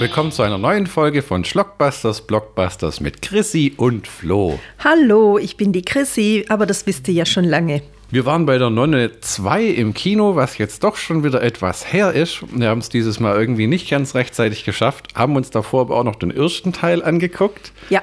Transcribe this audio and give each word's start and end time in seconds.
Willkommen 0.00 0.32
zu 0.32 0.42
einer 0.42 0.56
neuen 0.56 0.86
Folge 0.86 1.20
von 1.20 1.44
Schlockbusters 1.44 2.22
Blockbusters 2.22 3.00
mit 3.00 3.20
Chrissy 3.20 3.74
und 3.76 4.08
Flo. 4.08 4.58
Hallo, 4.82 5.36
ich 5.36 5.58
bin 5.58 5.74
die 5.74 5.82
Chrissy, 5.82 6.46
aber 6.48 6.64
das 6.64 6.86
wisst 6.86 7.06
ihr 7.08 7.12
ja 7.12 7.26
schon 7.26 7.44
lange. 7.44 7.82
Wir 8.10 8.24
waren 8.24 8.46
bei 8.46 8.56
der 8.56 8.70
Nonne 8.70 9.20
2 9.20 9.62
im 9.62 9.92
Kino, 9.92 10.36
was 10.36 10.56
jetzt 10.56 10.84
doch 10.84 10.96
schon 10.96 11.22
wieder 11.22 11.42
etwas 11.42 11.92
her 11.92 12.14
ist. 12.14 12.42
Wir 12.50 12.70
haben 12.70 12.78
es 12.78 12.88
dieses 12.88 13.20
Mal 13.20 13.38
irgendwie 13.38 13.66
nicht 13.66 13.90
ganz 13.90 14.14
rechtzeitig 14.14 14.64
geschafft, 14.64 15.08
haben 15.16 15.36
uns 15.36 15.50
davor 15.50 15.82
aber 15.82 15.98
auch 15.98 16.04
noch 16.04 16.16
den 16.16 16.30
ersten 16.30 16.72
Teil 16.72 17.02
angeguckt. 17.02 17.72
Ja, 17.90 18.02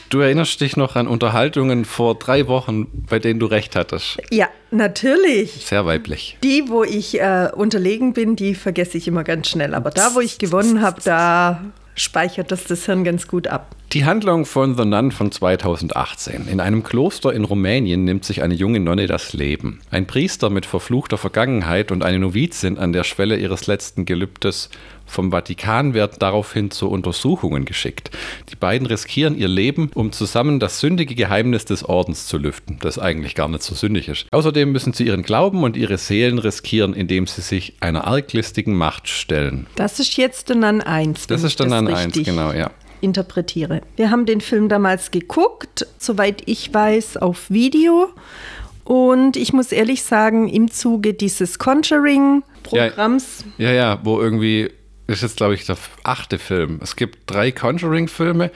du 0.09 0.19
erinnerst 0.19 0.61
dich 0.61 0.77
noch 0.77 0.95
an 0.95 1.07
Unterhaltungen 1.07 1.83
vor 1.85 2.15
drei 2.15 2.47
Wochen, 2.47 2.87
bei 3.09 3.19
denen 3.19 3.41
du 3.41 3.47
recht 3.47 3.75
hattest. 3.75 4.17
Ja, 4.31 4.47
natürlich. 4.71 5.65
Sehr 5.65 5.85
weiblich. 5.85 6.37
Die, 6.43 6.69
wo 6.69 6.83
ich 6.83 7.19
äh, 7.19 7.49
unterlegen 7.53 8.13
bin, 8.13 8.37
die 8.37 8.55
vergesse 8.55 8.97
ich 8.97 9.07
immer 9.07 9.23
ganz 9.25 9.49
schnell. 9.49 9.73
Aber 9.73 9.91
da, 9.91 10.15
wo 10.15 10.21
ich 10.21 10.37
gewonnen 10.37 10.81
habe, 10.81 11.01
da 11.03 11.61
speichert 11.95 12.51
das 12.51 12.65
das 12.65 12.85
Hirn 12.85 13.03
ganz 13.03 13.27
gut 13.27 13.47
ab. 13.47 13.75
Die 13.93 14.05
Handlung 14.05 14.45
von 14.45 14.75
The 14.75 14.85
Nun 14.85 15.11
von 15.11 15.31
2018. 15.31 16.47
In 16.47 16.59
einem 16.59 16.81
Kloster 16.81 17.31
in 17.31 17.43
Rumänien 17.43 18.03
nimmt 18.03 18.25
sich 18.25 18.41
eine 18.41 18.55
junge 18.55 18.79
Nonne 18.79 19.05
das 19.05 19.33
Leben. 19.33 19.81
Ein 19.91 20.07
Priester 20.07 20.49
mit 20.49 20.65
verfluchter 20.65 21.19
Vergangenheit 21.19 21.91
und 21.91 22.03
eine 22.03 22.17
Novizin 22.17 22.79
an 22.79 22.91
der 22.91 23.03
Schwelle 23.03 23.37
ihres 23.37 23.67
letzten 23.67 24.05
Gelübdes 24.05 24.71
vom 25.13 25.31
Vatikan 25.31 25.93
werden 25.93 26.15
daraufhin 26.19 26.71
zu 26.71 26.89
Untersuchungen 26.89 27.65
geschickt. 27.65 28.11
Die 28.51 28.55
beiden 28.55 28.87
riskieren 28.87 29.37
ihr 29.37 29.47
Leben, 29.47 29.91
um 29.93 30.11
zusammen 30.11 30.59
das 30.59 30.79
sündige 30.79 31.15
Geheimnis 31.15 31.65
des 31.65 31.83
Ordens 31.83 32.27
zu 32.27 32.37
lüften, 32.37 32.77
das 32.81 32.99
eigentlich 32.99 33.35
gar 33.35 33.47
nicht 33.47 33.63
so 33.63 33.75
sündig 33.75 34.09
ist. 34.09 34.25
Außerdem 34.31 34.71
müssen 34.71 34.93
sie 34.93 35.05
ihren 35.05 35.23
Glauben 35.23 35.63
und 35.63 35.77
ihre 35.77 35.97
Seelen 35.97 36.39
riskieren, 36.39 36.93
indem 36.93 37.27
sie 37.27 37.41
sich 37.41 37.75
einer 37.79 38.07
arglistigen 38.07 38.75
Macht 38.75 39.07
stellen. 39.07 39.67
Das 39.75 39.99
ist 39.99 40.17
jetzt 40.17 40.49
der 40.49 40.57
Nun 40.57 40.81
1. 40.81 41.27
Das 41.27 41.43
ist 41.43 41.59
dann 41.59 41.73
an 41.73 41.87
eins, 41.87 42.07
richtig 42.07 42.25
genau, 42.25 42.51
ja. 42.51 42.71
interpretiere. 43.01 43.81
Wir 43.95 44.09
haben 44.11 44.25
den 44.25 44.41
Film 44.41 44.69
damals 44.69 45.11
geguckt, 45.11 45.87
soweit 45.97 46.41
ich 46.45 46.73
weiß, 46.73 47.17
auf 47.17 47.49
Video. 47.49 48.09
Und 48.83 49.37
ich 49.37 49.53
muss 49.53 49.71
ehrlich 49.71 50.03
sagen, 50.03 50.49
im 50.49 50.69
Zuge 50.69 51.13
dieses 51.13 51.57
Conjuring-Programms, 51.57 53.45
Ja, 53.57 53.71
ja, 53.71 53.99
wo 54.03 54.19
irgendwie, 54.19 54.71
ist 55.07 55.21
jetzt 55.21 55.37
glaube 55.37 55.55
ich 55.55 55.65
der 55.65 55.77
achte 56.03 56.39
Film. 56.39 56.79
Es 56.81 56.95
gibt 56.95 57.19
drei 57.27 57.51
Conjuring-Filme, 57.51 58.51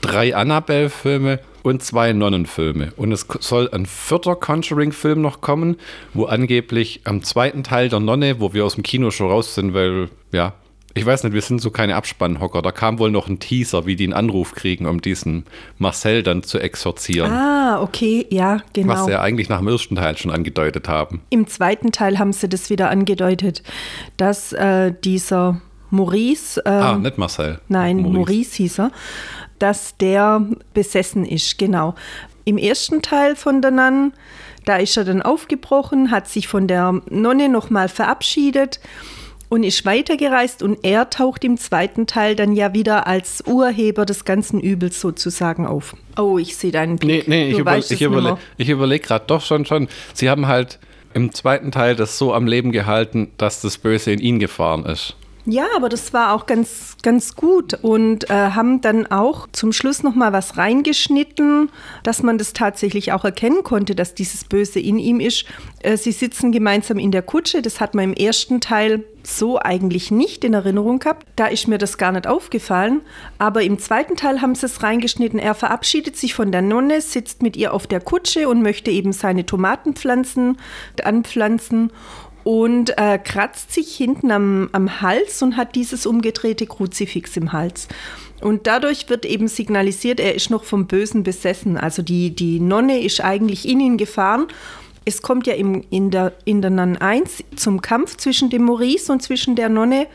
drei 0.00 0.34
Annabelle-Filme 0.34 1.40
und 1.62 1.82
zwei 1.82 2.12
Nonnenfilme. 2.12 2.92
Und 2.96 3.12
es 3.12 3.26
soll 3.40 3.68
ein 3.72 3.86
vierter 3.86 4.36
Conjuring-Film 4.36 5.20
noch 5.20 5.40
kommen, 5.40 5.76
wo 6.14 6.24
angeblich 6.24 7.02
am 7.04 7.22
zweiten 7.22 7.62
Teil 7.62 7.88
der 7.88 8.00
Nonne, 8.00 8.40
wo 8.40 8.52
wir 8.52 8.64
aus 8.64 8.74
dem 8.74 8.82
Kino 8.82 9.10
schon 9.10 9.30
raus 9.30 9.54
sind, 9.54 9.74
weil, 9.74 10.08
ja, 10.32 10.54
ich 10.94 11.06
weiß 11.06 11.24
nicht, 11.24 11.32
wir 11.32 11.42
sind 11.42 11.60
so 11.60 11.70
keine 11.70 11.94
Abspannhocker. 11.94 12.62
Da 12.62 12.72
kam 12.72 12.98
wohl 12.98 13.10
noch 13.10 13.28
ein 13.28 13.38
Teaser, 13.38 13.86
wie 13.86 13.94
die 13.94 14.04
einen 14.04 14.14
Anruf 14.14 14.54
kriegen, 14.54 14.86
um 14.86 15.00
diesen 15.00 15.44
Marcel 15.78 16.22
dann 16.22 16.42
zu 16.42 16.58
exorzieren. 16.58 17.30
ah, 17.30 17.82
okay, 17.82 18.26
ja, 18.30 18.62
genau. 18.72 18.94
Was 18.94 19.04
sie 19.04 19.12
ja 19.12 19.20
eigentlich 19.20 19.48
nach 19.48 19.58
dem 19.58 19.68
ersten 19.68 19.96
Teil 19.96 20.16
schon 20.16 20.30
angedeutet 20.30 20.88
haben. 20.88 21.20
Im 21.30 21.46
zweiten 21.46 21.92
Teil 21.92 22.18
haben 22.18 22.32
sie 22.32 22.48
das 22.48 22.70
wieder 22.70 22.90
angedeutet, 22.90 23.62
dass 24.16 24.52
äh, 24.54 24.92
dieser 25.04 25.60
Maurice, 25.90 26.60
ähm, 26.64 26.72
ah, 26.72 26.96
nicht 26.98 27.18
Marcel. 27.18 27.60
Nein, 27.68 28.02
Maurice. 28.02 28.56
hieß 28.56 28.78
er, 28.80 28.90
dass 29.58 29.96
der 29.96 30.46
besessen 30.74 31.24
ist, 31.24 31.58
genau. 31.58 31.94
Im 32.44 32.58
ersten 32.58 33.02
Teil 33.02 33.36
von 33.36 33.60
der 33.62 33.70
Nun, 33.70 34.12
da 34.64 34.76
ist 34.76 34.96
er 34.96 35.04
dann 35.04 35.22
aufgebrochen, 35.22 36.10
hat 36.10 36.28
sich 36.28 36.48
von 36.48 36.66
der 36.66 37.00
Nonne 37.10 37.48
nochmal 37.48 37.88
verabschiedet 37.88 38.80
und 39.50 39.62
ist 39.64 39.86
weitergereist 39.86 40.62
und 40.62 40.78
er 40.82 41.08
taucht 41.08 41.42
im 41.44 41.56
zweiten 41.56 42.06
Teil 42.06 42.36
dann 42.36 42.52
ja 42.52 42.74
wieder 42.74 43.06
als 43.06 43.42
Urheber 43.46 44.04
des 44.04 44.24
ganzen 44.26 44.60
Übels 44.60 45.00
sozusagen 45.00 45.66
auf. 45.66 45.96
Oh, 46.18 46.36
ich 46.38 46.56
sehe 46.56 46.70
deinen 46.70 46.92
Nee, 46.96 46.98
Blick. 47.22 47.28
nee, 47.28 47.48
ich, 47.48 47.54
du 47.54 47.60
über, 47.60 47.78
ich, 47.78 47.90
es 47.90 47.98
nimmer. 48.00 48.18
überle 48.18 48.38
ich 48.58 48.68
überlege 48.68 49.06
gerade 49.06 49.24
doch 49.26 49.40
schon, 49.42 49.64
schon. 49.64 49.88
Sie 50.12 50.28
haben 50.28 50.46
halt 50.46 50.78
im 51.14 51.32
zweiten 51.32 51.72
Teil 51.72 51.96
das 51.96 52.18
so 52.18 52.34
am 52.34 52.46
Leben 52.46 52.72
gehalten, 52.72 53.30
dass 53.38 53.62
das 53.62 53.78
Böse 53.78 54.12
in 54.12 54.20
ihn 54.20 54.38
gefahren 54.38 54.84
ist. 54.84 55.16
Ja, 55.50 55.64
aber 55.74 55.88
das 55.88 56.12
war 56.12 56.34
auch 56.34 56.44
ganz, 56.44 56.98
ganz 57.02 57.34
gut 57.34 57.72
und 57.72 58.28
äh, 58.28 58.34
haben 58.34 58.82
dann 58.82 59.06
auch 59.06 59.48
zum 59.50 59.72
Schluss 59.72 60.02
noch 60.02 60.14
mal 60.14 60.34
was 60.34 60.58
reingeschnitten, 60.58 61.70
dass 62.02 62.22
man 62.22 62.36
das 62.36 62.52
tatsächlich 62.52 63.12
auch 63.12 63.24
erkennen 63.24 63.62
konnte, 63.62 63.94
dass 63.94 64.14
dieses 64.14 64.44
Böse 64.44 64.78
in 64.78 64.98
ihm 64.98 65.20
ist. 65.20 65.46
Äh, 65.80 65.96
sie 65.96 66.12
sitzen 66.12 66.52
gemeinsam 66.52 66.98
in 66.98 67.12
der 67.12 67.22
Kutsche, 67.22 67.62
das 67.62 67.80
hat 67.80 67.94
man 67.94 68.04
im 68.04 68.12
ersten 68.12 68.60
Teil 68.60 69.04
so 69.22 69.58
eigentlich 69.58 70.10
nicht 70.10 70.44
in 70.44 70.54
Erinnerung 70.54 70.98
gehabt. 70.98 71.26
Da 71.36 71.46
ist 71.46 71.68
mir 71.68 71.78
das 71.78 71.98
gar 71.98 72.12
nicht 72.12 72.26
aufgefallen. 72.26 73.02
Aber 73.38 73.62
im 73.62 73.78
zweiten 73.78 74.16
Teil 74.16 74.40
haben 74.40 74.54
sie 74.54 74.66
es 74.66 74.82
reingeschnitten. 74.82 75.38
Er 75.38 75.54
verabschiedet 75.54 76.16
sich 76.16 76.34
von 76.34 76.52
der 76.52 76.62
Nonne, 76.62 77.00
sitzt 77.00 77.42
mit 77.42 77.56
ihr 77.56 77.74
auf 77.74 77.86
der 77.86 78.00
Kutsche 78.00 78.48
und 78.48 78.62
möchte 78.62 78.90
eben 78.90 79.12
seine 79.12 79.44
Tomatenpflanzen 79.44 80.58
anpflanzen 81.02 81.90
und 82.48 82.96
äh, 82.96 83.18
kratzt 83.18 83.74
sich 83.74 83.94
hinten 83.94 84.30
am, 84.30 84.70
am 84.72 85.02
Hals 85.02 85.42
und 85.42 85.58
hat 85.58 85.74
dieses 85.74 86.06
umgedrehte 86.06 86.66
Kruzifix 86.66 87.36
im 87.36 87.52
Hals. 87.52 87.88
Und 88.40 88.66
dadurch 88.66 89.10
wird 89.10 89.26
eben 89.26 89.48
signalisiert, 89.48 90.18
er 90.18 90.34
ist 90.34 90.48
noch 90.48 90.64
vom 90.64 90.86
Bösen 90.86 91.24
besessen. 91.24 91.76
Also 91.76 92.00
die, 92.00 92.34
die 92.34 92.58
Nonne 92.58 93.02
ist 93.02 93.22
eigentlich 93.22 93.68
in 93.68 93.80
ihn 93.80 93.98
gefahren. 93.98 94.46
Es 95.04 95.20
kommt 95.20 95.46
ja 95.46 95.52
im, 95.52 95.84
in, 95.90 96.10
der, 96.10 96.32
in 96.46 96.62
der 96.62 96.70
Nun 96.70 96.96
1 96.96 97.44
zum 97.54 97.82
Kampf 97.82 98.16
zwischen 98.16 98.48
dem 98.48 98.64
Maurice 98.64 99.12
und 99.12 99.22
zwischen 99.22 99.54
der 99.54 99.68
Nonne 99.68 100.06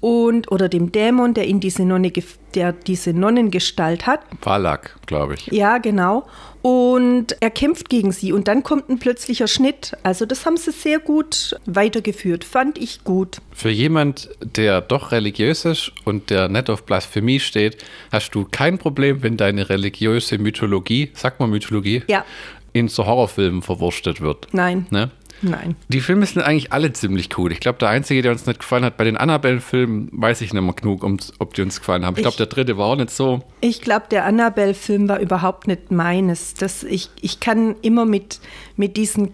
und, 0.00 0.52
oder 0.52 0.68
dem 0.68 0.92
Dämon, 0.92 1.32
der 1.32 1.46
in 1.46 1.60
diese 1.60 1.86
Nonne, 1.86 2.12
der 2.54 2.74
diese 2.74 3.14
Nonnengestalt 3.14 4.06
hat. 4.06 4.20
Valak, 4.42 4.98
glaube 5.06 5.36
ich. 5.36 5.46
Ja, 5.46 5.78
genau. 5.78 6.26
Und 6.66 7.36
er 7.40 7.50
kämpft 7.50 7.90
gegen 7.90 8.10
sie 8.10 8.32
und 8.32 8.48
dann 8.48 8.62
kommt 8.62 8.88
ein 8.88 8.98
plötzlicher 8.98 9.48
Schnitt. 9.48 9.92
Also 10.02 10.24
das 10.24 10.46
haben 10.46 10.56
sie 10.56 10.70
sehr 10.72 10.98
gut 10.98 11.54
weitergeführt, 11.66 12.42
fand 12.42 12.78
ich 12.78 13.04
gut. 13.04 13.36
Für 13.52 13.68
jemand, 13.68 14.30
der 14.40 14.80
doch 14.80 15.12
religiös 15.12 15.66
ist 15.66 15.92
und 16.06 16.30
der 16.30 16.48
nicht 16.48 16.70
auf 16.70 16.84
Blasphemie 16.84 17.38
steht, 17.38 17.76
hast 18.10 18.30
du 18.30 18.46
kein 18.50 18.78
Problem, 18.78 19.22
wenn 19.22 19.36
deine 19.36 19.68
religiöse 19.68 20.38
Mythologie, 20.38 21.10
sag 21.12 21.38
mal 21.38 21.48
Mythologie, 21.48 22.02
Ja. 22.06 22.24
in 22.72 22.88
so 22.88 23.04
Horrorfilmen 23.04 23.60
verwurstet 23.60 24.22
wird. 24.22 24.48
Nein, 24.52 24.86
Ne? 24.88 25.10
Nein. 25.42 25.76
Die 25.88 26.00
Filme 26.00 26.26
sind 26.26 26.42
eigentlich 26.42 26.72
alle 26.72 26.92
ziemlich 26.92 27.36
cool. 27.38 27.52
Ich 27.52 27.60
glaube, 27.60 27.78
der 27.78 27.88
einzige, 27.90 28.22
der 28.22 28.32
uns 28.32 28.46
nicht 28.46 28.60
gefallen 28.60 28.84
hat, 28.84 28.96
bei 28.96 29.04
den 29.04 29.16
Annabelle-Filmen, 29.16 30.08
weiß 30.12 30.40
ich 30.40 30.52
nicht 30.52 30.62
mehr 30.62 30.72
genug, 30.74 31.02
um, 31.04 31.18
ob 31.38 31.54
die 31.54 31.62
uns 31.62 31.78
gefallen 31.80 32.04
haben. 32.04 32.14
Ich 32.16 32.22
glaube, 32.22 32.32
Ich- 32.34 32.36
der 32.38 32.46
dritte 32.46 32.76
war 32.78 32.86
auch 32.86 32.96
nicht 32.96 33.10
so. 33.10 33.42
Ich 33.60 33.80
glaube, 33.80 34.06
der 34.10 34.24
Annabelle-Film 34.24 35.08
war 35.08 35.18
überhaupt 35.20 35.66
nicht 35.66 35.90
meines. 35.92 36.54
Das, 36.54 36.82
ich, 36.82 37.10
ich 37.20 37.40
kann 37.40 37.76
immer 37.82 38.04
mit, 38.06 38.40
mit 38.76 38.96
diesen 38.96 39.32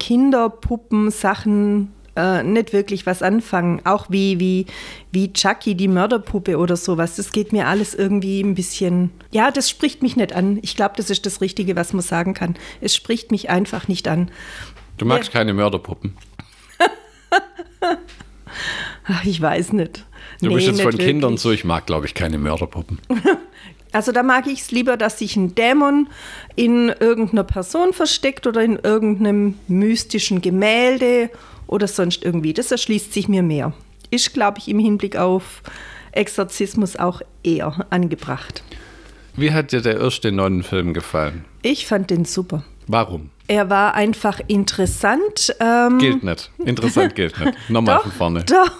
Kinderpuppen-Sachen 0.91 1.93
äh, 2.17 2.43
nicht 2.43 2.73
wirklich 2.73 3.07
was 3.07 3.23
anfangen. 3.23 3.81
Auch 3.87 4.07
wie, 4.11 4.41
wie, 4.41 4.67
wie 5.13 5.33
Chucky, 5.33 5.77
die 5.77 5.87
Mörderpuppe 5.87 6.59
oder 6.59 6.77
sowas. 6.77 7.15
Das 7.17 7.31
geht 7.31 7.53
mir 7.53 7.69
alles 7.69 7.95
irgendwie 7.95 8.41
ein 8.43 8.57
bisschen. 8.57 9.11
Ja, 9.31 9.53
das 9.53 9.71
spricht 9.71 10.03
mich 10.03 10.17
nicht 10.17 10.33
an. 10.35 10.59
Ich 10.63 10.75
glaube, 10.75 10.95
das 10.97 11.09
ist 11.09 11.25
das 11.25 11.41
Richtige, 11.41 11.77
was 11.77 11.93
man 11.93 12.03
sagen 12.03 12.35
kann. 12.35 12.57
Es 12.81 12.97
spricht 12.97 13.31
mich 13.31 13.49
einfach 13.49 13.87
nicht 13.87 14.09
an. 14.09 14.29
Du 15.01 15.07
magst 15.07 15.33
keine 15.33 15.55
Mörderpuppen. 15.55 16.15
Ach, 19.07 19.25
ich 19.25 19.41
weiß 19.41 19.73
nicht. 19.73 20.05
Du 20.43 20.49
Nee, 20.49 20.55
bist 20.57 20.67
jetzt 20.67 20.83
von 20.83 20.99
Kindern 20.99 21.39
so, 21.39 21.51
ich 21.53 21.65
mag, 21.65 21.87
glaube 21.87 22.05
ich, 22.05 22.13
keine 22.15 22.39
Mörderpuppen. 22.39 23.01
Also 23.93 24.13
da 24.13 24.23
mag 24.23 24.47
ich 24.47 24.61
es 24.61 24.71
lieber, 24.71 24.97
dass 24.97 25.19
sich 25.19 25.35
ein 25.35 25.57
Dämon 25.57 26.07
in 26.55 26.91
irgendeiner 27.01 27.43
Person 27.43 27.93
versteckt 27.93 28.47
oder 28.47 28.63
in 28.63 28.77
irgendeinem 28.77 29.57
mystischen 29.67 30.41
Gemälde 30.41 31.29
oder 31.67 31.89
sonst 31.89 32.25
irgendwie. 32.25 32.53
Das 32.53 32.71
erschließt 32.71 33.13
sich 33.13 33.27
mir 33.27 33.43
mehr. 33.43 33.73
Ist, 34.13 34.33
glaube 34.33 34.59
ich, 34.61 34.69
im 34.69 34.79
Hinblick 34.79 35.17
auf 35.17 35.63
Exorzismus 36.13 36.95
auch 36.95 37.21
eher 37.43 37.85
angebracht. 37.91 38.63
Wie 39.35 39.51
hat 39.53 39.73
dir 39.73 39.81
der 39.81 39.99
erste 39.99 40.31
Nonnenfilm 40.31 40.95
gefallen? 40.95 41.45
Ich 41.63 41.85
fand 41.85 42.11
den 42.11 42.25
super. 42.25 42.63
Warum? 42.87 43.31
Er 43.51 43.69
war 43.69 43.97
einfach 43.97 44.39
interessant. 44.47 45.57
Ähm, 45.59 45.99
Gilt 45.99 46.23
nicht. 46.23 46.53
Interessant 46.59 47.17
gilt 47.17 47.37
nicht. 47.41 47.59
Nochmal 47.69 47.97
doch, 47.97 48.03
von 48.05 48.13
vorne. 48.13 48.45
Doch. 48.45 48.71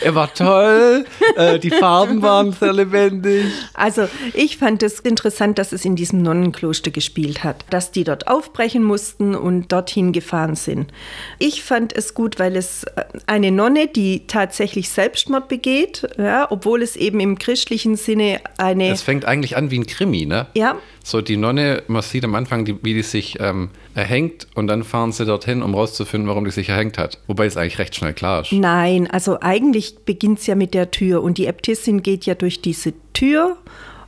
er 0.00 0.14
war 0.14 0.32
toll, 0.32 1.06
äh, 1.36 1.58
die 1.58 1.70
Farben 1.70 2.22
waren 2.22 2.52
sehr 2.60 2.72
lebendig. 2.72 3.46
Also 3.72 4.06
ich 4.32 4.58
fand 4.58 4.84
es 4.84 5.00
interessant, 5.00 5.58
dass 5.58 5.72
es 5.72 5.84
in 5.84 5.96
diesem 5.96 6.22
Nonnenkloster 6.22 6.92
gespielt 6.92 7.42
hat, 7.42 7.64
dass 7.70 7.90
die 7.90 8.04
dort 8.04 8.28
aufbrechen 8.28 8.84
mussten 8.84 9.34
und 9.34 9.72
dorthin 9.72 10.12
gefahren 10.12 10.54
sind. 10.54 10.92
Ich 11.40 11.64
fand 11.64 11.92
es 11.96 12.14
gut, 12.14 12.38
weil 12.38 12.54
es 12.54 12.84
äh, 12.84 13.04
eine 13.26 13.50
Nonne, 13.50 13.88
die 13.88 14.28
tatsächlich 14.28 14.88
Selbstmord 14.88 15.48
begeht, 15.48 16.06
ja, 16.16 16.46
obwohl 16.48 16.80
es 16.80 16.94
eben 16.94 17.18
im 17.18 17.40
christlichen 17.40 17.96
Sinne 17.96 18.40
eine... 18.56 18.90
Es 18.90 19.02
fängt 19.02 19.24
eigentlich 19.24 19.56
an 19.56 19.72
wie 19.72 19.80
ein 19.80 19.86
Krimi, 19.88 20.26
ne? 20.26 20.46
Ja. 20.54 20.76
So 21.06 21.20
die 21.20 21.36
Nonne, 21.36 21.82
man 21.86 22.00
sieht 22.00 22.24
am 22.24 22.34
Anfang, 22.34 22.64
die, 22.64 22.82
wie 22.82 22.94
die 22.94 23.02
sich 23.02 23.38
ähm, 23.38 23.68
erhängt 23.94 24.48
und 24.54 24.68
dann 24.68 24.84
fahren 24.84 25.12
sie 25.12 25.26
dorthin, 25.26 25.62
um 25.62 25.74
rauszufinden, 25.74 26.26
warum 26.30 26.46
die 26.46 26.50
sich 26.50 26.70
erhängt 26.70 26.96
hat. 26.96 27.18
Wobei 27.26 27.44
es 27.44 27.58
eigentlich 27.58 27.78
recht 27.78 27.94
schnell 27.94 28.14
klar 28.14 28.40
ist. 28.40 28.52
Nein, 28.52 29.06
also 29.10 29.38
eigentlich 29.42 29.98
beginnt 30.06 30.38
es 30.38 30.46
ja 30.46 30.54
mit 30.54 30.72
der 30.72 30.90
Tür 30.90 31.22
und 31.22 31.36
die 31.36 31.44
Äbtissin 31.46 32.02
geht 32.02 32.24
ja 32.24 32.34
durch 32.34 32.62
diese 32.62 32.94
Tür 33.12 33.58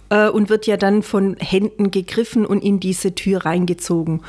äh, 0.08 0.30
und 0.30 0.48
wird 0.48 0.66
ja 0.66 0.78
dann 0.78 1.02
von 1.02 1.36
Händen 1.38 1.90
gegriffen 1.90 2.46
und 2.46 2.64
in 2.64 2.80
diese 2.80 3.14
Tür 3.14 3.44
reingezogen. 3.44 4.22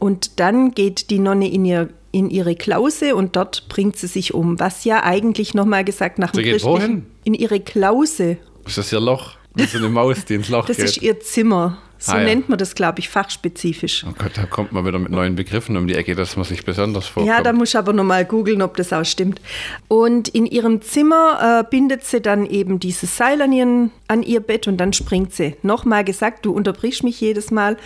Und 0.00 0.40
dann 0.40 0.72
geht 0.72 1.10
die 1.10 1.20
Nonne 1.20 1.48
in 1.48 1.64
ihr 1.64 1.88
in 2.10 2.30
ihre 2.30 2.56
Klause 2.56 3.14
und 3.14 3.36
dort 3.36 3.68
bringt 3.68 3.96
sie 3.96 4.06
sich 4.06 4.32
um. 4.32 4.58
Was 4.58 4.84
ja 4.84 5.04
eigentlich 5.04 5.52
nochmal 5.52 5.84
gesagt 5.84 6.18
nach 6.18 6.32
dem 6.32 6.42
Sie 6.42 6.50
geht 6.50 6.64
wohin? 6.64 7.06
In 7.22 7.34
ihre 7.34 7.60
Klause. 7.60 8.38
Ist 8.66 8.78
das 8.78 8.90
ihr 8.92 8.98
Loch? 8.98 9.34
Wie 9.54 9.64
so 9.64 9.78
eine 9.78 9.88
Maus, 9.90 10.24
die 10.24 10.34
ins 10.34 10.48
Loch 10.48 10.66
Das 10.66 10.78
geht. 10.78 10.86
ist 10.86 11.02
ihr 11.02 11.20
Zimmer. 11.20 11.78
So 12.00 12.12
Ah, 12.12 12.18
ja. 12.18 12.24
nennt 12.24 12.48
man 12.48 12.58
das, 12.58 12.74
glaube 12.74 13.00
ich, 13.00 13.08
fachspezifisch. 13.08 14.04
Oh 14.08 14.14
Gott, 14.16 14.32
da 14.36 14.44
kommt 14.46 14.72
man 14.72 14.86
wieder 14.86 14.98
mit 14.98 15.10
neuen 15.10 15.34
Begriffen 15.34 15.76
um 15.76 15.86
die 15.88 15.94
Ecke, 15.94 16.14
dass 16.14 16.36
man 16.36 16.44
sich 16.44 16.64
besonders 16.64 17.06
vorkommt. 17.08 17.26
Ja, 17.34 17.42
da 17.42 17.52
muss 17.52 17.70
ich 17.70 17.76
aber 17.76 17.92
nochmal 17.92 18.24
googeln, 18.24 18.62
ob 18.62 18.76
das 18.76 18.92
auch 18.92 19.04
stimmt. 19.04 19.40
Und 19.88 20.28
in 20.28 20.46
ihrem 20.46 20.80
Zimmer 20.80 21.62
äh, 21.64 21.68
bindet 21.68 22.04
sie 22.04 22.20
dann 22.20 22.46
eben 22.46 22.78
dieses 22.78 23.16
Seil 23.16 23.42
an, 23.42 23.52
ihren, 23.52 23.90
an 24.06 24.22
ihr 24.22 24.40
Bett 24.40 24.68
und 24.68 24.76
dann 24.78 24.92
springt 24.92 25.32
sie. 25.34 25.56
Nochmal 25.62 26.04
gesagt, 26.04 26.46
du 26.46 26.52
unterbrichst 26.52 27.02
mich 27.02 27.20
jedes 27.20 27.50
Mal. 27.50 27.76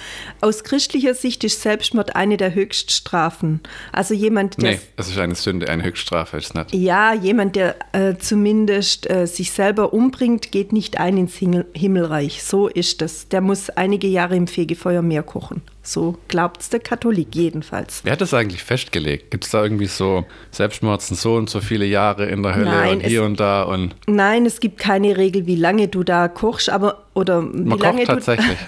Aus 0.40 0.62
christlicher 0.62 1.14
Sicht 1.14 1.42
ist 1.44 1.62
Selbstmord 1.62 2.14
eine 2.14 2.36
der 2.36 2.54
Höchststrafen. 2.54 3.60
Also 3.92 4.14
jemand, 4.14 4.60
der 4.62 4.72
Nee, 4.72 4.80
es 4.96 5.08
ist 5.08 5.18
eine 5.18 5.34
Sünde, 5.34 5.68
eine 5.68 5.82
Höchststrafe 5.84 6.36
ist 6.36 6.54
nicht. 6.54 6.74
ja, 6.74 7.14
jemand, 7.14 7.56
der 7.56 7.76
äh, 7.92 8.16
zumindest 8.18 9.08
äh, 9.10 9.26
sich 9.26 9.52
selber 9.52 9.92
umbringt, 9.92 10.52
geht 10.52 10.72
nicht 10.72 10.98
ein 10.98 11.16
ins 11.16 11.36
Himmel 11.36 11.66
Himmelreich. 11.74 12.42
So 12.42 12.68
ist 12.68 13.00
das. 13.00 13.28
Der 13.28 13.40
muss 13.40 13.70
einige 13.70 14.01
Jahre 14.08 14.36
im 14.36 14.46
Fegefeuer 14.46 15.02
mehr 15.02 15.22
kochen. 15.22 15.62
So 15.82 16.16
glaubt's 16.28 16.68
der 16.70 16.80
Katholik 16.80 17.34
jedenfalls. 17.34 18.00
Wer 18.04 18.12
hat 18.12 18.20
das 18.20 18.32
eigentlich 18.34 18.62
festgelegt? 18.62 19.30
Gibt 19.30 19.44
es 19.44 19.50
da 19.50 19.62
irgendwie 19.62 19.86
so 19.86 20.24
Selbstmord 20.50 21.02
sind 21.02 21.18
so 21.18 21.34
und 21.34 21.50
so 21.50 21.60
viele 21.60 21.84
Jahre 21.84 22.26
in 22.26 22.42
der 22.42 22.54
Hölle 22.54 22.64
Nein, 22.66 22.94
und 22.98 23.06
hier 23.06 23.20
es- 23.22 23.26
und 23.26 23.40
da 23.40 23.62
und 23.64 23.94
Nein, 24.06 24.46
es 24.46 24.60
gibt 24.60 24.78
keine 24.78 25.16
Regel, 25.16 25.46
wie 25.46 25.56
lange 25.56 25.88
du 25.88 26.02
da 26.04 26.28
kochst, 26.28 26.70
aber 26.70 27.04
oder 27.14 27.42
wie 27.42 27.62
man 27.64 27.78
lange 27.78 27.98
kocht 28.04 28.08
du 28.08 28.14
tatsächlich. 28.14 28.58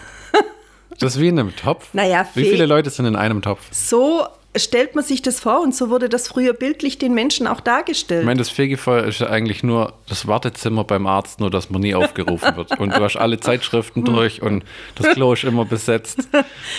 das 0.99 1.15
ist 1.17 1.21
wie 1.21 1.29
in 1.29 1.39
einem 1.39 1.55
Topf. 1.57 1.93
Naja, 1.95 2.27
Wie 2.35 2.45
viele 2.45 2.67
Leute 2.67 2.91
sind 2.91 3.07
in 3.07 3.17
einem 3.17 3.43
Topf? 3.43 3.61
so 3.71 4.27
stellt 4.57 4.95
man 4.95 5.03
sich 5.05 5.21
das 5.23 5.41
vor 5.41 5.61
und 5.63 5.75
so 5.75 5.91
wurde 5.91 6.09
das 6.09 6.29
früher 6.29 6.53
bildlich 6.53 6.99
den 6.99 7.13
Menschen 7.15 7.47
auch 7.47 7.61
dargestellt. 7.61 8.21
Ich 8.21 8.27
meine, 8.27 8.39
das 8.39 8.51
Fegefeuer 8.51 9.05
ist 9.05 9.21
ja 9.21 9.29
eigentlich 9.29 9.63
nur 9.63 9.95
das 10.09 10.27
Wartezimmer 10.27 10.85
beim 10.85 11.07
Arzt, 11.07 11.41
nur 11.41 11.51
dass 11.51 11.71
man 11.71 11.81
nie 11.81 11.95
aufgerufen 11.95 12.57
wird. 12.57 12.79
Und 12.79 12.91
du 12.97 13.01
hast 13.01 13.17
alle 13.17 13.41
Zeitschriften 13.41 14.05
durch 14.05 14.43
und 14.43 14.65
das 14.95 15.09
Klo 15.15 15.33
ist 15.33 15.45
immer 15.45 15.65
besetzt. 15.65 16.29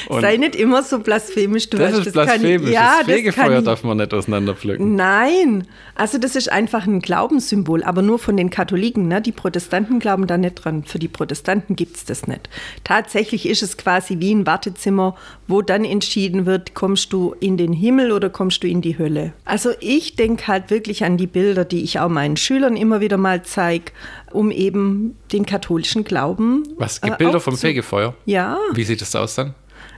Und 0.08 0.22
Sei 0.22 0.38
nicht 0.38 0.56
immer 0.56 0.84
so 0.84 1.00
blasphemisch, 1.00 1.70
du 1.70 1.78
das 1.78 1.94
weißt, 1.98 2.08
ist 2.08 2.14
kann 2.14 2.26
ich- 2.26 2.30
blasphemisch. 2.32 2.70
ja, 2.72 2.98
das 3.00 3.08
das 3.08 3.16
Fegefeuer 3.16 3.60
ich- 3.60 3.66
darf 3.66 3.84
man 3.84 3.98
nicht 3.98 4.14
auseinanderpflücken. 4.14 4.96
Nein, 4.96 5.68
also 5.96 6.18
das 6.18 6.36
ist 6.36 6.52
einfach 6.52 6.86
ein 6.86 7.00
Glaubenssymbol, 7.00 7.84
aber 7.84 8.02
nur 8.02 8.20
von 8.20 8.36
den 8.36 8.50
Katholiken. 8.50 9.08
Ne? 9.08 9.22
Die 9.22 9.32
Protestanten 9.32 10.00
glauben 10.00 10.28
da 10.28 10.38
nicht 10.38 10.56
dran. 10.56 10.84
Für 10.84 11.00
die 11.00 11.08
Protestanten 11.08 11.76
gibt 11.76 11.96
es 11.96 12.06
das 12.06 12.28
nicht. 12.28 12.50
Tatsächlich 12.84 13.48
ist 13.48 13.64
es 13.64 13.78
quasi 13.78 14.20
wie 14.20 14.34
ein 14.34 14.46
Wartezimmer, 14.46 15.16
wo 15.48 15.62
dann 15.62 15.86
entschieden 15.86 16.46
wird, 16.46 16.74
kommst 16.74 17.14
du 17.14 17.34
in 17.40 17.56
den 17.56 17.72
Himmel 17.72 18.12
oder 18.12 18.30
kommst 18.30 18.64
du 18.64 18.68
in 18.68 18.82
die 18.82 18.98
Hölle. 18.98 19.34
Also 19.46 19.72
ich 19.80 20.16
denke 20.16 20.48
halt 20.48 20.70
wirklich 20.70 21.06
an 21.06 21.18
die 21.18 21.28
Bilder, 21.28 21.64
die 21.64 21.84
ich 21.84 22.00
auch 22.00 22.10
meinen 22.10 22.36
Schülern 22.38 22.76
immer 22.76 23.00
wieder 23.00 23.18
mal 23.18 23.44
zeige, 23.44 23.92
um 24.32 24.52
eben 24.52 25.16
den 25.32 25.46
katholischen 25.46 26.04
Glauben. 26.04 26.64
Was? 26.78 27.00
äh, 27.00 27.08
Gibt 27.08 27.20
Bilder 27.20 27.40
vom 27.40 27.58
Fegefeuer? 27.58 28.14
Ja. 28.26 28.58
Wie 28.74 28.84
sieht 28.84 29.02
das 29.02 29.16
aus 29.16 29.36
dann? 29.36 29.54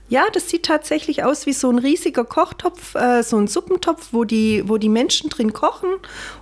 Ja, 0.10 0.26
das 0.32 0.50
sieht 0.50 0.64
tatsächlich 0.64 1.24
aus 1.24 1.46
wie 1.46 1.54
so 1.54 1.70
ein 1.70 1.80
riesiger 1.80 2.24
Kochtopf, 2.24 2.96
äh, 2.96 3.24
so 3.24 3.38
ein 3.38 3.48
Suppentopf, 3.48 4.10
wo 4.12 4.24
die, 4.24 4.64
wo 4.66 4.78
die 4.78 4.90
Menschen 4.90 5.30
drin 5.30 5.52
kochen 5.52 5.90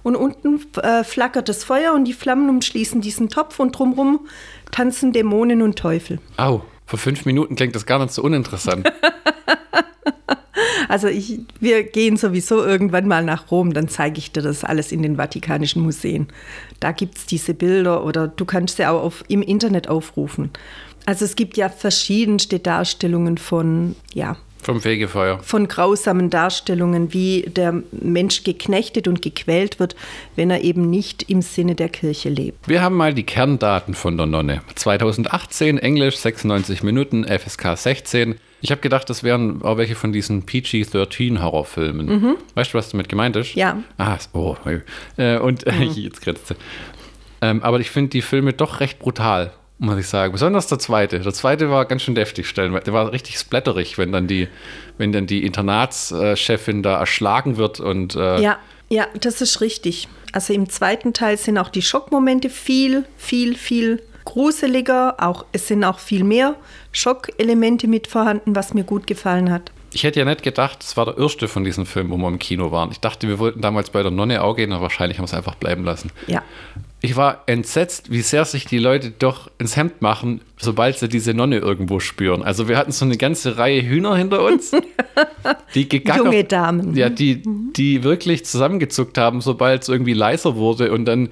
und 0.03 0.15
unten 0.15 0.61
äh, 0.81 1.03
flackert 1.03 1.49
das 1.49 1.63
Feuer 1.63 1.93
und 1.93 2.05
die 2.05 2.13
Flammen 2.13 2.49
umschließen 2.49 3.01
diesen 3.01 3.29
Topf 3.29 3.59
und 3.59 3.71
drumherum 3.71 4.27
tanzen 4.71 5.13
Dämonen 5.13 5.63
und 5.63 5.79
Teufel. 5.79 6.19
Au, 6.37 6.61
vor 6.85 6.99
fünf 6.99 7.25
Minuten 7.25 7.55
klingt 7.55 7.75
das 7.75 7.87
gar 7.87 7.99
nicht 7.99 8.13
so 8.13 8.21
uninteressant. 8.21 8.91
Also 10.87 11.07
ich, 11.07 11.39
wir 11.59 11.83
gehen 11.83 12.15
sowieso 12.15 12.63
irgendwann 12.63 13.07
mal 13.07 13.23
nach 13.23 13.51
Rom, 13.51 13.73
dann 13.73 13.87
zeige 13.87 14.19
ich 14.19 14.31
dir 14.31 14.41
das 14.41 14.63
alles 14.63 14.91
in 14.91 15.01
den 15.01 15.17
Vatikanischen 15.17 15.81
Museen. 15.81 16.27
Da 16.79 16.91
gibt 16.91 17.17
es 17.17 17.25
diese 17.25 17.53
Bilder 17.53 18.05
oder 18.05 18.27
du 18.27 18.45
kannst 18.45 18.77
sie 18.77 18.85
auch 18.85 19.03
auf, 19.03 19.23
im 19.27 19.41
Internet 19.41 19.87
aufrufen. 19.87 20.51
Also 21.05 21.25
es 21.25 21.35
gibt 21.35 21.57
ja 21.57 21.69
verschiedenste 21.69 22.59
Darstellungen 22.59 23.37
von, 23.37 23.95
ja, 24.13 24.37
vom 24.65 24.81
Fegefeuer. 24.81 25.39
von 25.43 25.67
grausamen 25.67 26.31
Darstellungen, 26.31 27.13
wie 27.13 27.43
der 27.43 27.83
Mensch 27.91 28.43
geknechtet 28.43 29.07
und 29.07 29.21
gequält 29.21 29.79
wird, 29.79 29.95
wenn 30.35 30.49
er 30.49 30.63
eben 30.63 30.89
nicht 30.89 31.29
im 31.29 31.43
Sinne 31.43 31.75
der 31.75 31.89
Kirche 31.89 32.29
lebt. 32.29 32.67
Wir 32.67 32.81
haben 32.81 32.95
mal 32.95 33.13
die 33.13 33.23
Kerndaten 33.23 33.93
von 33.93 34.17
der 34.17 34.25
Nonne. 34.25 34.61
2018 34.73 35.77
Englisch 35.77 36.17
96 36.17 36.81
Minuten, 36.81 37.25
FSK 37.25 37.77
16. 37.77 38.35
Ich 38.61 38.71
habe 38.71 38.81
gedacht, 38.81 39.07
das 39.11 39.23
wären 39.23 39.61
auch 39.61 39.77
welche 39.77 39.93
von 39.93 40.11
diesen 40.11 40.47
PG-13 40.47 41.39
Horrorfilmen. 41.43 42.37
Weißt 42.55 42.73
du, 42.73 42.77
was 42.79 42.89
damit 42.89 43.09
gemeint 43.09 43.35
ist? 43.35 43.53
Ja. 43.53 43.83
Ah, 43.99 44.17
oh. 44.33 44.55
Äh, 45.17 45.37
und 45.37 45.67
äh, 45.67 45.83
jetzt 45.83 46.23
grinst 46.23 46.49
du. 46.49 46.55
Ähm, 47.41 47.61
aber 47.61 47.79
ich 47.79 47.91
finde 47.91 48.09
die 48.09 48.23
Filme 48.23 48.53
doch 48.53 48.79
recht 48.79 48.97
brutal, 48.97 49.53
muss 49.85 49.97
ich 49.97 50.07
sagen. 50.07 50.31
Besonders 50.31 50.67
der 50.67 50.79
zweite. 50.79 51.19
Der 51.19 51.33
zweite 51.33 51.69
war 51.69 51.85
ganz 51.85 52.01
schön 52.01 52.15
deftig 52.15 52.47
stellenweise. 52.47 52.85
Der 52.85 52.93
war 52.93 53.11
richtig 53.11 53.37
splatterig, 53.37 53.97
wenn 53.97 54.11
dann 54.11 54.27
die, 54.27 54.47
wenn 54.97 55.11
dann 55.11 55.27
die 55.27 55.45
Internatschefin 55.45 56.83
da 56.83 56.99
erschlagen 56.99 57.57
wird 57.57 57.79
und 57.79 58.15
äh, 58.15 58.41
Ja, 58.41 58.57
ja, 58.89 59.07
das 59.19 59.41
ist 59.41 59.61
richtig. 59.61 60.07
Also 60.31 60.53
im 60.53 60.69
zweiten 60.69 61.13
Teil 61.13 61.37
sind 61.37 61.57
auch 61.57 61.69
die 61.69 61.81
Schockmomente 61.81 62.49
viel, 62.49 63.05
viel, 63.17 63.55
viel 63.55 64.01
gruseliger. 64.25 65.15
Auch, 65.17 65.45
es 65.53 65.67
sind 65.67 65.83
auch 65.83 65.99
viel 65.99 66.23
mehr 66.23 66.55
Schockelemente 66.91 67.87
mit 67.87 68.07
vorhanden, 68.07 68.55
was 68.55 68.73
mir 68.73 68.83
gut 68.83 69.07
gefallen 69.07 69.51
hat. 69.51 69.71
Ich 69.93 70.03
hätte 70.03 70.19
ja 70.19 70.25
nicht 70.25 70.43
gedacht, 70.43 70.79
das 70.81 70.97
war 70.97 71.05
der 71.05 71.17
erste 71.17 71.47
von 71.47 71.63
diesen 71.63 71.85
Filmen, 71.85 72.11
wo 72.11 72.17
wir 72.17 72.27
im 72.27 72.37
Kino 72.37 72.69
waren. 72.69 72.91
Ich 72.91 72.99
dachte, 72.99 73.29
wir 73.29 73.39
wollten 73.39 73.61
damals 73.61 73.91
bei 73.91 74.01
der 74.01 74.11
Nonne 74.11 74.43
auch 74.43 74.55
gehen, 74.55 74.73
aber 74.73 74.83
wahrscheinlich 74.83 75.17
haben 75.17 75.23
wir 75.23 75.27
es 75.27 75.33
einfach 75.33 75.55
bleiben 75.55 75.85
lassen. 75.85 76.11
Ja. 76.27 76.43
Ich 77.01 77.15
war 77.15 77.43
entsetzt, 77.45 78.09
wie 78.09 78.21
sehr 78.21 78.45
sich 78.45 78.65
die 78.65 78.79
Leute 78.79 79.11
doch 79.11 79.51
ins 79.59 79.75
Hemd 79.75 80.01
machen, 80.01 80.41
sobald 80.57 80.97
sie 80.97 81.07
diese 81.07 81.33
Nonne 81.33 81.57
irgendwo 81.57 81.99
spüren. 81.99 82.41
Also 82.41 82.67
wir 82.67 82.77
hatten 82.77 82.91
so 82.91 83.05
eine 83.05 83.17
ganze 83.17 83.57
Reihe 83.57 83.83
Hühner 83.83 84.15
hinter 84.15 84.43
uns, 84.43 84.71
die 85.75 85.87
gegackert, 85.87 86.25
Junge 86.25 86.43
Damen. 86.45 86.95
Ja, 86.95 87.09
die, 87.09 87.43
die 87.75 88.03
wirklich 88.03 88.45
zusammengezuckt 88.45 89.17
haben, 89.17 89.41
sobald 89.41 89.83
es 89.83 89.89
irgendwie 89.89 90.13
leiser 90.13 90.55
wurde 90.55 90.91
und 90.91 91.05
dann 91.05 91.29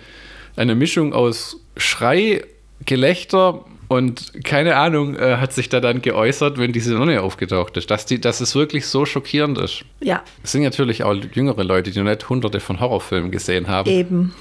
eine 0.56 0.76
Mischung 0.76 1.14
aus 1.14 1.60
Schrei, 1.78 2.44
Gelächter 2.86 3.66
und 3.88 4.44
keine 4.44 4.76
Ahnung 4.76 5.16
äh, 5.16 5.38
hat 5.38 5.54
sich 5.54 5.70
da 5.70 5.80
dann 5.80 6.02
geäußert, 6.02 6.58
wenn 6.58 6.72
diese 6.72 6.94
Nonne 6.94 7.22
aufgetaucht 7.22 7.78
ist, 7.78 7.92
dass, 7.92 8.06
die, 8.06 8.20
dass 8.20 8.42
es 8.42 8.56
wirklich 8.56 8.88
so 8.88 9.06
schockierend 9.06 9.58
ist. 9.58 9.86
Ja, 10.02 10.24
Es 10.44 10.52
sind 10.52 10.64
natürlich 10.64 11.04
auch 11.04 11.16
jüngere 11.34 11.64
Leute, 11.64 11.92
die 11.92 12.00
noch 12.00 12.10
nicht 12.10 12.28
hunderte 12.30 12.60
von 12.60 12.80
Horrorfilmen 12.80 13.32
gesehen 13.32 13.68
haben. 13.68 13.90
Eben. 13.90 14.34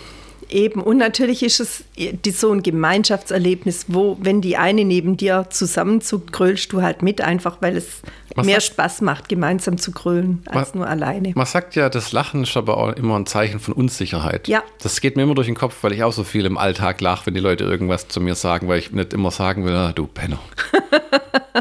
Eben. 0.52 0.82
Und 0.82 0.98
natürlich 0.98 1.42
ist 1.42 1.60
es 1.60 1.84
die, 1.96 2.30
so 2.30 2.52
ein 2.52 2.62
Gemeinschaftserlebnis, 2.62 3.86
wo, 3.88 4.18
wenn 4.20 4.40
die 4.42 4.56
eine 4.56 4.84
neben 4.84 5.16
dir 5.16 5.46
zusammenzuckt, 5.50 6.32
grölst 6.32 6.72
du 6.72 6.82
halt 6.82 7.02
mit, 7.02 7.20
einfach 7.22 7.56
weil 7.60 7.76
es 7.76 8.02
Was 8.34 8.44
mehr 8.46 8.60
sagt- 8.60 8.72
Spaß 8.74 9.00
macht, 9.00 9.28
gemeinsam 9.28 9.78
zu 9.78 9.92
grölen, 9.92 10.42
als 10.46 10.68
Was- 10.68 10.74
nur 10.74 10.86
alleine. 10.86 11.32
Man 11.34 11.46
sagt 11.46 11.74
ja, 11.74 11.88
das 11.88 12.12
Lachen 12.12 12.42
ist 12.42 12.56
aber 12.56 12.76
auch 12.76 12.92
immer 12.92 13.18
ein 13.18 13.26
Zeichen 13.26 13.60
von 13.60 13.72
Unsicherheit. 13.74 14.46
Ja. 14.48 14.62
Das 14.82 15.00
geht 15.00 15.16
mir 15.16 15.22
immer 15.22 15.34
durch 15.34 15.46
den 15.48 15.56
Kopf, 15.56 15.76
weil 15.82 15.92
ich 15.92 16.02
auch 16.04 16.12
so 16.12 16.22
viel 16.24 16.44
im 16.44 16.58
Alltag 16.58 17.00
lache, 17.00 17.26
wenn 17.26 17.34
die 17.34 17.40
Leute 17.40 17.64
irgendwas 17.64 18.08
zu 18.08 18.20
mir 18.20 18.34
sagen, 18.34 18.68
weil 18.68 18.78
ich 18.78 18.92
nicht 18.92 19.12
immer 19.14 19.30
sagen 19.30 19.64
will, 19.64 19.74
ah, 19.74 19.92
du 19.92 20.06
Penner. 20.06 20.38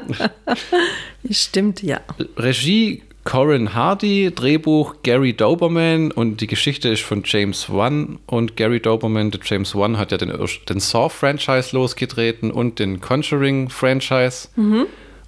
Stimmt, 1.29 1.81
ja. 1.83 2.01
Regie 2.37 3.03
Corin 3.23 3.75
Hardy, 3.75 4.31
Drehbuch 4.33 4.95
Gary 5.03 5.33
Doberman 5.33 6.11
und 6.11 6.41
die 6.41 6.47
Geschichte 6.47 6.89
ist 6.89 7.03
von 7.03 7.21
James 7.23 7.69
Wan. 7.69 8.19
Und 8.25 8.57
Gary 8.57 8.79
Doberman, 8.79 9.31
der 9.31 9.41
James 9.43 9.75
Wan, 9.75 9.97
hat 9.97 10.11
ja 10.11 10.17
den, 10.17 10.33
den 10.69 10.79
Saw-Franchise 10.79 11.75
losgetreten 11.75 12.51
und 12.51 12.79
den 12.79 12.99
Conjuring-Franchise. 12.99 14.49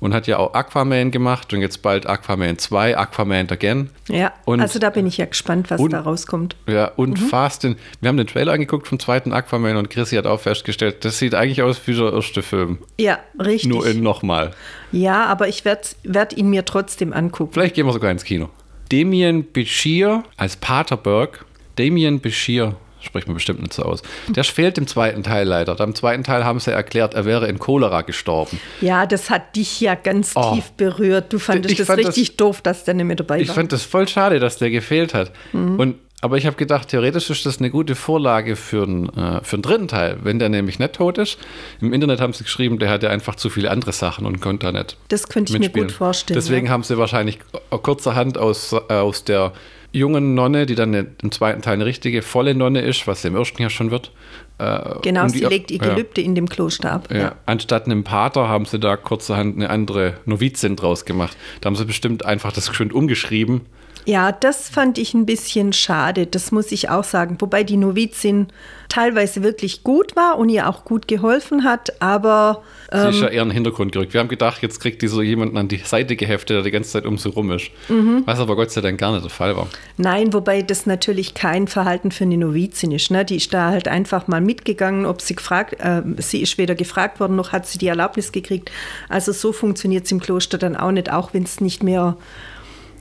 Und 0.04 0.14
hat 0.14 0.28
ja 0.28 0.38
auch 0.38 0.54
Aquaman 0.54 1.12
gemacht 1.12 1.54
und 1.54 1.62
jetzt 1.62 1.82
bald 1.82 2.06
Aquaman 2.06 2.58
2, 2.58 2.98
Aquaman 2.98 3.50
Again. 3.50 3.90
Ja, 4.10 4.34
Und- 4.46 4.60
also 4.62 4.78
da 4.80 4.90
bin 4.90 5.08
ich 5.08 5.18
ja 5.18 5.26
gespannt, 5.26 5.72
was 5.72 5.80
und- 5.80 5.94
da 5.94 6.02
rauskommt. 6.02 6.56
Ja, 6.68 6.92
und 6.96 7.18
Fast 7.18 7.64
in, 7.64 7.78
wir 8.02 8.10
haben 8.10 8.18
den 8.18 8.28
Trailer 8.28 8.54
angeguckt 8.54 8.88
vom 8.88 9.00
zweiten 9.00 9.32
Aquaman 9.34 9.78
und 9.78 9.90
Chrissy 9.90 10.16
hat 10.16 10.28
auch 10.28 10.40
festgestellt, 10.42 11.06
das 11.06 11.18
sieht 11.20 11.34
eigentlich 11.36 11.62
aus 11.64 11.80
wie 11.88 11.94
der 11.96 12.14
erste 12.14 12.42
Film. 12.44 12.80
Ja, 13.00 13.20
richtig. 13.40 13.70
Nur 13.70 13.88
in 13.88 14.04
nochmal. 14.04 14.52
ja, 14.92 15.26
aber 15.26 15.48
ich 15.48 15.66
werde 15.66 15.82
werd 16.04 16.36
ihn 16.38 16.50
mir 16.50 16.66
trotzdem 16.66 17.14
angucken. 17.14 17.54
Vielleicht 17.54 17.76
gehen 17.76 17.86
wir 17.86 17.94
sogar 17.94 18.12
ins 18.12 18.24
Kino. 18.26 18.50
Damien 18.92 19.46
Bashir 19.52 20.24
als 20.38 20.56
Paterberg. 20.58 21.46
Damien 21.78 22.20
Bashir, 22.20 22.76
spricht 23.04 23.28
man 23.28 23.36
bestimmt 23.36 23.62
nicht 23.62 23.74
so 23.74 23.84
aus. 23.84 24.02
Der 24.30 24.44
fehlt 24.44 24.78
im 24.78 24.88
zweiten 24.88 25.24
Teil 25.24 25.48
leider. 25.48 25.80
Im 25.80 25.94
zweiten 25.96 26.24
Teil 26.24 26.44
haben 26.46 26.60
sie 26.60 26.72
erklärt, 26.72 27.14
er 27.14 27.26
wäre 27.26 27.48
in 27.48 27.60
Cholera 27.60 28.02
gestorben. 28.02 28.60
Ja, 28.82 29.06
das 29.06 29.30
hat 29.30 29.56
dich 29.56 29.80
ja 29.82 29.96
ganz 29.96 30.32
Oh. 30.36 30.54
tief 30.56 30.72
berührt. 30.72 31.32
Du 31.34 31.40
fandest 31.40 31.72
Ich 31.72 31.78
das 31.78 31.88
fand 31.88 32.00
richtig 32.00 32.38
doof, 32.38 32.62
dass 32.62 32.84
der 32.86 32.94
nicht 32.94 33.06
mehr 33.06 33.16
dabei 33.16 33.40
Ich 33.42 33.48
war. 33.50 33.56
fand 33.56 33.72
das 33.72 33.84
voll 33.84 34.08
schade, 34.08 34.40
dass 34.40 34.58
der 34.58 34.70
gefehlt 34.72 35.14
hat. 35.14 35.32
Und, 35.52 35.96
aber 36.22 36.38
ich 36.38 36.46
habe 36.46 36.56
gedacht, 36.56 36.88
theoretisch 36.88 37.30
ist 37.30 37.46
das 37.46 37.60
eine 37.60 37.70
gute 37.70 37.96
Vorlage 37.96 38.56
für 38.56 38.84
einen, 38.84 39.10
äh, 39.10 39.44
für 39.44 39.58
einen 39.58 39.62
dritten 39.64 39.88
Teil, 39.90 40.18
wenn 40.24 40.40
der 40.40 40.48
nämlich 40.48 40.80
nicht 40.80 40.94
tot 40.94 41.18
ist. 41.18 41.38
Im 41.82 41.92
Internet 41.92 42.22
haben 42.22 42.32
sie 42.32 42.46
geschrieben, 42.46 42.80
der 42.80 42.90
hatte 42.90 43.10
einfach 43.10 43.36
zu 43.36 43.50
viele 43.50 43.70
andere 43.70 43.92
Sachen 43.92 44.26
und 44.26 44.40
konnte 44.40 44.68
da 44.68 44.72
nicht 44.72 44.96
Das 45.10 45.28
könnte 45.28 45.52
ich 45.52 45.60
mir 45.60 45.66
mitspielen. 45.66 45.88
gut 45.90 45.98
vorstellen. 45.98 46.40
Deswegen 46.40 46.68
ja. 46.68 46.72
haben 46.72 46.84
sie 46.84 46.98
wahrscheinlich 46.98 47.40
kurzerhand 47.82 48.38
aus, 48.38 48.72
äh, 48.74 48.94
aus 48.94 49.24
der 49.26 49.52
jungen 49.94 50.34
Nonne, 50.34 50.66
die 50.66 50.76
dann 50.76 50.94
eine, 50.94 51.08
im 51.22 51.32
zweiten 51.32 51.62
Teil 51.62 51.76
eine 51.76 51.86
richtige 51.86 52.22
volle 52.22 52.54
Nonne 52.56 52.82
ist, 52.82 53.08
was 53.08 53.22
sie 53.22 53.30
im 53.30 53.36
ersten 53.36 53.62
ja 53.62 53.70
schon 53.70 53.92
wird. 53.92 54.12
Äh, 54.58 54.80
Genau, 55.04 55.24
um 55.24 55.30
sie 55.30 55.40
die- 55.40 55.46
legt 55.46 55.72
ihr 55.72 55.78
ja. 55.78 55.94
Gelübde 55.94 56.22
in 56.22 56.36
dem 56.36 56.50
Kloster 56.50 56.92
ab. 56.92 57.08
Ja. 57.14 57.36
Anstatt 57.46 57.86
einem 57.86 58.04
Pater 58.04 58.50
haben 58.50 58.66
sie 58.66 58.80
da 58.80 58.98
kurzerhand 58.98 59.56
eine 59.56 59.70
andere 59.70 60.16
Novizin 60.26 60.76
draus 60.76 61.06
gemacht. 61.06 61.38
Da 61.62 61.68
haben 61.68 61.76
sie 61.76 61.86
bestimmt 61.86 62.26
einfach 62.26 62.52
das 62.52 62.68
geschwind 62.70 62.92
umgeschrieben. 62.94 63.62
Ja, 64.06 64.32
das 64.32 64.70
fand 64.70 64.98
ich 64.98 65.14
ein 65.14 65.26
bisschen 65.26 65.72
schade, 65.74 66.28
das 66.28 66.52
muss 66.52 66.72
ich 66.72 66.90
auch 66.90 67.04
sagen. 67.04 67.38
Wobei 67.40 67.64
die 67.64 67.78
Novizin 67.78 68.48
teilweise 68.90 69.44
wirklich 69.44 69.84
gut 69.84 70.16
war 70.16 70.38
und 70.38 70.50
ihr 70.50 70.68
auch 70.70 70.84
gut 70.86 71.08
geholfen 71.08 71.64
hat, 71.64 72.02
aber 72.02 72.62
Sie 72.92 72.98
Ähm. 73.00 73.10
ist 73.10 73.22
ja 73.22 73.28
eher 73.30 73.42
in 73.42 73.48
den 73.50 73.54
Hintergrund 73.56 73.92
gerückt. 73.92 74.14
Wir 74.14 74.20
haben 74.20 74.28
gedacht, 74.28 74.62
jetzt 74.62 74.80
kriegt 74.80 75.02
die 75.02 75.08
so 75.08 75.22
jemanden 75.24 75.58
an 75.58 75.68
die 75.68 75.78
Seite 75.78 76.16
geheftet, 76.16 76.58
der 76.58 76.62
die 76.64 76.70
ganze 76.70 76.92
Zeit 76.92 77.06
um 77.08 77.18
sie 77.18 77.30
rum 77.30 77.50
ist. 77.52 77.72
Mhm. 77.90 78.22
Was 78.26 78.40
aber 78.40 78.56
Gott 78.56 78.70
sei 78.72 78.82
Dank 78.82 79.00
gar 79.00 79.12
nicht 79.14 79.24
der 79.24 79.32
Fall 79.32 79.56
war. 79.58 79.68
nein, 79.98 80.32
wobei 80.34 80.62
das 80.62 80.86
natürlich 80.86 81.34
kein 81.34 81.68
Verhalten 81.68 82.12
für 82.12 82.26
eine 82.26 82.38
Novizin 82.38 82.92
ist. 82.92 83.10
Ne? 83.10 83.26
Die 83.26 83.38
ist 83.38 83.52
da 83.54 83.70
halt 83.72 83.88
einfach 83.88 84.28
mal 84.28 84.42
mitgegangen, 84.42 85.06
ob 85.08 85.22
sie 85.22 85.36
gefragt, 85.36 85.76
äh, 85.80 86.04
sie 86.18 86.42
ist 86.42 86.58
weder 86.60 86.76
gefragt 86.76 87.20
worden, 87.20 87.36
noch 87.36 87.52
hat 87.52 87.66
sie 87.66 87.80
die 87.80 87.88
Erlaubnis 87.88 88.32
gekriegt. 88.32 88.70
Also 89.10 89.32
so 89.32 89.54
funktioniert 89.54 90.06
es 90.06 90.12
im 90.12 90.20
Kloster 90.20 90.58
dann 90.60 90.76
auch 90.76 90.92
nicht, 90.92 91.12
auch 91.12 91.34
wenn 91.34 91.44
es 91.44 91.62
nicht 91.62 91.82
mehr 91.82 92.16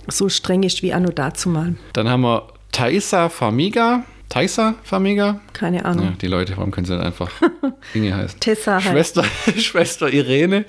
so 0.09 0.29
streng 0.29 0.63
ist 0.63 0.83
wie 0.83 0.93
anno 0.93 1.11
dazumal. 1.11 1.75
Dann 1.93 2.09
haben 2.09 2.23
wir 2.23 2.49
Thaisa 2.73 3.29
Famiga. 3.29 4.05
Thaisa 4.29 4.75
Famiga? 4.83 5.41
Keine 5.53 5.85
Ahnung. 5.85 6.07
Ja, 6.07 6.13
die 6.21 6.27
Leute, 6.27 6.57
warum 6.57 6.71
können 6.71 6.87
sie 6.87 6.95
nicht 6.95 7.05
einfach 7.05 7.31
Inge 7.95 8.17
heißen? 8.17 8.41
Tessa. 8.41 8.81
Schwester, 8.81 9.25
Schwester 9.57 10.13
Irene. 10.13 10.65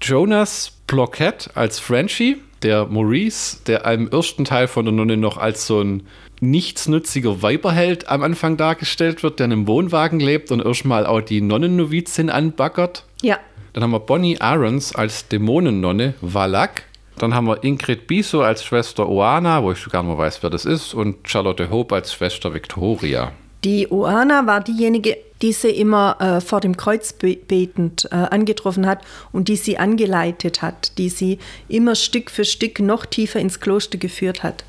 Jonas 0.00 0.72
Blockett 0.86 1.50
als 1.54 1.78
Frenchie. 1.78 2.36
Der 2.62 2.86
Maurice, 2.86 3.58
der 3.66 3.84
im 3.84 4.08
ersten 4.10 4.44
Teil 4.46 4.66
von 4.66 4.86
der 4.86 4.92
Nonne 4.94 5.18
noch 5.18 5.36
als 5.36 5.66
so 5.66 5.82
ein 5.82 6.04
nichtsnütziger 6.40 7.42
Weiberheld 7.42 8.08
am 8.08 8.22
Anfang 8.22 8.56
dargestellt 8.56 9.22
wird, 9.22 9.38
der 9.38 9.46
in 9.46 9.52
einem 9.52 9.66
Wohnwagen 9.66 10.20
lebt 10.20 10.50
und 10.50 10.64
erstmal 10.64 11.06
auch 11.06 11.20
die 11.20 11.40
Nonnennovizin 11.42 12.30
anbaggert. 12.30 13.04
Ja, 13.22 13.38
Dann 13.74 13.82
haben 13.82 13.90
wir 13.90 14.00
Bonnie 14.00 14.40
Aarons 14.40 14.94
als 14.94 15.28
Dämonennonne, 15.28 16.14
Valak. 16.22 16.84
Dann 17.18 17.34
haben 17.34 17.46
wir 17.46 17.64
Ingrid 17.64 18.06
Biso 18.06 18.42
als 18.42 18.64
Schwester 18.64 19.08
Oana, 19.08 19.62
wo 19.62 19.72
ich 19.72 19.84
gar 19.88 20.02
nicht 20.02 20.10
mehr 20.10 20.18
weiß, 20.18 20.42
wer 20.42 20.50
das 20.50 20.64
ist. 20.64 20.92
Und 20.94 21.28
Charlotte 21.28 21.70
Hope 21.70 21.94
als 21.94 22.12
Schwester 22.12 22.52
Victoria. 22.52 23.32
Die 23.64 23.88
Oana 23.90 24.46
war 24.46 24.60
diejenige, 24.60 25.16
die 25.42 25.52
sie 25.52 25.70
immer 25.70 26.16
äh, 26.20 26.40
vor 26.40 26.60
dem 26.60 26.76
Kreuz 26.76 27.12
be 27.12 27.36
betend 27.36 28.08
äh, 28.10 28.14
angetroffen 28.14 28.86
hat 28.86 29.00
und 29.32 29.48
die 29.48 29.56
sie 29.56 29.78
angeleitet 29.78 30.62
hat, 30.62 30.98
die 30.98 31.08
sie 31.08 31.38
immer 31.68 31.94
Stück 31.94 32.30
für 32.30 32.44
Stück 32.44 32.80
noch 32.80 33.06
tiefer 33.06 33.40
ins 33.40 33.60
Kloster 33.60 33.98
geführt 33.98 34.42
hat 34.42 34.64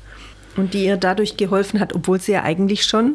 und 0.56 0.74
die 0.74 0.84
ihr 0.84 0.96
dadurch 0.96 1.36
geholfen 1.36 1.80
hat, 1.80 1.94
obwohl 1.94 2.20
sie 2.20 2.32
ja 2.32 2.42
eigentlich 2.42 2.84
schon 2.84 3.14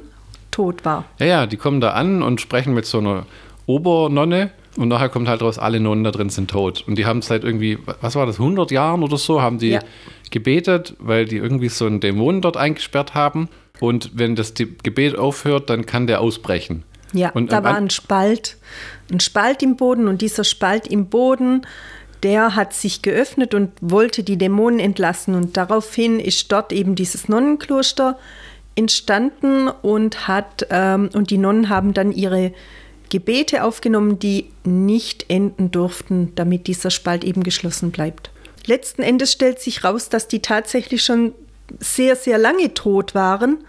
tot 0.52 0.86
war. 0.86 1.06
Ja, 1.20 1.25
ja, 1.25 1.46
die 1.46 1.58
kommen 1.58 1.82
da 1.82 1.92
an 1.92 2.24
und 2.24 2.40
sprechen 2.40 2.74
mit 2.74 2.86
so 2.86 3.00
einer 3.00 3.25
Obernonne. 3.66 4.52
Und 4.75 4.88
nachher 4.88 5.10
kommt 5.10 5.27
halt 5.27 5.42
raus, 5.42 5.60
alle 5.60 5.80
Nonnen 5.80 6.03
da 6.03 6.12
drin 6.12 6.30
sind 6.30 6.50
tot. 6.50 6.84
Und 6.88 6.98
die 6.98 7.06
haben 7.06 7.22
seit 7.22 7.44
irgendwie, 7.44 7.77
was 8.01 8.15
war 8.15 8.25
das, 8.25 8.39
100 8.39 8.72
Jahren 8.72 9.03
oder 9.03 9.18
so, 9.18 9.42
haben 9.42 9.60
die 9.60 9.70
Ja. 9.72 9.80
gebetet, 10.32 10.96
weil 11.00 11.25
die 11.25 11.38
irgendwie 11.38 11.70
so 11.70 11.86
einen 11.86 12.00
Dämon 12.00 12.42
dort 12.42 12.58
eingesperrt 12.58 13.13
haben. 13.13 13.50
Und 13.80 14.12
wenn 14.15 14.36
das 14.36 14.53
Gebet 14.56 15.18
aufhört, 15.18 15.70
dann 15.70 15.86
kann 15.86 16.08
der 16.08 16.22
ausbrechen. 16.22 16.84
Ja, 17.13 17.30
und 17.30 17.51
da 17.51 17.63
war 17.63 17.75
ein 17.75 17.92
Spalt, 17.92 18.58
ein 19.12 19.20
Spalt 19.20 19.62
im 19.62 19.75
Boden 19.75 20.08
und 20.08 20.22
dieser 20.22 20.44
Spalt 20.44 20.88
im 20.88 21.08
Boden, 21.08 21.62
der 22.24 22.56
hat 22.56 22.74
sich 22.74 23.03
geöffnet 23.03 23.53
und 23.53 23.70
wollte 23.82 24.24
die 24.24 24.38
Dämonen 24.38 24.80
entlassen 24.80 25.36
und 25.36 25.56
daraufhin 25.56 26.20
ist 26.20 26.51
dort 26.51 26.74
eben 26.74 26.96
dieses 26.96 27.30
Nonnenkloster 27.30 28.18
entstanden 28.75 29.68
und 29.68 30.27
hat 30.27 30.65
ähm, 30.72 31.10
und 31.13 31.30
die 31.30 31.38
Nonnen 31.38 31.70
haben 31.70 31.94
dann 31.94 32.12
ihre 32.12 32.51
Gebete 33.13 33.63
aufgenommen, 33.63 34.17
die 34.17 34.50
nicht 34.63 35.25
enden 35.29 35.70
durften, 35.70 36.32
damit 36.34 36.65
dieser 36.65 36.89
Spalt 36.89 37.24
eben 37.24 37.43
geschlossen 37.43 37.91
bleibt. 37.91 38.32
Letzten 38.65 39.03
Endes 39.03 39.32
stellt 39.32 39.60
sich 39.60 39.84
raus, 39.84 40.10
dass 40.10 40.27
die 40.27 40.41
tatsächlich 40.41 41.03
schon 41.03 41.34
sehr, 41.77 42.15
sehr 42.15 42.39
lange 42.39 42.74
tot 42.74 43.13
waren. 43.13 43.60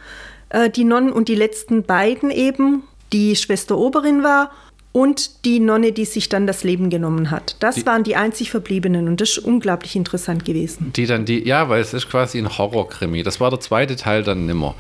Äh, 0.48 0.70
die 0.70 0.84
Nonnen 0.84 1.12
und 1.12 1.28
die 1.28 1.34
letzten 1.34 1.82
beiden 1.82 2.30
eben, 2.30 2.84
die 3.12 3.36
Schwester 3.36 3.76
Oberin 3.76 4.22
war 4.22 4.50
und 4.92 5.44
die 5.44 5.60
Nonne, 5.60 5.92
die 5.92 6.06
sich 6.06 6.30
dann 6.30 6.46
das 6.46 6.64
Leben 6.64 6.88
genommen 6.88 7.30
hat. 7.30 7.56
Das 7.60 7.84
waren 7.84 8.02
die 8.02 8.16
einzig 8.16 8.50
Verbliebenen 8.50 9.08
und 9.08 9.20
das 9.20 9.32
ist 9.32 9.38
unglaublich 9.40 9.94
interessant 9.94 10.46
gewesen. 10.46 10.90
Die 10.96 11.04
dann 11.04 11.26
die, 11.26 11.46
ja, 11.46 11.68
weil 11.68 11.82
es 11.82 11.92
ist 11.92 12.08
quasi 12.08 12.38
ein 12.38 12.56
Horrorkrimi. 12.56 13.22
Das 13.22 13.40
war 13.40 13.50
der 13.50 13.60
zweite 13.60 13.96
Teil 13.96 14.22
dann 14.22 14.46
nimmer. 14.46 14.74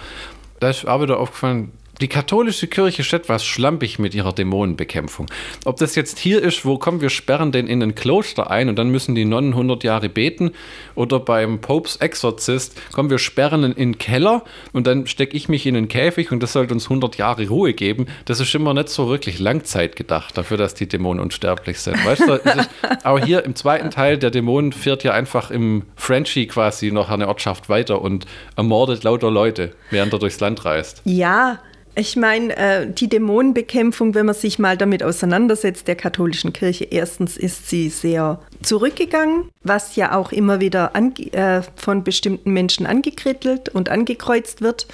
Da 0.58 0.70
ist 0.70 0.88
auch 0.88 1.02
wieder 1.02 1.20
aufgefallen, 1.20 1.70
die 2.00 2.08
katholische 2.08 2.66
Kirche 2.66 3.02
ist 3.02 3.12
etwas 3.12 3.44
schlampig 3.44 3.98
mit 3.98 4.14
ihrer 4.14 4.32
Dämonenbekämpfung. 4.32 5.26
Ob 5.64 5.76
das 5.76 5.94
jetzt 5.94 6.18
hier 6.18 6.42
ist, 6.42 6.64
wo 6.64 6.76
kommen 6.78 7.00
wir 7.00 7.10
sperren 7.10 7.52
den 7.52 7.68
in 7.68 7.82
ein 7.82 7.94
Kloster 7.94 8.50
ein 8.50 8.68
und 8.68 8.76
dann 8.76 8.88
müssen 8.88 9.14
die 9.14 9.24
Nonnen 9.24 9.52
100 9.52 9.84
Jahre 9.84 10.08
beten 10.08 10.52
oder 10.94 11.20
beim 11.20 11.60
Popes 11.60 11.96
Exorzist 11.96 12.80
kommen 12.92 13.10
wir 13.10 13.18
sperren 13.18 13.62
in 13.64 13.74
den 13.74 13.98
Keller 13.98 14.42
und 14.72 14.86
dann 14.86 15.06
stecke 15.06 15.36
ich 15.36 15.48
mich 15.48 15.66
in 15.66 15.76
einen 15.76 15.88
Käfig 15.88 16.32
und 16.32 16.42
das 16.42 16.52
sollte 16.52 16.74
uns 16.74 16.86
100 16.86 17.16
Jahre 17.16 17.46
Ruhe 17.48 17.74
geben. 17.74 18.06
Das 18.24 18.40
ist 18.40 18.54
immer 18.54 18.74
nicht 18.74 18.88
so 18.88 19.08
wirklich 19.08 19.38
Langzeit 19.38 19.94
gedacht, 19.94 20.36
dafür, 20.36 20.56
dass 20.56 20.74
die 20.74 20.88
Dämonen 20.88 21.22
unsterblich 21.22 21.78
sind. 21.78 22.04
Weißt 22.04 22.22
du, 22.26 22.34
ist, 22.34 22.70
aber 23.04 23.24
hier 23.24 23.44
im 23.44 23.54
zweiten 23.54 23.90
Teil, 23.90 24.18
der 24.18 24.30
Dämon 24.30 24.72
fährt 24.72 25.04
ja 25.04 25.12
einfach 25.12 25.50
im 25.50 25.84
Frenchie 25.96 26.46
quasi 26.46 26.90
noch 26.90 27.10
eine 27.10 27.28
Ortschaft 27.28 27.68
weiter 27.68 28.02
und 28.02 28.26
ermordet 28.56 29.04
lauter 29.04 29.30
Leute, 29.30 29.72
während 29.90 30.12
er 30.12 30.18
durchs 30.18 30.40
Land 30.40 30.64
reist. 30.64 31.02
Ja, 31.04 31.60
ich 31.96 32.16
meine, 32.16 32.56
äh, 32.56 32.90
die 32.90 33.08
Dämonenbekämpfung, 33.08 34.14
wenn 34.14 34.26
man 34.26 34.34
sich 34.34 34.58
mal 34.58 34.76
damit 34.76 35.02
auseinandersetzt, 35.02 35.86
der 35.86 35.94
katholischen 35.94 36.52
Kirche, 36.52 36.84
erstens 36.84 37.36
ist 37.36 37.68
sie 37.68 37.88
sehr 37.88 38.40
zurückgegangen, 38.62 39.50
was 39.62 39.94
ja 39.96 40.16
auch 40.16 40.32
immer 40.32 40.60
wieder 40.60 40.92
äh, 40.94 41.62
von 41.76 42.02
bestimmten 42.02 42.52
Menschen 42.52 42.86
angekrittelt 42.86 43.68
und 43.68 43.88
angekreuzt 43.90 44.60
wird. 44.60 44.86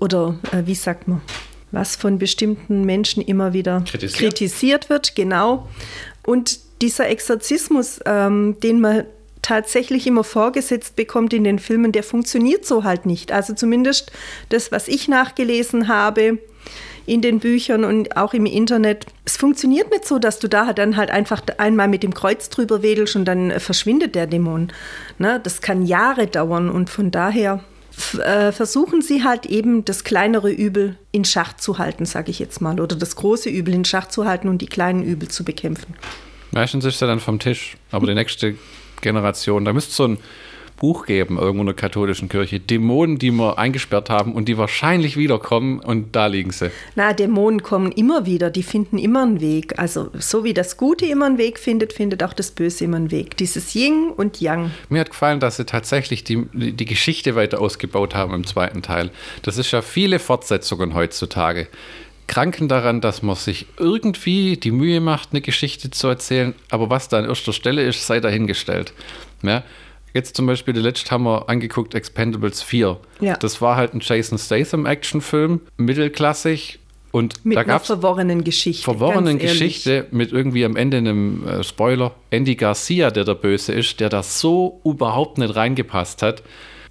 Oder 0.00 0.38
äh, 0.52 0.66
wie 0.66 0.74
sagt 0.74 1.08
man? 1.08 1.22
Was 1.70 1.96
von 1.96 2.18
bestimmten 2.18 2.84
Menschen 2.84 3.22
immer 3.22 3.52
wieder 3.52 3.82
Kritisiert. 3.86 4.18
kritisiert 4.18 4.90
wird, 4.90 5.16
genau. 5.16 5.68
Und 6.24 6.60
dieser 6.82 7.08
Exorzismus, 7.08 8.00
ähm, 8.04 8.56
den 8.62 8.80
man 8.80 9.04
tatsächlich 9.44 10.06
immer 10.06 10.24
vorgesetzt 10.24 10.96
bekommt 10.96 11.32
in 11.34 11.44
den 11.44 11.58
Filmen, 11.58 11.92
der 11.92 12.02
funktioniert 12.02 12.64
so 12.64 12.82
halt 12.82 13.06
nicht. 13.06 13.30
Also 13.30 13.54
zumindest 13.54 14.10
das, 14.48 14.72
was 14.72 14.88
ich 14.88 15.06
nachgelesen 15.06 15.88
habe 15.88 16.38
in 17.06 17.20
den 17.20 17.38
Büchern 17.40 17.84
und 17.84 18.16
auch 18.16 18.32
im 18.32 18.46
Internet. 18.46 19.04
Es 19.26 19.36
funktioniert 19.36 19.90
nicht 19.90 20.06
so, 20.06 20.18
dass 20.18 20.38
du 20.38 20.48
da 20.48 20.72
dann 20.72 20.96
halt 20.96 21.10
einfach 21.10 21.42
einmal 21.58 21.88
mit 21.88 22.02
dem 22.02 22.14
Kreuz 22.14 22.48
drüber 22.48 22.82
wedelst 22.82 23.16
und 23.16 23.26
dann 23.26 23.50
äh, 23.50 23.60
verschwindet 23.60 24.14
der 24.14 24.26
Dämon. 24.26 24.72
Ne? 25.18 25.38
Das 25.42 25.60
kann 25.60 25.84
Jahre 25.84 26.26
dauern 26.26 26.70
und 26.70 26.88
von 26.88 27.10
daher 27.10 27.62
äh, 28.24 28.50
versuchen 28.52 29.02
sie 29.02 29.22
halt 29.22 29.44
eben 29.44 29.84
das 29.84 30.04
kleinere 30.04 30.50
Übel 30.50 30.96
in 31.12 31.26
Schach 31.26 31.54
zu 31.56 31.76
halten, 31.76 32.06
sage 32.06 32.30
ich 32.30 32.38
jetzt 32.38 32.62
mal, 32.62 32.80
oder 32.80 32.96
das 32.96 33.16
große 33.16 33.50
Übel 33.50 33.74
in 33.74 33.84
Schach 33.84 34.08
zu 34.08 34.24
halten 34.24 34.48
und 34.48 34.62
die 34.62 34.66
kleinen 34.66 35.02
Übel 35.02 35.28
zu 35.28 35.44
bekämpfen. 35.44 35.94
Meistens 36.50 36.86
ist 36.86 37.02
er 37.02 37.08
dann 37.08 37.20
vom 37.20 37.38
Tisch, 37.38 37.76
aber 37.90 38.06
die 38.06 38.14
nächste 38.14 38.54
Generation, 39.04 39.64
da 39.64 39.72
müsste 39.72 39.92
so 39.92 40.08
ein 40.08 40.18
Buch 40.76 41.06
geben, 41.06 41.38
irgendwo 41.38 41.62
in 41.62 41.66
der 41.66 41.76
katholischen 41.76 42.28
Kirche. 42.28 42.60
Dämonen, 42.60 43.18
die 43.18 43.30
wir 43.30 43.58
eingesperrt 43.58 44.10
haben 44.10 44.34
und 44.34 44.48
die 44.48 44.58
wahrscheinlich 44.58 45.16
wiederkommen 45.16 45.78
und 45.78 46.16
da 46.16 46.26
liegen 46.26 46.50
sie. 46.50 46.70
Na, 46.96 47.12
Dämonen 47.12 47.62
kommen 47.62 47.92
immer 47.92 48.26
wieder, 48.26 48.50
die 48.50 48.62
finden 48.62 48.98
immer 48.98 49.22
einen 49.22 49.40
Weg. 49.40 49.78
Also 49.78 50.10
so 50.18 50.44
wie 50.44 50.52
das 50.52 50.76
Gute 50.76 51.06
immer 51.06 51.26
einen 51.26 51.38
Weg 51.38 51.58
findet, 51.58 51.92
findet 51.92 52.22
auch 52.22 52.32
das 52.32 52.50
Böse 52.50 52.84
immer 52.84 52.96
einen 52.96 53.10
Weg. 53.10 53.36
Dieses 53.36 53.74
Yin 53.74 54.10
und 54.14 54.40
Yang. 54.40 54.72
Mir 54.88 55.00
hat 55.00 55.10
gefallen, 55.10 55.40
dass 55.40 55.56
sie 55.56 55.64
tatsächlich 55.64 56.24
die, 56.24 56.44
die 56.52 56.84
Geschichte 56.84 57.36
weiter 57.36 57.60
ausgebaut 57.60 58.14
haben 58.14 58.34
im 58.34 58.46
zweiten 58.46 58.82
Teil. 58.82 59.10
Das 59.42 59.58
ist 59.58 59.70
ja 59.70 59.80
viele 59.80 60.18
Fortsetzungen 60.18 60.94
heutzutage 60.94 61.68
kranken 62.26 62.68
daran, 62.68 63.00
dass 63.00 63.22
man 63.22 63.36
sich 63.36 63.66
irgendwie 63.78 64.56
die 64.56 64.70
Mühe 64.70 65.00
macht, 65.00 65.30
eine 65.32 65.40
Geschichte 65.40 65.90
zu 65.90 66.08
erzählen, 66.08 66.54
aber 66.70 66.90
was 66.90 67.08
da 67.08 67.18
an 67.18 67.24
erster 67.24 67.52
Stelle 67.52 67.82
ist, 67.82 68.06
sei 68.06 68.20
dahingestellt. 68.20 68.92
Ja? 69.42 69.62
Jetzt 70.14 70.36
zum 70.36 70.46
Beispiel, 70.46 70.72
die 70.74 70.80
letzte 70.80 71.10
haben 71.10 71.24
wir 71.24 71.48
angeguckt, 71.48 71.94
Expendables 71.94 72.62
4. 72.62 72.96
Ja. 73.20 73.34
Das 73.34 73.60
war 73.60 73.76
halt 73.76 73.94
ein 73.94 74.00
Jason 74.00 74.38
Statham-Actionfilm, 74.38 75.60
mittelklassig. 75.76 76.78
Und 77.10 77.44
Mit 77.44 77.56
da 77.56 77.62
einer 77.62 77.78
verworrenen 77.78 78.42
Geschichte. 78.42 78.82
verworrenen. 78.82 79.38
Geschichte 79.38 80.06
mit 80.10 80.32
irgendwie 80.32 80.64
am 80.64 80.74
Ende 80.74 80.96
einem 80.96 81.46
äh, 81.46 81.62
Spoiler, 81.62 82.12
Andy 82.30 82.56
Garcia, 82.56 83.12
der 83.12 83.24
der 83.24 83.34
Böse 83.34 83.72
ist, 83.72 84.00
der 84.00 84.08
da 84.08 84.24
so 84.24 84.80
überhaupt 84.84 85.38
nicht 85.38 85.54
reingepasst 85.54 86.22
hat. 86.22 86.42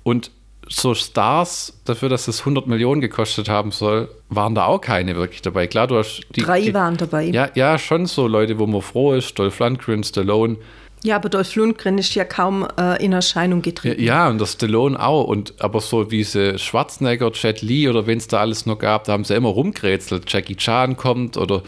Und 0.03 0.31
so 0.69 0.93
Stars, 0.93 1.79
dafür, 1.85 2.09
dass 2.09 2.27
es 2.27 2.39
100 2.39 2.67
Millionen 2.67 3.01
gekostet 3.01 3.49
haben 3.49 3.71
soll, 3.71 4.09
waren 4.29 4.55
da 4.55 4.65
auch 4.65 4.79
keine 4.79 5.15
wirklich 5.15 5.41
dabei. 5.41 5.67
Klar, 5.67 5.87
du 5.87 5.97
hast 5.97 6.21
die. 6.35 6.41
Drei 6.41 6.61
die, 6.61 6.73
waren 6.73 6.97
dabei. 6.97 7.25
Ja, 7.25 7.49
ja, 7.55 7.77
schon 7.77 8.05
so 8.05 8.27
Leute, 8.27 8.59
wo 8.59 8.67
man 8.67 8.81
froh 8.81 9.13
ist. 9.13 9.37
Dolph 9.37 9.59
Lundgren, 9.59 10.03
Stallone. 10.03 10.57
Ja, 11.03 11.17
aber 11.17 11.27
Dolph 11.29 11.55
Lundgren 11.55 11.97
ist 11.97 12.15
ja 12.15 12.23
kaum 12.23 12.65
äh, 12.79 13.03
in 13.03 13.11
Erscheinung 13.11 13.59
Ja, 13.59 13.63
getreten. 13.63 14.01
ja, 14.03 14.29
und 14.29 14.39
der 14.39 14.45
Stallone 14.45 14.97
auch. 14.99 15.25
Und, 15.25 15.53
aber 15.59 15.81
so 15.81 16.11
wie 16.11 16.23
sie 16.23 16.57
Schwarzenegger, 16.57 17.31
Jet 17.33 17.61
Li 17.61 17.89
oder 17.89 18.07
wen 18.07 18.17
es 18.17 18.27
da 18.27 18.39
alles 18.39 18.65
noch 18.65 18.79
gab, 18.79 19.03
da 19.03 19.11
haben 19.11 19.25
sie 19.25 19.35
immer 19.35 19.49
rumgerätselt. 19.49 20.31
Jackie 20.31 20.55
Chan 20.55 20.95
kommt 20.95 21.35
oder 21.35 21.61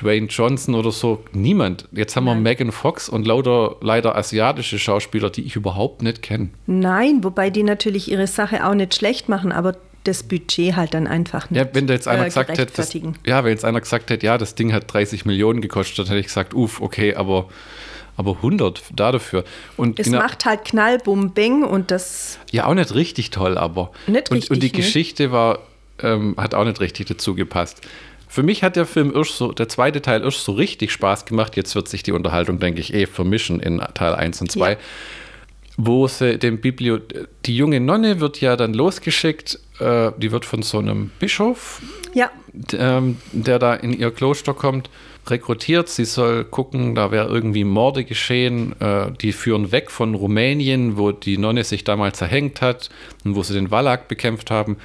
Dwayne 0.00 0.28
Johnson 0.28 0.74
oder 0.76 0.92
so. 0.92 1.24
Niemand. 1.32 1.88
Jetzt 1.90 2.14
haben 2.14 2.24
wir 2.24 2.34
Nein. 2.34 2.42
Megan 2.44 2.70
Fox 2.72 3.08
und 3.08 3.26
lauter 3.26 3.76
leider 3.80 4.14
asiatische 4.16 4.78
Schauspieler, 4.78 5.30
die 5.30 5.42
ich 5.42 5.56
überhaupt 5.56 6.02
nicht 6.02 6.22
kenne. 6.22 6.50
Nein, 6.66 7.24
wobei 7.24 7.50
die 7.50 7.64
natürlich 7.64 8.10
ihre 8.10 8.26
Sache 8.28 8.64
auch 8.66 8.74
nicht 8.74 8.94
schlecht 8.94 9.28
machen, 9.28 9.50
aber 9.50 9.76
das 10.04 10.22
Budget 10.22 10.76
halt 10.76 10.94
dann 10.94 11.08
einfach 11.08 11.50
nicht 11.50 11.58
Ja, 11.58 11.68
wenn 11.72 11.88
da 11.88 11.94
jetzt 11.94 12.06
einer 12.06 12.22
äh, 12.22 12.26
gesagt 12.26 12.56
hätte, 12.56 12.72
das, 12.76 12.94
ja, 13.26 13.42
wenn 13.42 13.50
jetzt 13.50 13.64
einer 13.64 13.80
gesagt 13.80 14.10
hätte, 14.10 14.24
ja, 14.24 14.38
das 14.38 14.54
Ding 14.54 14.72
hat 14.72 14.84
30 14.92 15.24
Millionen 15.24 15.60
gekostet, 15.60 16.08
hätte 16.08 16.20
ich 16.20 16.26
gesagt, 16.26 16.54
uff, 16.54 16.80
okay, 16.80 17.14
aber, 17.16 17.48
aber 18.16 18.36
100 18.36 18.82
da 18.94 19.12
dafür. 19.12 19.44
Und 19.76 19.98
Es 19.98 20.10
der- 20.10 20.20
macht 20.20 20.44
halt 20.44 20.64
Knall, 20.64 20.98
Bum, 20.98 21.32
Beng 21.32 21.62
und 21.62 21.90
das 21.90 22.38
Ja, 22.50 22.66
auch 22.66 22.74
nicht 22.74 22.94
richtig 22.94 23.30
toll, 23.30 23.56
aber. 23.58 23.90
Nicht 24.06 24.30
und, 24.30 24.36
richtig, 24.36 24.50
und 24.50 24.62
die 24.62 24.66
ne? 24.68 24.72
Geschichte 24.72 25.32
war, 25.32 25.60
ähm, 26.02 26.34
hat 26.38 26.54
auch 26.54 26.64
nicht 26.64 26.80
richtig 26.80 27.06
dazu 27.06 27.34
gepasst. 27.34 27.80
Für 28.28 28.42
mich 28.42 28.62
hat 28.62 28.76
der 28.76 28.86
Film 28.86 29.12
erst 29.14 29.36
so, 29.38 29.52
der 29.52 29.68
zweite 29.68 30.02
Teil 30.02 30.22
erst 30.22 30.44
so 30.44 30.52
richtig 30.52 30.90
Spaß 30.92 31.24
gemacht. 31.26 31.56
Jetzt 31.56 31.74
wird 31.74 31.88
sich 31.88 32.02
die 32.02 32.12
Unterhaltung, 32.12 32.58
denke 32.58 32.80
ich, 32.80 32.92
eh 32.92 33.06
vermischen 33.06 33.60
in 33.60 33.78
Teil 33.94 34.14
1 34.14 34.40
und 34.40 34.50
2. 34.50 34.72
Ja. 34.72 34.76
Wo 35.78 36.08
sie 36.08 36.38
dem 36.38 36.60
Biblio, 36.60 36.98
die 37.44 37.54
junge 37.56 37.80
Nonne 37.80 38.18
wird 38.18 38.40
ja 38.40 38.56
dann 38.56 38.72
losgeschickt, 38.72 39.58
äh, 39.78 40.10
die 40.16 40.32
wird 40.32 40.46
von 40.46 40.62
so 40.62 40.78
einem 40.78 41.10
Bischof 41.18 41.82
ja, 42.14 42.30
ähm, 42.72 43.18
der 43.32 43.58
da 43.58 43.74
in 43.74 43.92
ihr 43.92 44.10
Kloster 44.10 44.54
kommt, 44.54 44.88
rekrutiert. 45.30 45.88
Sie 45.88 46.04
soll 46.04 46.44
gucken, 46.44 46.94
da 46.94 47.10
wäre 47.10 47.28
irgendwie 47.28 47.64
Morde 47.64 48.04
geschehen. 48.04 48.74
Äh, 48.80 49.12
die 49.20 49.32
führen 49.32 49.72
weg 49.72 49.90
von 49.90 50.14
Rumänien, 50.14 50.96
wo 50.96 51.12
die 51.12 51.38
Nonne 51.38 51.64
sich 51.64 51.84
damals 51.84 52.20
erhängt 52.20 52.60
hat 52.60 52.90
und 53.24 53.34
wo 53.36 53.42
sie 53.42 53.54
den 53.54 53.70
Wallach 53.70 54.04
bekämpft 54.08 54.50
haben 54.50 54.76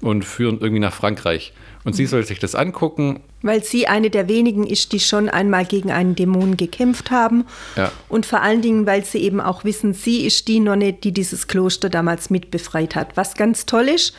und 0.00 0.24
führen 0.24 0.58
irgendwie 0.60 0.80
nach 0.80 0.92
Frankreich. 0.92 1.52
Und 1.84 1.94
sie 1.94 2.06
soll 2.06 2.24
sich 2.24 2.38
das 2.38 2.54
angucken. 2.54 3.20
weil 3.40 3.62
sie 3.62 3.86
eine 3.86 4.10
der 4.10 4.28
wenigen 4.28 4.66
ist, 4.66 4.92
die 4.92 5.00
schon 5.00 5.28
einmal 5.28 5.64
gegen 5.64 5.90
einen 5.90 6.16
Dämon 6.16 6.56
gekämpft 6.56 7.10
haben. 7.10 7.46
Ja. 7.76 7.92
Und 8.08 8.26
vor 8.26 8.42
allen 8.42 8.60
Dingen, 8.62 8.84
weil 8.84 9.04
sie 9.04 9.18
eben 9.18 9.40
auch 9.40 9.64
wissen, 9.64 9.94
sie 9.94 10.26
ist 10.26 10.48
die 10.48 10.60
Nonne, 10.60 10.92
die 10.92 11.12
dieses 11.12 11.46
Kloster 11.46 11.88
damals 11.88 12.30
mitbefreit 12.30 12.94
hat. 12.94 13.16
Was 13.16 13.34
ganz 13.34 13.64
toll 13.64 13.88
ist, 13.88 14.12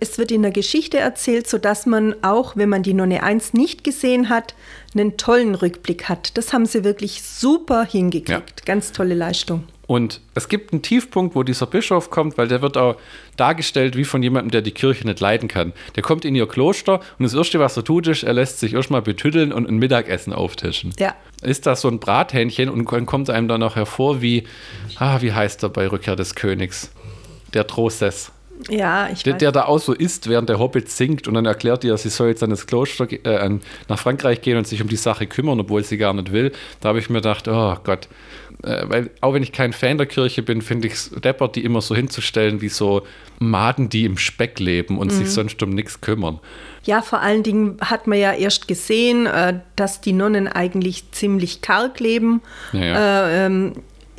es 0.00 0.18
wird 0.18 0.30
in 0.32 0.42
der 0.42 0.50
Geschichte 0.50 0.98
erzählt, 0.98 1.48
sodass 1.48 1.86
man 1.86 2.16
auch, 2.22 2.56
wenn 2.56 2.68
man 2.68 2.82
die 2.82 2.94
Nonne 2.94 3.22
1 3.22 3.52
nicht 3.52 3.84
gesehen 3.84 4.28
hat, 4.28 4.54
einen 4.94 5.16
tollen 5.16 5.54
Rückblick 5.54 6.08
hat. 6.08 6.36
Das 6.36 6.52
haben 6.52 6.66
sie 6.66 6.84
wirklich 6.84 7.22
super 7.22 7.84
hingekriegt. 7.84 8.28
Ja. 8.60 8.64
Ganz 8.64 8.92
tolle 8.92 9.14
Leistung. 9.14 9.64
Und 9.90 10.20
es 10.36 10.48
gibt 10.48 10.72
einen 10.72 10.82
Tiefpunkt, 10.82 11.34
wo 11.34 11.42
dieser 11.42 11.66
Bischof 11.66 12.10
kommt, 12.10 12.38
weil 12.38 12.46
der 12.46 12.62
wird 12.62 12.76
auch 12.76 12.94
dargestellt 13.36 13.96
wie 13.96 14.04
von 14.04 14.22
jemandem, 14.22 14.52
der 14.52 14.62
die 14.62 14.70
Kirche 14.70 15.04
nicht 15.04 15.18
leiden 15.18 15.48
kann. 15.48 15.72
Der 15.96 16.04
kommt 16.04 16.24
in 16.24 16.36
ihr 16.36 16.46
Kloster 16.46 17.00
und 17.18 17.24
das 17.24 17.34
Erste, 17.34 17.58
was 17.58 17.76
er 17.76 17.82
tut, 17.82 18.06
ist, 18.06 18.22
er 18.22 18.32
lässt 18.32 18.60
sich 18.60 18.74
erstmal 18.74 19.02
betüddeln 19.02 19.52
und 19.52 19.68
ein 19.68 19.78
Mittagessen 19.78 20.32
auftischen. 20.32 20.94
Ja. 21.00 21.16
Ist 21.42 21.66
das 21.66 21.80
so 21.80 21.88
ein 21.88 21.98
Brathähnchen 21.98 22.68
und 22.68 22.88
dann 22.92 23.04
kommt 23.04 23.30
einem 23.30 23.48
dann 23.48 23.64
auch 23.64 23.74
hervor, 23.74 24.22
wie, 24.22 24.44
ah, 24.94 25.20
wie 25.22 25.32
heißt 25.32 25.64
er 25.64 25.70
bei 25.70 25.88
Rückkehr 25.88 26.14
des 26.14 26.36
Königs? 26.36 26.92
Der 27.52 27.66
Troses. 27.66 28.30
Ja, 28.68 29.08
ich 29.12 29.22
Der, 29.22 29.34
weiß. 29.34 29.38
der 29.40 29.52
da 29.52 29.64
auch 29.64 29.78
so 29.78 29.92
ist, 29.94 30.28
während 30.28 30.48
der 30.48 30.58
Hobbit 30.58 30.90
singt 30.90 31.26
und 31.28 31.34
dann 31.34 31.46
erklärt 31.46 31.84
ihr, 31.84 31.96
sie 31.96 32.08
soll 32.10 32.28
jetzt 32.28 32.42
an 32.42 32.50
das 32.50 32.66
Kloster, 32.66 33.06
äh, 33.10 33.50
nach 33.88 33.98
Frankreich 33.98 34.42
gehen 34.42 34.58
und 34.58 34.66
sich 34.66 34.82
um 34.82 34.88
die 34.88 34.96
Sache 34.96 35.26
kümmern, 35.26 35.60
obwohl 35.60 35.82
sie 35.84 35.96
gar 35.96 36.12
nicht 36.12 36.32
will. 36.32 36.52
Da 36.80 36.90
habe 36.90 36.98
ich 36.98 37.08
mir 37.08 37.18
gedacht, 37.18 37.48
oh 37.48 37.76
Gott, 37.84 38.08
äh, 38.62 38.82
weil 38.88 39.10
auch 39.20 39.32
wenn 39.34 39.42
ich 39.42 39.52
kein 39.52 39.72
Fan 39.72 39.96
der 39.98 40.06
Kirche 40.06 40.42
bin, 40.42 40.60
finde 40.62 40.88
ich 40.88 40.94
es 40.94 41.10
deppert, 41.10 41.56
die 41.56 41.64
immer 41.64 41.80
so 41.80 41.94
hinzustellen 41.94 42.60
wie 42.60 42.68
so 42.68 43.02
Maden, 43.38 43.88
die 43.88 44.04
im 44.04 44.18
Speck 44.18 44.58
leben 44.60 44.98
und 44.98 45.08
Mhm. 45.12 45.16
sich 45.16 45.30
sonst 45.30 45.62
um 45.62 45.70
nichts 45.70 46.00
kümmern. 46.00 46.38
Ja, 46.84 47.02
vor 47.02 47.20
allen 47.20 47.42
Dingen 47.42 47.76
hat 47.80 48.06
man 48.06 48.18
ja 48.18 48.32
erst 48.32 48.66
gesehen, 48.68 49.26
äh, 49.26 49.60
dass 49.76 50.00
die 50.00 50.12
Nonnen 50.12 50.48
eigentlich 50.48 51.10
ziemlich 51.12 51.60
karg 51.62 52.00
leben, 52.00 52.40
Ja, 52.72 52.80
ja. 52.84 53.26
Äh, 53.28 53.46
ähm, 53.46 53.72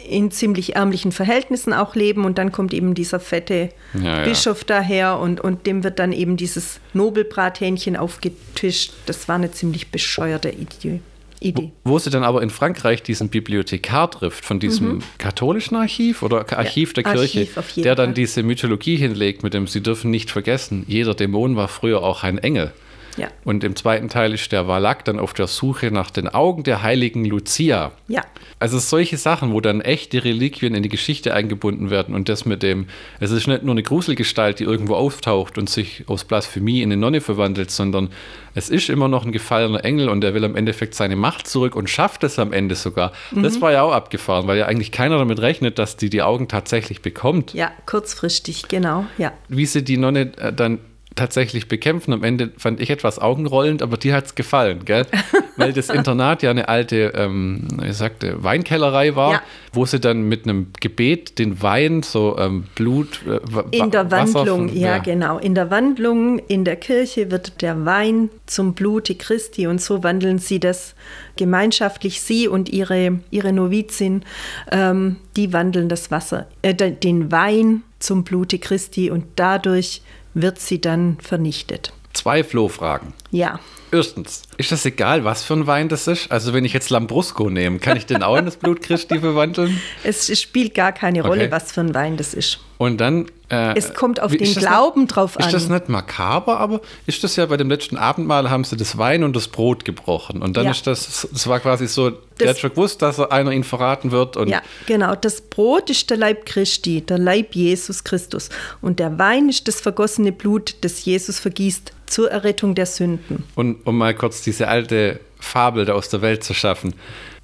in 0.08 0.32
ziemlich 0.32 0.76
ärmlichen 0.76 1.12
Verhältnissen 1.12 1.74
auch 1.74 1.96
leben 1.96 2.26
und 2.26 2.38
dann 2.38 2.52
kommt 2.52 2.74
eben 2.74 2.94
dieser 2.94 3.20
fette 3.20 3.70
Ja, 3.94 4.20
ja. 4.20 4.24
Bischof 4.24 4.64
daher 4.64 5.20
und, 5.20 5.40
und 5.42 5.66
dem 5.68 5.84
wird 5.84 6.00
dann 6.00 6.12
eben 6.12 6.38
dieses 6.38 6.80
Nobelbrathähnchen 6.94 7.96
aufgetischt. 7.96 8.94
Das 9.06 9.28
war 9.28 9.36
eine 9.36 9.52
ziemlich 9.52 9.90
bescheuerte 9.92 10.50
Idee. 10.50 11.02
Idee. 11.44 11.72
Wo 11.84 11.98
sie 11.98 12.12
dann 12.12 12.24
aber 12.24 12.44
in 12.44 12.52
Frankreich 12.52 13.02
diesen 13.02 13.30
Bibliothekar 13.30 14.12
trifft 14.12 14.46
von 14.46 14.60
diesem 14.60 15.02
katholischen 15.18 15.76
Archiv 15.76 16.22
oder 16.22 16.46
Archiv 16.56 16.94
der 16.94 17.04
Mhm. 17.04 17.18
Archiv 17.20 17.32
Kirche, 17.56 17.64
jeden 17.76 17.84
der 17.84 17.96
dann 17.96 18.10
Fall. 18.10 18.14
diese 18.14 18.44
Mythologie 18.44 18.96
hinlegt 18.96 19.42
mit 19.42 19.56
dem, 19.56 19.66
sie 19.66 19.82
dürfen 19.82 20.12
nicht 20.12 20.30
vergessen, 20.30 20.84
jeder 20.88 21.16
Dämon 21.16 21.56
war 21.56 21.68
früher 21.68 22.04
auch 22.04 22.24
ein 22.24 22.38
Engel. 22.38 22.72
Ja. 23.18 23.28
Und 23.44 23.64
im 23.64 23.76
zweiten 23.76 24.10
Teil 24.10 24.34
ist 24.34 24.52
der 24.52 24.68
Valak 24.68 25.06
dann 25.06 25.20
auf 25.20 25.34
der 25.34 25.48
Suche 25.48 25.92
nach 25.92 26.12
den 26.12 26.28
Augen 26.28 26.64
der 26.64 26.82
heiligen 26.82 27.26
Lucia. 27.26 27.92
Ja. 28.08 28.24
Also 28.60 28.80
solche 28.80 29.18
Sachen, 29.18 29.54
wo 29.54 29.62
dann 29.62 29.82
echte 29.82 30.24
Reliquien 30.24 30.76
in 30.76 30.84
die 30.84 30.90
Geschichte 30.90 31.34
eingebunden 31.34 31.90
werden 31.90 32.14
und 32.14 32.30
das 32.30 32.46
mit 32.46 32.64
dem, 32.64 32.88
es 33.20 33.32
ist 33.32 33.48
nicht 33.48 33.64
nur 33.64 33.74
eine 33.74 33.84
Gruselgestalt, 33.84 34.60
die 34.60 34.64
irgendwo 34.64 34.96
auftaucht 34.96 35.58
und 35.58 35.70
sich 35.70 36.04
aus 36.08 36.24
Blasphemie 36.24 36.82
in 36.82 36.92
eine 36.92 37.02
Nonne 37.02 37.22
verwandelt, 37.22 37.72
sondern 37.72 38.10
es 38.54 38.70
ist 38.70 38.90
immer 38.90 39.08
noch 39.08 39.26
ein 39.26 39.32
gefallener 39.32 39.84
Engel 39.84 40.10
und 40.10 40.22
der 40.22 40.34
will 40.34 40.44
im 40.44 40.56
Endeffekt 40.56 40.94
seine 40.94 41.16
Macht 41.16 41.48
zurück 41.48 41.76
und 41.76 41.90
schafft 41.90 42.24
es 42.24 42.38
am 42.38 42.54
Ende 42.54 42.76
sogar. 42.76 43.14
Das 43.32 43.62
war 43.62 43.72
ja 43.72 43.82
auch 43.84 43.94
abgefahren, 43.94 44.48
weil 44.48 44.58
ja 44.58 44.66
eigentlich 44.66 44.92
keiner 44.92 45.18
damit 45.18 45.40
rechnet, 45.40 45.80
dass 45.80 45.98
die 45.98 46.10
die 46.10 46.22
Augen 46.22 46.48
tatsächlich 46.48 47.02
bekommt. 47.02 47.54
Ja, 47.54 47.72
kurzfristig, 47.86 48.68
genau. 48.68 49.06
Ja. 49.18 49.32
Wie 49.48 49.66
sie 49.66 49.84
die 49.84 49.98
Nonne 49.98 50.32
äh, 50.38 50.54
dann 50.54 50.80
tatsächlich 51.16 51.68
bekämpfen. 51.68 52.14
Am 52.14 52.24
Ende 52.24 52.52
fand 52.58 52.80
ich 52.80 52.90
etwas 52.90 53.20
augenrollend, 53.20 53.82
aber 53.82 53.98
dir 53.98 54.14
hat 54.16 54.26
es 54.28 54.36
gefallen, 54.36 54.86
gell? 54.86 55.06
Weil 55.58 55.74
das 55.74 55.90
Internat 55.90 56.42
ja 56.42 56.50
eine 56.50 56.70
alte, 56.70 57.12
ähm, 57.16 57.68
ich 57.86 57.98
sagte, 57.98 58.42
Weinkellerei 58.44 59.16
war, 59.16 59.34
Ja. 59.34 59.42
wo 59.74 59.86
sie 59.86 60.00
dann 60.00 60.24
mit 60.24 60.46
einem 60.46 60.68
Gebet 60.80 61.38
den 61.38 61.62
Wein, 61.62 62.02
so 62.02 62.38
ähm, 62.40 62.64
Blut, 62.76 63.20
äh, 63.28 63.78
In 63.78 63.92
der 63.92 64.10
Wasser 64.10 64.36
Wandlung, 64.40 64.70
von- 64.70 64.78
ja, 64.78 64.98
genau. 65.00 65.38
In 65.38 65.54
der 65.54 65.70
Wandlung 65.70 66.40
in 66.40 66.64
der 66.64 66.78
Kirche 66.78 67.30
wird 67.30 67.62
der 67.62 67.86
Wein 67.86 68.30
zum 68.46 68.74
Blute 68.74 69.16
Christi 69.16 69.68
und 69.68 69.82
so 69.82 70.04
wandeln 70.04 70.40
sie 70.40 70.60
das 70.62 70.96
gemeinschaftlich. 71.36 72.22
Sie 72.22 72.48
und 72.48 72.70
ihre, 72.70 73.20
ihre 73.32 73.52
Novizin, 73.52 74.24
ähm, 74.72 75.18
die 75.36 75.52
wandeln 75.52 75.90
das 75.90 76.10
Wasser, 76.12 76.48
äh, 76.62 76.74
de- 76.74 76.92
den 76.92 77.32
Wein 77.32 77.84
zum 78.00 78.24
Blute 78.24 78.58
Christi 78.60 79.12
und 79.12 79.26
dadurch 79.36 80.02
wird 80.34 80.60
sie 80.60 80.80
dann 80.82 81.18
vernichtet. 81.22 81.94
Zwei 82.14 82.44
Flohfragen. 82.44 83.14
Ja, 83.32 83.60
Erstens, 83.94 84.44
ist 84.56 84.72
das 84.72 84.86
egal, 84.86 85.26
was 85.26 85.44
für 85.44 85.54
ein 85.54 85.68
Wein 85.68 85.90
das 85.90 86.08
ist? 86.08 86.32
Also 86.32 86.54
wenn 86.54 86.64
ich 86.64 86.72
jetzt 86.72 86.90
Lambrusco 86.90 87.50
nehme, 87.50 87.80
kann 87.80 87.98
ich 87.98 88.06
den 88.06 88.24
auch 88.24 88.38
in 88.38 88.46
das 88.46 88.56
Blut 88.56 88.82
Christi 88.82 89.20
verwandeln? 89.20 89.82
Es 90.04 90.40
spielt 90.40 90.74
gar 90.76 90.94
keine 90.94 91.24
Rolle, 91.24 91.42
Okay. 91.44 91.52
was 91.52 91.74
für 91.74 91.82
ein 91.82 91.94
Wein 91.94 92.16
das 92.16 92.34
ist. 92.34 92.60
Und 92.82 92.98
dann. 92.98 93.28
Äh, 93.50 93.76
Es 93.78 93.94
kommt 93.94 94.20
auf 94.24 94.32
den 94.32 94.40
das 94.40 94.56
Glauben 94.56 95.02
nicht, 95.02 95.16
drauf 95.16 95.36
Ist 95.38 95.54
das 95.54 95.68
an. 95.68 95.74
nicht 95.74 95.88
makaber, 95.88 96.60
aber 96.60 96.82
ist 97.06 97.24
das 97.24 97.36
ja 97.36 97.46
bei 97.46 97.56
dem 97.58 97.70
letzten 97.70 97.96
Abendmahl 97.96 98.50
haben 98.50 98.64
sie 98.64 98.76
das 98.76 98.98
Wein 98.98 99.24
und 99.24 99.36
das 99.36 99.50
Brot 99.50 99.86
gebrochen. 99.86 100.42
Und 100.42 100.58
dann 100.58 100.66
Ja. 100.66 100.72
ist 100.72 100.88
das, 100.88 101.28
es 101.32 101.46
war 101.48 101.60
quasi 101.60 101.86
so, 101.88 102.10
der 102.40 102.50
hat 102.50 102.58
schon 102.58 102.72
gewusst, 102.72 103.04
dass 103.04 103.20
er 103.20 103.32
einer 103.32 103.52
ihn 103.52 103.64
verraten 103.64 104.10
wird. 104.10 104.36
Und 104.36 104.48
Ja, 104.48 104.64
genau. 104.88 105.14
Das 105.14 105.42
Brot 105.42 105.92
ist 105.92 106.10
der 106.10 106.18
Leib 106.18 106.48
Christi, 106.48 107.02
der 107.02 107.20
Leib 107.20 107.54
Jesus 107.54 108.04
Christus. 108.04 108.50
Und 108.82 108.98
der 108.98 109.20
Wein 109.20 109.48
ist 109.50 109.68
das 109.68 109.80
vergossene 109.80 110.32
Blut, 110.32 110.74
das 110.82 111.06
Jesus 111.06 111.38
vergießt 111.38 111.94
zur 112.08 112.32
Errettung 112.32 112.74
der 112.74 112.88
Sünden. 112.88 113.44
Und 113.54 113.86
um 113.86 113.96
mal 113.96 114.16
kurz 114.16 114.42
diese 114.42 114.68
alte 114.70 115.20
Fabel 115.40 115.86
da 115.86 115.94
aus 115.94 116.10
der 116.10 116.24
Welt 116.24 116.44
zu 116.44 116.56
schaffen. 116.56 116.96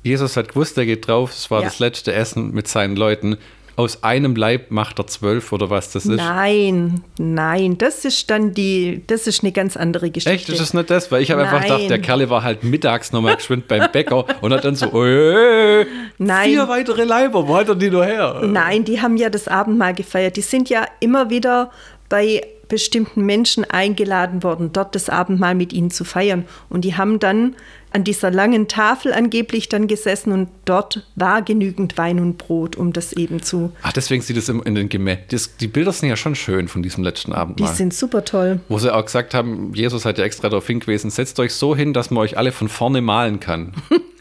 Jesus 0.04 0.38
hat 0.38 0.50
gewusst, 0.50 0.78
er 0.78 0.86
geht 0.86 1.08
drauf, 1.08 1.32
es 1.32 1.52
war 1.52 1.62
Ja. 1.62 1.68
das 1.68 1.80
letzte 1.80 2.14
Essen 2.14 2.54
mit 2.54 2.68
seinen 2.68 2.96
Leuten. 2.96 3.38
Aus 3.78 4.04
einem 4.04 4.36
Leib 4.36 4.72
macht 4.72 4.98
er 4.98 5.06
zwölf 5.06 5.54
oder 5.54 5.70
was 5.70 5.92
das 5.92 6.08
ist. 6.08 6.18
Nein, 6.18 7.04
nein, 7.20 7.78
das 7.78 8.06
ist 8.06 8.28
dann 8.32 8.52
die, 8.52 9.04
das 9.06 9.28
ist 9.28 9.44
eine 9.44 9.52
ganz 9.52 9.78
andere 9.78 10.10
Geschichte. 10.10 10.36
Echt, 10.36 10.50
ist 10.50 10.60
das 10.60 10.74
nicht 10.74 10.90
das? 10.90 11.12
Weil 11.12 11.22
ich 11.22 11.30
habe 11.30 11.44
einfach 11.44 11.62
gedacht, 11.62 11.88
der 11.88 12.00
Kerle 12.00 12.28
war 12.32 12.42
halt 12.42 12.64
mittags 12.64 13.12
nochmal 13.12 13.36
geschwind 13.38 13.68
beim 13.68 13.92
Bäcker 13.92 14.26
und 14.42 14.52
hat 14.52 14.66
dann 14.66 14.74
so, 14.74 15.06
äh, 15.06 15.86
Nein. 16.18 16.50
vier 16.50 16.68
weitere 16.68 17.04
Leiber, 17.04 17.48
wo 17.48 17.56
hat 17.56 17.70
er 17.70 17.76
die 17.76 17.92
noch 17.92 18.04
her? 18.04 18.42
Nein, 18.44 18.84
die 18.84 19.00
haben 19.00 19.16
ja 19.16 19.30
das 19.30 19.48
Abendmahl 19.48 19.94
gefeiert. 19.94 20.38
Die 20.38 20.42
sind 20.42 20.70
ja 20.70 20.88
immer 21.00 21.30
wieder 21.30 21.70
bei 22.10 22.42
bestimmten 22.68 23.26
Menschen 23.26 23.64
eingeladen 23.64 24.44
worden, 24.44 24.72
dort 24.74 24.96
das 24.96 25.10
Abendmahl 25.10 25.56
mit 25.56 25.72
ihnen 25.72 25.92
zu 25.92 26.04
feiern. 26.04 26.46
Und 26.70 26.82
die 26.82 26.96
haben 26.96 27.20
dann 27.20 27.56
an 27.92 28.04
dieser 28.04 28.32
langen 28.32 28.68
Tafel 28.68 29.14
angeblich 29.14 29.70
dann 29.70 29.88
gesessen 29.88 30.32
und 30.32 30.50
dort 30.66 31.08
war 31.16 31.42
genügend 31.42 31.98
Wein 31.98 32.20
und 32.20 32.38
Brot, 32.38 32.76
um 32.76 32.94
das 32.94 33.14
eben 33.14 33.42
zu. 33.42 33.72
Ach, 33.82 33.94
deswegen 33.94 34.22
sieht 34.22 34.38
es 34.38 34.50
in 34.50 34.76
den 34.76 34.90
Gemälden. 34.90 35.40
Die 35.60 35.68
Bilder 35.68 35.92
sind 35.92 36.10
ja 36.10 36.16
schon 36.16 36.36
schön 36.36 36.68
von 36.68 36.84
diesem 36.84 37.04
letzten 37.04 37.32
Die 37.32 37.38
Abendmahl. 37.38 37.74
sind 37.74 37.94
super 37.94 38.26
toll. 38.26 38.60
Wo 38.70 38.78
sie 38.80 38.94
auch 38.94 39.06
gesagt 39.06 39.34
haben, 39.34 39.74
Jesus 39.74 40.06
hat 40.06 40.18
ja 40.18 40.26
extra 40.26 40.50
darauf 40.50 40.68
hingewiesen, 40.68 41.10
setzt 41.10 41.40
euch 41.40 41.54
so 41.54 41.76
hin, 41.76 41.94
dass 41.94 42.12
man 42.12 42.22
euch 42.24 42.38
alle 42.38 42.52
von 42.52 42.68
vorne 42.68 43.02
malen 43.02 43.40
kann. 43.40 43.74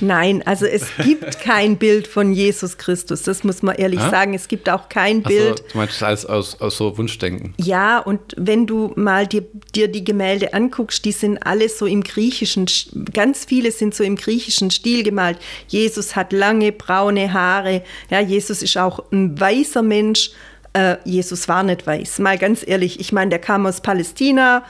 Nein, 0.00 0.42
also 0.46 0.66
es 0.66 0.86
gibt 1.04 1.40
kein 1.40 1.76
Bild 1.76 2.06
von 2.06 2.32
Jesus 2.32 2.76
Christus. 2.78 3.22
Das 3.22 3.44
muss 3.44 3.62
man 3.62 3.76
ehrlich 3.76 4.00
Ah? 4.00 4.10
sagen. 4.10 4.34
Es 4.34 4.48
gibt 4.48 4.68
auch 4.68 4.88
kein 4.88 5.22
Bild. 5.22 5.62
du 5.72 5.78
meinst 5.78 5.96
das 6.02 6.02
als 6.02 6.26
aus, 6.26 6.60
aus 6.60 6.76
so 6.76 6.96
Wunschdenken. 6.98 7.54
Ja, 7.58 7.98
und 7.98 8.20
wenn 8.36 8.66
du 8.66 8.92
mal 8.96 9.26
dir, 9.26 9.44
dir 9.74 9.88
die 9.88 10.04
Gemälde 10.04 10.54
anguckst, 10.54 11.04
die 11.04 11.12
sind 11.12 11.38
alle 11.46 11.68
so 11.68 11.86
im 11.86 12.02
griechischen, 12.02 12.66
ganz 13.12 13.44
viele 13.44 13.70
sind 13.72 13.94
so 13.94 14.02
im 14.04 14.16
griechischen 14.16 14.70
Stil 14.70 15.02
gemalt. 15.02 15.38
Jesus 15.68 16.16
hat 16.16 16.32
lange 16.32 16.72
braune 16.72 17.32
Haare. 17.32 17.82
Ja, 18.10 18.20
Jesus 18.20 18.62
ist 18.62 18.76
auch 18.76 19.04
ein 19.12 19.38
weißer 19.38 19.82
Mensch. 19.82 20.30
Äh, 20.72 20.96
Jesus 21.04 21.48
war 21.48 21.62
nicht 21.62 21.86
weiß. 21.86 22.18
Mal 22.20 22.38
ganz 22.38 22.64
ehrlich, 22.66 23.00
ich 23.00 23.12
meine, 23.12 23.30
der 23.30 23.38
kam 23.40 23.66
aus 23.66 23.80
Palästina. 23.80 24.64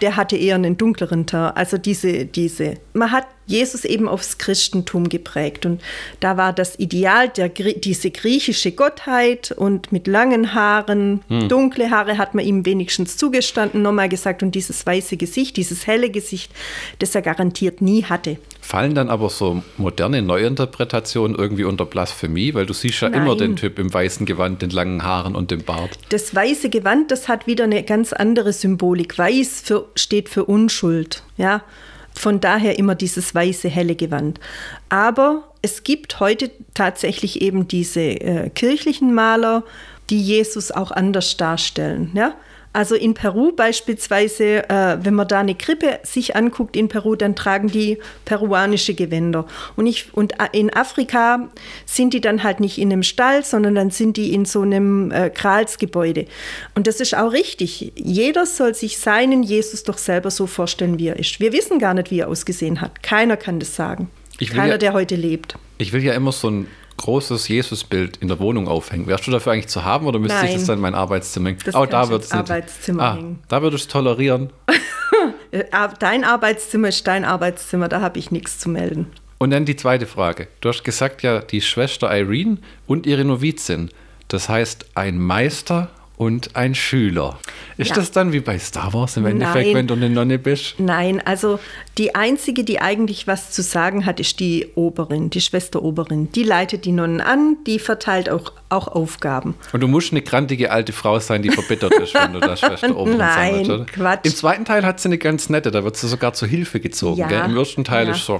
Der 0.00 0.16
hatte 0.16 0.34
eher 0.36 0.54
einen 0.54 0.78
dunkleren 0.78 1.26
Teint. 1.26 1.56
Also 1.58 1.76
diese, 1.76 2.24
diese, 2.24 2.74
man 2.94 3.12
hat 3.12 3.26
Jesus 3.50 3.84
eben 3.84 4.08
aufs 4.08 4.38
Christentum 4.38 5.08
geprägt. 5.08 5.66
Und 5.66 5.82
da 6.20 6.36
war 6.36 6.52
das 6.52 6.78
Ideal, 6.78 7.28
der, 7.28 7.48
diese 7.48 8.10
griechische 8.10 8.72
Gottheit 8.72 9.52
und 9.52 9.92
mit 9.92 10.06
langen 10.06 10.54
Haaren, 10.54 11.20
dunkle 11.48 11.90
Haare 11.90 12.16
hat 12.16 12.34
man 12.34 12.44
ihm 12.44 12.64
wenigstens 12.64 13.16
zugestanden, 13.16 13.82
nochmal 13.82 14.08
gesagt. 14.08 14.42
Und 14.42 14.54
dieses 14.54 14.86
weiße 14.86 15.16
Gesicht, 15.16 15.56
dieses 15.56 15.86
helle 15.86 16.10
Gesicht, 16.10 16.52
das 16.98 17.14
er 17.14 17.22
garantiert 17.22 17.82
nie 17.82 18.04
hatte. 18.04 18.38
Fallen 18.60 18.94
dann 18.94 19.10
aber 19.10 19.30
so 19.30 19.62
moderne 19.78 20.22
Neuinterpretationen 20.22 21.36
irgendwie 21.36 21.64
unter 21.64 21.86
Blasphemie? 21.86 22.54
Weil 22.54 22.66
du 22.66 22.72
siehst 22.72 23.00
ja 23.00 23.08
immer 23.08 23.34
Nein. 23.34 23.38
den 23.38 23.56
Typ 23.56 23.78
im 23.80 23.92
weißen 23.92 24.26
Gewand, 24.26 24.62
den 24.62 24.70
langen 24.70 25.02
Haaren 25.02 25.34
und 25.34 25.50
dem 25.50 25.64
Bart. 25.64 25.98
Das 26.10 26.34
weiße 26.34 26.70
Gewand, 26.70 27.10
das 27.10 27.26
hat 27.26 27.48
wieder 27.48 27.64
eine 27.64 27.82
ganz 27.82 28.12
andere 28.12 28.52
Symbolik. 28.52 29.18
Weiß 29.18 29.62
für, 29.64 29.86
steht 29.96 30.28
für 30.28 30.44
Unschuld. 30.44 31.24
Ja? 31.36 31.62
Von 32.14 32.40
daher 32.40 32.78
immer 32.78 32.94
dieses 32.94 33.34
weiße, 33.34 33.68
helle 33.68 33.94
Gewand. 33.94 34.40
Aber 34.88 35.48
es 35.62 35.84
gibt 35.84 36.20
heute 36.20 36.50
tatsächlich 36.74 37.40
eben 37.40 37.68
diese 37.68 38.00
äh, 38.00 38.50
kirchlichen 38.50 39.14
Maler, 39.14 39.62
die 40.10 40.20
Jesus 40.20 40.70
auch 40.70 40.90
anders 40.90 41.36
darstellen. 41.36 42.10
Ja? 42.14 42.34
Also 42.72 42.94
in 42.94 43.14
Peru 43.14 43.50
beispielsweise, 43.52 44.68
äh, 44.68 44.98
wenn 45.02 45.14
man 45.14 45.26
da 45.26 45.40
eine 45.40 45.56
Krippe 45.56 45.98
sich 46.04 46.36
anguckt 46.36 46.76
in 46.76 46.86
Peru, 46.88 47.16
dann 47.16 47.34
tragen 47.34 47.68
die 47.68 47.98
peruanische 48.24 48.94
Gewänder. 48.94 49.46
Und, 49.74 49.86
ich, 49.86 50.14
und 50.14 50.40
a- 50.40 50.44
in 50.52 50.72
Afrika 50.72 51.48
sind 51.84 52.14
die 52.14 52.20
dann 52.20 52.44
halt 52.44 52.60
nicht 52.60 52.78
in 52.78 52.92
einem 52.92 53.02
Stall, 53.02 53.44
sondern 53.44 53.74
dann 53.74 53.90
sind 53.90 54.16
die 54.16 54.32
in 54.32 54.44
so 54.44 54.60
einem 54.62 55.10
äh, 55.10 55.30
Gralsgebäude. 55.34 56.26
Und 56.76 56.86
das 56.86 57.00
ist 57.00 57.16
auch 57.16 57.32
richtig. 57.32 57.92
Jeder 57.96 58.46
soll 58.46 58.74
sich 58.74 58.98
seinen 58.98 59.42
Jesus 59.42 59.82
doch 59.82 59.98
selber 59.98 60.30
so 60.30 60.46
vorstellen, 60.46 60.98
wie 61.00 61.08
er 61.08 61.18
ist. 61.18 61.40
Wir 61.40 61.52
wissen 61.52 61.80
gar 61.80 61.94
nicht, 61.94 62.12
wie 62.12 62.20
er 62.20 62.28
ausgesehen 62.28 62.80
hat. 62.80 63.02
Keiner 63.02 63.36
kann 63.36 63.58
das 63.58 63.74
sagen. 63.74 64.10
Keiner, 64.38 64.72
ja- 64.74 64.78
der 64.78 64.92
heute 64.92 65.16
lebt. 65.16 65.56
Ich 65.78 65.92
will 65.92 66.04
ja 66.04 66.12
immer 66.14 66.30
so 66.32 66.48
ein 66.48 66.66
großes 67.00 67.48
Jesusbild 67.48 68.18
in 68.18 68.28
der 68.28 68.38
Wohnung 68.38 68.68
aufhängen. 68.68 69.06
Wärst 69.06 69.26
du 69.26 69.30
dafür 69.30 69.52
eigentlich 69.52 69.68
zu 69.68 69.84
haben 69.84 70.06
oder 70.06 70.18
müsste 70.18 70.46
ich 70.46 70.52
das 70.52 70.64
dann 70.64 70.76
in 70.76 70.82
mein 70.82 70.94
Arbeitszimmer 70.94 71.48
hängen? 71.48 71.60
Das 71.64 71.74
oh, 71.74 71.86
da 71.86 72.02
ins 72.02 72.10
nicht. 72.12 72.34
Arbeitszimmer 72.34 73.02
ah, 73.02 73.14
hängen. 73.14 73.38
Da 73.48 73.62
würdest 73.62 73.86
du 73.86 73.98
tolerieren. 73.98 74.50
Äh, 75.52 75.64
Dein 75.98 76.24
Arbeitszimmer 76.24 76.88
ist 76.88 77.06
dein 77.06 77.24
Arbeitszimmer, 77.24 77.88
da 77.88 78.00
habe 78.00 78.18
ich 78.18 78.30
nichts 78.30 78.58
zu 78.58 78.70
melden. 78.70 79.08
Und 79.38 79.50
dann 79.50 79.64
die 79.64 79.74
zweite 79.74 80.06
Frage. 80.06 80.46
Du 80.60 80.68
hast 80.68 80.84
gesagt 80.84 81.22
ja, 81.22 81.40
die 81.40 81.60
Schwester 81.60 82.16
Irene 82.16 82.58
und 82.86 83.04
ihre 83.04 83.24
Novizin. 83.24 83.90
Das 84.28 84.48
heißt, 84.48 84.86
ein 84.94 85.18
Meister 85.18 85.90
und 86.20 86.54
ein 86.54 86.74
Schüler. 86.74 87.38
Ist 87.78 87.88
Ja. 87.88 87.94
das 87.96 88.10
dann 88.10 88.34
wie 88.34 88.40
bei 88.40 88.58
Star 88.58 88.92
Wars 88.92 89.16
im 89.16 89.24
Endeffekt, 89.24 89.68
Nein. 89.68 89.74
wenn 89.74 89.86
du 89.86 89.94
eine 89.94 90.10
Nonne 90.10 90.38
bist? 90.38 90.74
Nein, 90.76 91.22
also 91.24 91.58
die 91.96 92.14
einzige, 92.14 92.62
die 92.62 92.78
eigentlich 92.78 93.26
was 93.26 93.52
zu 93.52 93.62
sagen 93.62 94.04
hat, 94.04 94.20
ist 94.20 94.38
die 94.38 94.68
Oberin, 94.74 95.30
die 95.30 95.40
Schwester 95.40 95.82
Oberin. 95.82 96.30
Die 96.32 96.42
leitet 96.42 96.84
die 96.84 96.92
Nonnen 96.92 97.22
an, 97.22 97.56
die 97.66 97.78
verteilt 97.78 98.28
auch, 98.28 98.52
auch 98.68 98.88
Aufgaben. 98.88 99.54
Und 99.72 99.80
du 99.80 99.88
musst 99.88 100.12
eine 100.12 100.20
grantige 100.20 100.70
alte 100.70 100.92
Frau 100.92 101.18
sein, 101.20 101.40
die 101.40 101.48
verbittert 101.48 101.94
ist, 101.94 102.12
wenn 102.12 102.34
du 102.34 102.40
da 102.40 102.54
Schwester 102.58 102.94
Oberin 102.94 103.16
Nein, 103.16 103.50
sammelst, 103.52 103.70
oder? 103.70 103.84
Quatsch. 103.86 104.26
Im 104.26 104.34
zweiten 104.34 104.64
Teil 104.66 104.84
hat 104.84 105.00
sie 105.00 105.08
eine 105.08 105.16
ganz 105.16 105.48
nette, 105.48 105.70
da 105.70 105.84
wird 105.84 105.96
sie 105.96 106.06
sogar 106.06 106.34
zur 106.34 106.48
Hilfe 106.48 106.80
gezogen. 106.80 107.18
Ja? 107.18 107.46
Im 107.46 107.56
ersten 107.56 107.82
Teil 107.82 108.04
ja. 108.08 108.12
ist 108.12 108.26
so. 108.26 108.38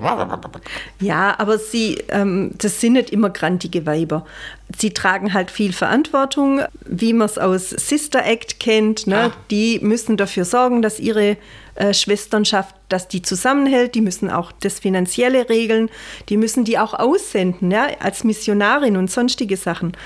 Ja, 1.01 1.35
aber 1.39 1.59
sie, 1.59 1.95
ähm, 2.11 2.51
das 2.59 2.79
sind 2.79 2.93
nicht 2.93 3.09
immer 3.09 3.31
grantige 3.31 3.87
Weiber. 3.87 4.27
Sie 4.77 4.91
tragen 4.91 5.33
halt 5.33 5.51
viel 5.51 5.73
Verantwortung, 5.73 6.63
wie 6.87 7.13
man 7.13 7.27
es 7.27 7.39
aus 7.39 7.71
Sister 7.71 8.25
Act 8.25 8.61
kennt. 8.61 9.07
Ne? 9.07 9.33
Ah. 9.33 9.33
Die 9.51 9.81
müssen 9.81 10.17
dafür 10.17 10.45
sorgen, 10.45 10.83
dass 10.83 11.01
ihre 11.01 11.37
äh, 11.75 11.95
Schwesternschaft, 11.95 12.75
dass 12.89 13.09
die 13.09 13.23
zusammenhält. 13.23 13.95
Die 13.95 14.01
müssen 14.01 14.31
auch 14.31 14.53
das 14.53 14.79
Finanzielle 14.79 15.49
regeln. 15.49 15.91
Die 16.29 16.37
müssen 16.37 16.65
die 16.65 16.79
auch 16.79 16.95
aussenden, 16.95 17.71
ja, 17.71 17.89
als 18.01 18.23
Missionarin 18.25 18.97
und 18.97 19.11
sonstige 19.11 19.57
Sachen. 19.57 19.97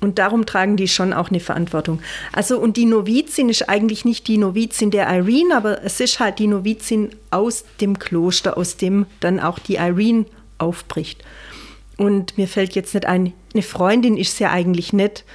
Und 0.00 0.18
darum 0.18 0.46
tragen 0.46 0.76
die 0.76 0.88
schon 0.88 1.12
auch 1.12 1.28
eine 1.28 1.40
Verantwortung. 1.40 2.00
Also, 2.32 2.58
und 2.58 2.76
die 2.76 2.86
Novizin 2.86 3.50
ist 3.50 3.68
eigentlich 3.68 4.04
nicht 4.04 4.28
die 4.28 4.38
Novizin 4.38 4.90
der 4.90 5.06
Irene, 5.08 5.54
aber 5.54 5.84
es 5.84 6.00
ist 6.00 6.20
halt 6.20 6.38
die 6.38 6.46
Novizin 6.46 7.10
aus 7.30 7.64
dem 7.80 7.98
Kloster, 7.98 8.56
aus 8.56 8.76
dem 8.76 9.06
dann 9.20 9.40
auch 9.40 9.58
die 9.58 9.74
Irene 9.74 10.24
aufbricht. 10.58 11.22
Und 12.00 12.38
mir 12.38 12.48
fällt 12.48 12.74
jetzt 12.74 12.94
nicht 12.94 13.04
ein, 13.04 13.34
eine 13.52 13.62
Freundin 13.62 14.16
ist 14.16 14.38
sie 14.38 14.44
ja 14.44 14.50
eigentlich 14.50 14.94
nicht. 14.94 15.26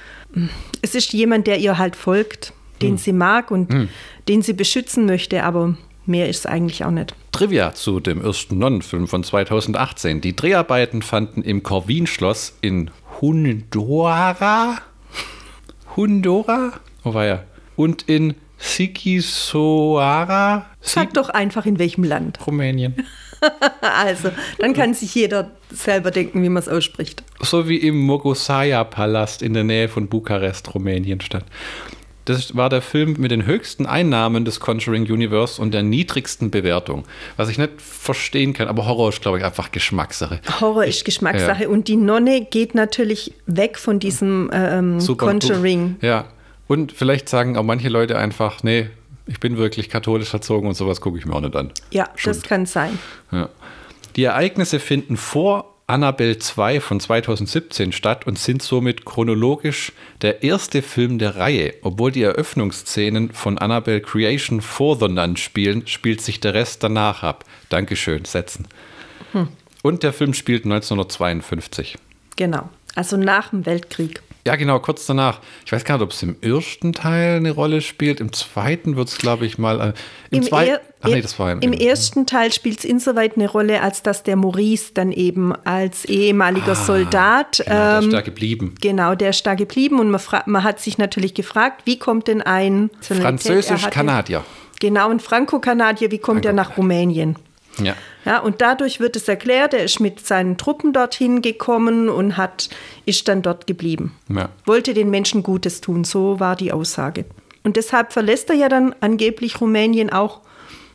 Es 0.82 0.96
ist 0.96 1.12
jemand, 1.12 1.46
der 1.46 1.60
ihr 1.60 1.78
halt 1.78 1.94
folgt, 1.94 2.52
den 2.82 2.98
sie 2.98 3.12
mag 3.12 3.52
und 3.52 3.88
den 4.26 4.42
sie 4.42 4.52
beschützen 4.52 5.06
möchte, 5.06 5.44
aber 5.44 5.76
mehr 6.06 6.28
ist 6.28 6.40
es 6.40 6.46
eigentlich 6.46 6.84
auch 6.84 6.90
nicht. 6.90 7.14
Trivia 7.30 7.72
zu 7.72 8.00
dem 8.00 8.20
ersten 8.20 8.58
Nonnenfilm 8.58 9.06
von 9.06 9.22
2018. 9.22 10.20
Die 10.20 10.34
Dreharbeiten 10.34 11.02
fanden 11.02 11.42
im 11.42 11.62
Corvin-Schloss 11.62 12.58
in 12.62 12.90
Hundora. 13.20 14.78
Hundora? 15.94 16.72
Wo 17.04 17.14
war 17.14 17.26
er? 17.26 17.46
Und 17.76 18.02
in 18.08 18.34
Sikisoara, 18.58 19.86
Sag 20.80 21.14
doch 21.14 21.28
einfach 21.28 21.64
in 21.64 21.78
welchem 21.78 22.02
Land. 22.02 22.44
Rumänien. 22.44 22.96
Also, 23.80 24.30
dann 24.58 24.74
kann 24.74 24.94
sich 24.94 25.14
jeder 25.14 25.50
selber 25.72 26.10
denken, 26.10 26.42
wie 26.42 26.48
man 26.48 26.62
es 26.62 26.68
ausspricht. 26.68 27.22
So 27.40 27.68
wie 27.68 27.76
im 27.76 27.98
Mogosaya-Palast 28.00 29.42
in 29.42 29.54
der 29.54 29.64
Nähe 29.64 29.88
von 29.88 30.08
Bukarest, 30.08 30.74
Rumänien 30.74 31.20
statt. 31.20 31.44
Das 32.26 32.56
war 32.56 32.68
der 32.68 32.82
Film 32.82 33.14
mit 33.18 33.30
den 33.30 33.46
höchsten 33.46 33.86
Einnahmen 33.86 34.44
des 34.44 34.58
Conjuring 34.58 35.04
Universe 35.04 35.62
und 35.62 35.72
der 35.72 35.84
niedrigsten 35.84 36.50
Bewertung. 36.50 37.04
Was 37.36 37.48
ich 37.48 37.56
nicht 37.56 37.80
verstehen 37.80 38.52
kann, 38.52 38.66
aber 38.66 38.84
Horror 38.86 39.10
ist, 39.10 39.22
glaube 39.22 39.38
ich, 39.38 39.44
einfach 39.44 39.70
Geschmackssache. 39.70 40.40
Horror 40.60 40.84
ist 40.84 41.04
Geschmackssache. 41.04 41.68
Und 41.68 41.86
die 41.86 41.96
Nonne 41.96 42.44
geht 42.44 42.74
natürlich 42.74 43.32
weg 43.46 43.78
von 43.78 44.00
diesem 44.00 44.50
ähm, 44.52 44.98
Conjuring. 45.16 45.96
Ja. 46.02 46.26
Und 46.66 46.90
vielleicht 46.90 47.28
sagen 47.28 47.56
auch 47.56 47.62
manche 47.62 47.88
Leute 47.88 48.18
einfach, 48.18 48.64
nee, 48.64 48.88
Ich 49.26 49.40
bin 49.40 49.56
wirklich 49.56 49.88
katholisch 49.88 50.32
erzogen 50.32 50.68
und 50.68 50.74
sowas 50.74 51.00
gucke 51.00 51.18
ich 51.18 51.26
mir 51.26 51.34
auch 51.34 51.40
nicht 51.40 51.56
an. 51.56 51.72
Ja, 51.90 52.08
Schuld. 52.14 52.36
das 52.36 52.42
kann 52.42 52.66
sein. 52.66 52.98
Ja. 53.32 53.48
Die 54.14 54.24
Ereignisse 54.24 54.78
finden 54.78 55.16
vor 55.16 55.74
Annabelle 55.88 56.38
2 56.38 56.80
von 56.80 56.98
2017 56.98 57.92
statt 57.92 58.26
und 58.26 58.38
sind 58.38 58.60
somit 58.60 59.04
chronologisch 59.04 59.92
der 60.20 60.42
erste 60.42 60.82
Film 60.82 61.18
der 61.18 61.36
Reihe. 61.36 61.74
Obwohl 61.82 62.10
die 62.10 62.22
Eröffnungsszenen 62.22 63.30
von 63.32 63.58
Annabelle 63.58 64.00
Creation 64.00 64.60
vor 64.60 64.98
The 64.98 65.08
Nun 65.08 65.36
spielen, 65.36 65.86
spielt 65.86 66.20
sich 66.22 66.40
der 66.40 66.54
Rest 66.54 66.82
danach 66.82 67.22
ab. 67.22 67.44
Dankeschön, 67.68 68.24
setzen. 68.24 68.66
Hm. 69.32 69.48
Und 69.82 70.02
der 70.02 70.12
Film 70.12 70.34
spielt 70.34 70.64
1952. 70.64 71.98
Genau, 72.34 72.68
also 72.96 73.16
nach 73.16 73.50
dem 73.50 73.64
Weltkrieg. 73.64 74.22
Ja, 74.46 74.54
genau, 74.54 74.78
kurz 74.78 75.06
danach. 75.06 75.40
Ich 75.64 75.72
weiß 75.72 75.84
gar 75.84 75.96
nicht, 75.96 76.04
ob 76.04 76.12
es 76.12 76.22
im 76.22 76.36
ersten 76.40 76.92
Teil 76.92 77.38
eine 77.38 77.50
Rolle 77.50 77.80
spielt. 77.80 78.20
Im 78.20 78.32
zweiten 78.32 78.94
wird 78.94 79.08
es, 79.08 79.18
glaube 79.18 79.44
ich, 79.44 79.58
mal. 79.58 79.80
Äh, 79.80 79.84
Im, 80.30 80.38
Im, 80.38 80.42
zweiten, 80.44 80.86
ach 81.00 81.08
nee, 81.08 81.20
das 81.20 81.36
war 81.40 81.50
im, 81.50 81.62
im 81.62 81.72
ersten 81.72 82.26
Teil 82.26 82.52
spielt 82.52 82.78
es 82.78 82.84
insoweit 82.84 83.34
eine 83.34 83.50
Rolle, 83.50 83.82
als 83.82 84.04
dass 84.04 84.22
der 84.22 84.36
Maurice 84.36 84.92
dann 84.94 85.10
eben 85.10 85.52
als 85.52 86.04
ehemaliger 86.04 86.72
ah, 86.72 86.74
Soldat. 86.76 87.60
Genau, 87.66 87.76
ähm, 87.76 87.90
der 87.90 87.98
ist 87.98 88.12
da 88.12 88.20
geblieben. 88.20 88.74
Genau, 88.80 89.16
der 89.16 89.30
ist 89.30 89.44
da 89.44 89.54
geblieben. 89.54 89.98
Und 89.98 90.12
man, 90.12 90.20
man 90.46 90.62
hat 90.62 90.78
sich 90.78 90.96
natürlich 90.96 91.34
gefragt, 91.34 91.82
wie 91.84 91.98
kommt 91.98 92.28
denn 92.28 92.40
ein 92.40 92.90
Französisch-Kanadier? 93.00 94.44
Genau, 94.78 95.10
ein 95.10 95.18
Franco-Kanadier, 95.18 96.12
wie 96.12 96.18
kommt 96.18 96.44
Franco 96.44 96.48
er 96.50 96.52
nach 96.52 96.76
Rumänien? 96.76 97.34
Ja. 97.78 97.94
Ja, 98.24 98.40
und 98.40 98.60
dadurch 98.60 98.98
wird 98.98 99.16
es 99.16 99.28
erklärt, 99.28 99.72
er 99.72 99.84
ist 99.84 100.00
mit 100.00 100.26
seinen 100.26 100.56
Truppen 100.56 100.92
dorthin 100.92 101.42
gekommen 101.42 102.08
und 102.08 102.36
hat, 102.36 102.68
ist 103.04 103.28
dann 103.28 103.42
dort 103.42 103.66
geblieben. 103.66 104.16
Ja. 104.28 104.48
Wollte 104.64 104.94
den 104.94 105.10
Menschen 105.10 105.42
Gutes 105.42 105.80
tun, 105.80 106.04
so 106.04 106.40
war 106.40 106.56
die 106.56 106.72
Aussage. 106.72 107.24
Und 107.62 107.76
deshalb 107.76 108.12
verlässt 108.12 108.50
er 108.50 108.56
ja 108.56 108.68
dann 108.68 108.94
angeblich 109.00 109.60
Rumänien 109.60 110.10
auch, 110.10 110.40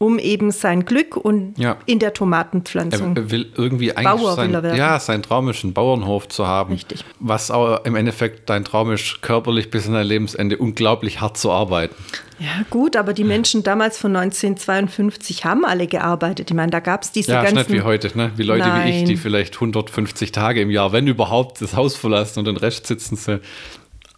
um 0.02 0.18
eben 0.18 0.50
sein 0.50 0.84
Glück 0.86 1.16
und 1.16 1.60
ja. 1.60 1.78
in 1.86 2.00
der 2.00 2.16
Tomatenpflanzung. 2.16 3.16
Er 3.16 3.30
will 3.30 3.52
irgendwie 3.56 3.96
eigentlich 3.96 4.20
Bauer 4.20 4.34
sein, 4.34 4.76
ja, 4.76 5.00
sein 5.00 5.22
Traum 5.22 5.48
ist, 5.48 5.64
einen 5.64 5.74
Bauernhof 5.74 6.28
zu 6.28 6.48
haben. 6.48 6.74
Richtig. 6.74 7.06
Was 7.20 7.52
auch 7.52 7.86
im 7.86 7.96
Endeffekt 7.96 8.50
dein 8.50 8.66
Traum 8.66 8.92
ist, 8.92 9.22
körperlich 9.22 9.70
bis 9.70 9.86
in 9.86 9.94
dein 9.94 10.08
Lebensende 10.08 10.58
unglaublich 10.58 11.22
hart 11.22 11.38
zu 11.38 11.52
arbeiten. 11.52 11.94
Ja, 12.40 12.66
gut, 12.72 12.96
aber 12.96 13.14
die 13.14 13.24
Menschen 13.24 13.62
damals 13.62 14.00
von 14.00 14.16
1952 14.16 15.46
haben 15.46 15.64
alle 15.64 15.86
gearbeitet. 15.86 16.50
Ich 16.50 16.56
meine, 16.56 16.72
da 16.72 16.80
gab 16.80 17.04
es 17.04 17.12
diese 17.12 17.34
ja, 17.34 17.44
ganzen... 17.44 17.58
Ja, 17.58 17.62
nicht 17.62 17.72
wie 17.72 17.82
heute, 17.84 18.18
ne? 18.18 18.32
Wie 18.36 18.42
Leute 18.42 18.68
Nein. 18.68 18.88
wie 18.88 19.02
ich, 19.02 19.04
die 19.04 19.18
vielleicht 19.18 19.54
150 19.54 20.32
Tage 20.32 20.62
im 20.62 20.72
Jahr, 20.72 20.92
wenn 20.92 21.06
überhaupt, 21.06 21.62
das 21.62 21.76
Haus 21.76 21.96
verlassen 21.96 22.40
und 22.40 22.46
den 22.46 22.58
Rest 22.58 22.88
sitzen 22.88 23.18
sie 23.18 23.40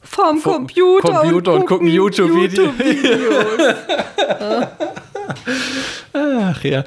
vom 0.03 0.41
Computer, 0.41 1.21
Computer 1.21 1.53
und, 1.53 1.61
und 1.61 1.65
gucken 1.67 1.87
YouTube-Videos. 1.87 2.73
YouTube 2.77 3.53
Ach 6.13 6.63
ja. 6.63 6.83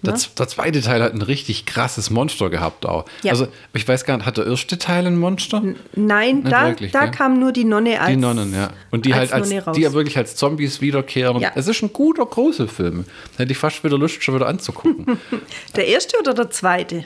Der, 0.00 0.12
der, 0.12 0.46
zweite 0.46 0.80
Teil 0.80 1.02
hat 1.02 1.12
ein 1.12 1.22
richtig 1.22 1.66
krasses 1.66 2.08
Monster 2.10 2.50
gehabt 2.50 2.86
auch. 2.86 3.04
Ja. 3.24 3.32
Also 3.32 3.48
ich 3.74 3.86
weiß 3.86 4.04
gar 4.04 4.16
nicht, 4.16 4.26
hat 4.26 4.36
der 4.36 4.46
erste 4.46 4.78
Teil 4.78 5.08
ein 5.08 5.18
Monster? 5.18 5.56
N 5.58 5.74
nein, 5.96 6.36
Nicht 6.36 6.52
da, 6.52 6.68
wirklich, 6.68 6.92
da 6.92 7.08
kam 7.08 7.40
nur 7.40 7.50
die 7.50 7.64
Nonne 7.64 8.00
als 8.00 8.10
Die 8.10 8.16
Nonnen, 8.16 8.54
ja. 8.54 8.70
Und 8.92 9.06
die 9.06 9.12
als 9.12 9.32
halt 9.32 9.66
als, 9.66 9.74
die 9.74 9.80
ja 9.80 9.92
wirklich 9.92 10.16
als 10.16 10.36
Zombies 10.36 10.80
wiederkehren. 10.80 11.40
Ja. 11.40 11.50
Es 11.56 11.66
ist 11.66 11.82
ein 11.82 11.92
guter, 11.92 12.24
großer 12.26 12.68
Film. 12.68 13.06
Hätte 13.36 13.50
ich 13.50 13.58
fast 13.58 13.82
wieder 13.82 13.98
Lust, 13.98 14.22
schon 14.22 14.36
wieder 14.36 14.46
anzugucken. 14.46 15.18
der 15.76 15.88
erste 15.88 16.16
oder 16.20 16.32
der 16.32 16.50
zweite? 16.50 17.04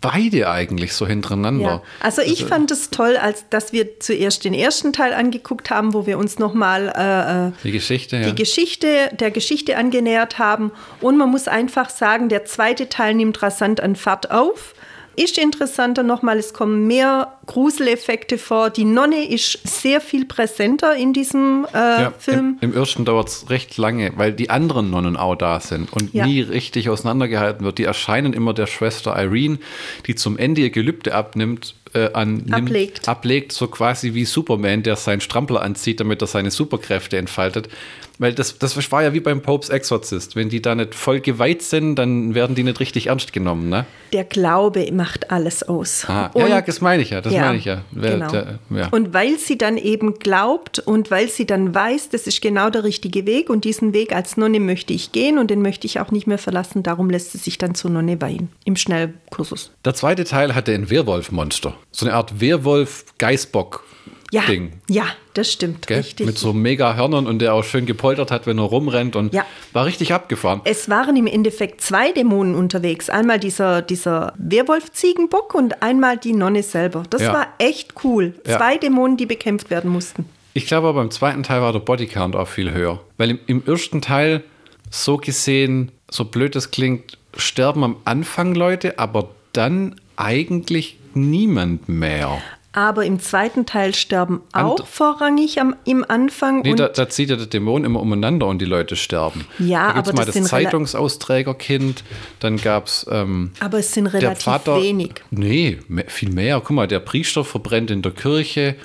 Beide 0.00 0.50
eigentlich 0.50 0.94
so 0.94 1.06
hintereinander. 1.06 1.64
Ja. 1.64 1.82
Also 2.00 2.22
ich 2.22 2.42
also, 2.42 2.46
fand 2.46 2.70
es 2.70 2.90
toll, 2.90 3.16
als 3.16 3.44
dass 3.50 3.72
wir 3.72 4.00
zuerst 4.00 4.44
den 4.44 4.54
ersten 4.54 4.92
Teil 4.92 5.12
angeguckt 5.12 5.70
haben, 5.70 5.92
wo 5.92 6.06
wir 6.06 6.18
uns 6.18 6.38
nochmal 6.38 6.92
äh, 6.96 7.48
äh, 7.48 7.52
die 7.64 7.72
Geschichte, 7.72 8.20
die 8.20 8.28
ja. 8.28 8.34
Geschichte 8.34 9.10
der 9.12 9.30
Geschichte 9.30 9.76
angenähert 9.76 10.38
haben. 10.38 10.72
Und 11.00 11.16
man 11.16 11.30
muss 11.30 11.48
einfach 11.48 11.90
sagen, 11.90 12.28
der 12.28 12.44
zweite 12.44 12.88
Teil 12.88 13.14
nimmt 13.14 13.42
rasant 13.42 13.80
an 13.80 13.96
Fahrt 13.96 14.30
auf 14.30 14.74
ist 15.22 15.38
interessanter 15.38 16.02
nochmal, 16.02 16.38
es 16.38 16.54
kommen 16.54 16.86
mehr 16.86 17.34
Gruseleffekte 17.46 18.38
vor. 18.38 18.70
Die 18.70 18.84
Nonne 18.84 19.28
ist 19.28 19.58
sehr 19.66 20.00
viel 20.00 20.24
präsenter 20.24 20.96
in 20.96 21.12
diesem 21.12 21.66
äh, 21.72 21.76
ja, 21.76 22.12
Film. 22.18 22.58
Im, 22.60 22.70
Im, 22.70 22.76
ersten 22.76 23.04
dauert 23.04 23.28
es 23.28 23.50
recht 23.50 23.76
lange, 23.76 24.12
weil 24.16 24.32
die 24.32 24.50
anderen 24.50 24.90
Nonnen 24.90 25.16
auch 25.16 25.34
da 25.34 25.60
sind 25.60 25.92
und 25.92 26.14
ja. 26.14 26.26
nie 26.26 26.40
richtig 26.40 26.88
auseinandergehalten 26.88 27.64
wird. 27.64 27.78
Die 27.78 27.84
erscheinen 27.84 28.32
immer 28.32 28.54
der 28.54 28.66
Schwester 28.66 29.14
Irene, 29.20 29.58
die 30.06 30.14
zum 30.14 30.38
Ende 30.38 30.62
ihr 30.62 30.70
Gelübde 30.70 31.14
abnimmt, 31.14 31.74
äh, 31.92 32.12
an, 32.12 32.46
ablegt. 32.50 33.08
ablegt, 33.08 33.52
so 33.52 33.66
quasi 33.66 34.14
wie 34.14 34.24
Superman, 34.24 34.82
der 34.82 34.96
seinen 34.96 35.20
Strampler 35.20 35.62
anzieht, 35.62 36.00
damit 36.00 36.22
er 36.22 36.28
seine 36.28 36.50
Superkräfte 36.50 37.18
entfaltet. 37.18 37.68
Weil 38.20 38.34
das, 38.34 38.58
das 38.58 38.92
war 38.92 39.02
ja 39.02 39.14
wie 39.14 39.20
beim 39.20 39.40
Popes 39.40 39.70
Exorzist. 39.70 40.36
Wenn 40.36 40.50
die 40.50 40.60
da 40.60 40.74
nicht 40.74 40.94
voll 40.94 41.20
geweiht 41.20 41.62
sind, 41.62 41.94
dann 41.94 42.34
werden 42.34 42.54
die 42.54 42.62
nicht 42.62 42.78
richtig 42.78 43.06
ernst 43.06 43.32
genommen, 43.32 43.70
ne? 43.70 43.86
Der 44.12 44.24
Glaube 44.24 44.92
macht 44.92 45.30
alles 45.30 45.62
aus. 45.62 46.04
Ah, 46.06 46.30
ja, 46.34 46.46
ja, 46.46 46.60
das 46.60 46.82
meine 46.82 47.02
ich 47.02 47.10
ja, 47.10 47.22
das 47.22 47.32
ja, 47.32 47.46
meine 47.46 47.56
ich 47.56 47.64
ja. 47.64 47.82
Genau. 47.94 48.30
Ja. 48.68 48.88
Und 48.90 49.14
weil 49.14 49.38
sie 49.38 49.56
dann 49.56 49.78
eben 49.78 50.18
glaubt 50.18 50.80
und 50.80 51.10
weil 51.10 51.30
sie 51.30 51.46
dann 51.46 51.74
weiß, 51.74 52.10
das 52.10 52.26
ist 52.26 52.42
genau 52.42 52.68
der 52.68 52.84
richtige 52.84 53.24
Weg 53.24 53.48
und 53.48 53.64
diesen 53.64 53.94
Weg 53.94 54.14
als 54.14 54.36
Nonne 54.36 54.60
möchte 54.60 54.92
ich 54.92 55.12
gehen 55.12 55.38
und 55.38 55.50
den 55.50 55.62
möchte 55.62 55.86
ich 55.86 55.98
auch 55.98 56.10
nicht 56.10 56.26
mehr 56.26 56.36
verlassen, 56.36 56.82
darum 56.82 57.08
lässt 57.08 57.32
sie 57.32 57.38
sich 57.38 57.56
dann 57.56 57.74
zur 57.74 57.90
Nonne 57.90 58.20
weihen, 58.20 58.50
im 58.66 58.76
Schnellkursus. 58.76 59.70
Der 59.86 59.94
zweite 59.94 60.24
Teil 60.24 60.54
hatte 60.54 60.74
ein 60.74 60.90
Werwolf-Monster. 60.90 61.74
So 61.90 62.04
eine 62.04 62.14
Art 62.14 62.38
Werwolf-Geißbock 62.38 63.82
ja, 64.30 64.42
Ding. 64.42 64.72
Ja, 64.88 65.04
das 65.34 65.50
stimmt. 65.50 65.86
Gell? 65.86 65.98
Richtig. 65.98 66.26
Mit 66.26 66.38
so 66.38 66.52
mega 66.52 66.94
Hörnern 66.94 67.26
und 67.26 67.40
der 67.40 67.54
auch 67.54 67.64
schön 67.64 67.86
gepoltert 67.86 68.30
hat, 68.30 68.46
wenn 68.46 68.58
er 68.58 68.64
rumrennt 68.64 69.16
und 69.16 69.34
ja. 69.34 69.44
war 69.72 69.86
richtig 69.86 70.12
abgefahren. 70.14 70.60
Es 70.64 70.88
waren 70.88 71.16
im 71.16 71.26
Endeffekt 71.26 71.80
zwei 71.80 72.12
Dämonen 72.12 72.54
unterwegs. 72.54 73.10
Einmal 73.10 73.40
dieser, 73.40 73.82
dieser 73.82 74.32
Werwolf-Ziegenbock 74.38 75.54
und 75.54 75.82
einmal 75.82 76.16
die 76.16 76.32
Nonne 76.32 76.62
selber. 76.62 77.02
Das 77.10 77.22
ja. 77.22 77.32
war 77.32 77.48
echt 77.58 77.94
cool. 78.04 78.34
Zwei 78.44 78.74
ja. 78.74 78.78
Dämonen, 78.78 79.16
die 79.16 79.26
bekämpft 79.26 79.70
werden 79.70 79.90
mussten. 79.90 80.26
Ich 80.52 80.66
glaube 80.66 80.88
aber 80.88 81.00
beim 81.00 81.10
zweiten 81.10 81.42
Teil 81.42 81.60
war 81.62 81.72
der 81.72 81.80
Bodycount 81.80 82.34
auch 82.36 82.48
viel 82.48 82.72
höher. 82.72 83.00
Weil 83.18 83.30
im, 83.30 83.38
im 83.46 83.62
ersten 83.66 84.00
Teil 84.00 84.42
so 84.90 85.16
gesehen, 85.16 85.92
so 86.10 86.24
blöd 86.24 86.56
das 86.56 86.70
klingt, 86.70 87.18
sterben 87.36 87.84
am 87.84 87.96
Anfang 88.04 88.54
Leute, 88.54 88.98
aber 88.98 89.30
dann 89.52 89.96
eigentlich 90.16 90.98
niemand 91.14 91.88
mehr. 91.88 92.42
Aber 92.72 93.04
im 93.04 93.18
zweiten 93.18 93.66
Teil 93.66 93.94
sterben 93.94 94.42
auch 94.52 94.78
And 94.78 94.88
vorrangig 94.88 95.60
am, 95.60 95.74
im 95.84 96.04
Anfang. 96.08 96.62
Nee, 96.62 96.74
da, 96.74 96.86
da, 96.88 97.08
zieht 97.08 97.30
ja 97.30 97.36
der 97.36 97.46
Dämon 97.46 97.84
immer 97.84 98.00
umeinander 98.00 98.46
und 98.46 98.60
die 98.60 98.66
Leute 98.66 98.94
sterben. 98.94 99.44
Ja, 99.58 99.88
da 99.88 99.94
gibt's 99.94 100.08
aber 100.10 100.18
mal 100.18 100.26
das, 100.26 100.36
das 100.36 100.44
Zeitungsausträgerkind, 100.44 102.04
dann 102.38 102.58
gab 102.58 102.86
es. 102.86 103.04
Ähm, 103.10 103.50
aber 103.58 103.78
es 103.78 103.92
sind 103.92 104.06
relativ 104.06 104.44
Vater, 104.44 104.80
wenig. 104.80 105.14
Nee, 105.32 105.78
viel 106.06 106.30
mehr. 106.30 106.60
Guck 106.60 106.76
mal, 106.76 106.86
der 106.86 107.00
Priester 107.00 107.44
verbrennt 107.44 107.90
in 107.90 108.02
der 108.02 108.12
Kirche 108.12 108.76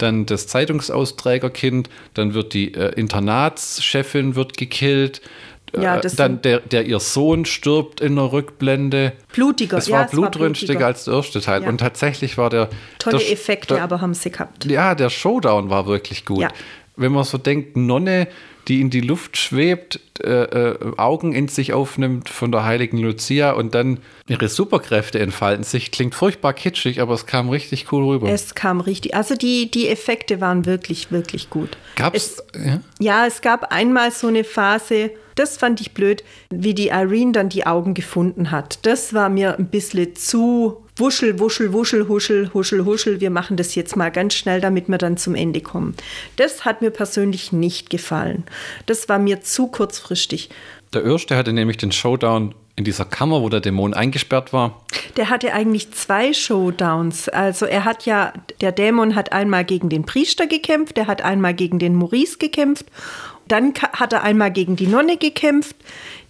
dann 0.00 0.26
das 0.26 0.46
Zeitungsausträgerkind, 0.46 1.90
dann 2.14 2.34
wird 2.34 2.54
die 2.54 2.74
äh, 2.74 2.92
Internatschefin 2.94 4.34
wird 4.34 4.56
gekillt, 4.56 5.20
ja, 5.78 5.98
äh, 5.98 6.10
dann 6.16 6.42
der, 6.42 6.60
der 6.60 6.86
ihr 6.86 7.00
Sohn 7.00 7.44
stirbt 7.44 8.00
in 8.00 8.16
der 8.16 8.32
Rückblende. 8.32 9.12
Blutiger. 9.32 9.78
Es 9.78 9.90
war 9.90 10.02
ja, 10.02 10.06
blutrünstiger 10.06 10.86
als 10.86 11.04
der 11.04 11.14
erste 11.14 11.40
Teil. 11.40 11.62
Ja. 11.62 11.68
Und 11.68 11.78
tatsächlich 11.78 12.38
war 12.38 12.50
der. 12.50 12.68
Tolle 12.98 13.18
der, 13.18 13.32
Effekte 13.32 13.74
der, 13.74 13.84
aber 13.84 14.00
haben 14.00 14.14
sie 14.14 14.30
gehabt. 14.30 14.64
Ja, 14.64 14.94
der 14.94 15.10
Showdown 15.10 15.70
war 15.70 15.86
wirklich 15.86 16.24
gut. 16.24 16.40
Ja. 16.40 16.48
Wenn 16.96 17.12
man 17.12 17.24
so 17.24 17.38
denkt, 17.38 17.76
Nonne, 17.76 18.28
die 18.70 18.80
in 18.80 18.88
die 18.88 19.00
Luft 19.00 19.36
schwebt, 19.36 19.98
äh, 20.22 20.44
äh, 20.44 20.96
Augen 20.96 21.32
in 21.32 21.48
sich 21.48 21.72
aufnimmt 21.72 22.28
von 22.28 22.52
der 22.52 22.64
heiligen 22.64 22.98
Lucia 22.98 23.50
und 23.50 23.74
dann 23.74 23.98
ihre 24.28 24.48
Superkräfte 24.48 25.18
entfalten 25.18 25.64
sich, 25.64 25.90
klingt 25.90 26.14
furchtbar 26.14 26.52
kitschig, 26.52 27.00
aber 27.00 27.14
es 27.14 27.26
kam 27.26 27.48
richtig 27.48 27.90
cool 27.90 28.04
rüber. 28.04 28.28
Es 28.28 28.54
kam 28.54 28.80
richtig, 28.80 29.16
also 29.16 29.34
die, 29.34 29.68
die 29.72 29.88
Effekte 29.88 30.40
waren 30.40 30.66
wirklich, 30.66 31.10
wirklich 31.10 31.50
gut. 31.50 31.76
Gab 31.96 32.14
es? 32.14 32.44
Ja? 32.54 32.80
ja, 33.00 33.26
es 33.26 33.42
gab 33.42 33.72
einmal 33.72 34.12
so 34.12 34.28
eine 34.28 34.44
Phase, 34.44 35.10
das 35.34 35.56
fand 35.56 35.80
ich 35.80 35.92
blöd, 35.92 36.22
wie 36.50 36.72
die 36.72 36.88
Irene 36.88 37.32
dann 37.32 37.48
die 37.48 37.66
Augen 37.66 37.94
gefunden 37.94 38.52
hat. 38.52 38.78
Das 38.86 39.14
war 39.14 39.30
mir 39.30 39.58
ein 39.58 39.66
bisschen 39.66 40.14
zu 40.14 40.84
wuschel, 41.00 41.40
wuschel, 41.40 41.72
wuschel, 41.72 42.06
huschel, 42.08 42.50
huschel, 42.54 42.84
huschel. 42.84 43.20
Wir 43.20 43.30
machen 43.30 43.56
das 43.56 43.74
jetzt 43.74 43.96
mal 43.96 44.10
ganz 44.10 44.34
schnell, 44.34 44.60
damit 44.60 44.88
wir 44.88 44.98
dann 44.98 45.16
zum 45.16 45.34
Ende 45.34 45.60
kommen. 45.60 45.96
Das 46.36 46.64
hat 46.64 46.82
mir 46.82 46.90
persönlich 46.90 47.52
nicht 47.52 47.90
gefallen. 47.90 48.44
Das 48.86 49.08
war 49.08 49.18
mir 49.18 49.40
zu 49.40 49.66
kurzfristig. 49.66 50.50
Der 50.92 51.04
Erste 51.04 51.36
hatte 51.36 51.52
nämlich 51.52 51.76
den 51.76 51.92
Showdown 51.92 52.54
in 52.76 52.84
dieser 52.84 53.04
Kammer, 53.04 53.42
wo 53.42 53.48
der 53.48 53.60
Dämon 53.60 53.94
eingesperrt 53.94 54.52
war. 54.52 54.80
Der 55.16 55.28
hatte 55.28 55.52
eigentlich 55.52 55.92
zwei 55.92 56.32
Showdowns. 56.32 57.28
Also 57.28 57.66
er 57.66 57.84
hat 57.84 58.06
ja, 58.06 58.32
der 58.60 58.72
Dämon 58.72 59.14
hat 59.14 59.32
einmal 59.32 59.64
gegen 59.64 59.88
den 59.88 60.04
Priester 60.04 60.46
gekämpft, 60.46 60.96
der 60.96 61.06
hat 61.06 61.22
einmal 61.22 61.54
gegen 61.54 61.78
den 61.78 61.94
Maurice 61.94 62.38
gekämpft 62.38 62.86
dann 63.50 63.74
hat 63.92 64.12
er 64.12 64.22
einmal 64.22 64.50
gegen 64.52 64.76
die 64.76 64.86
Nonne 64.86 65.16
gekämpft, 65.16 65.76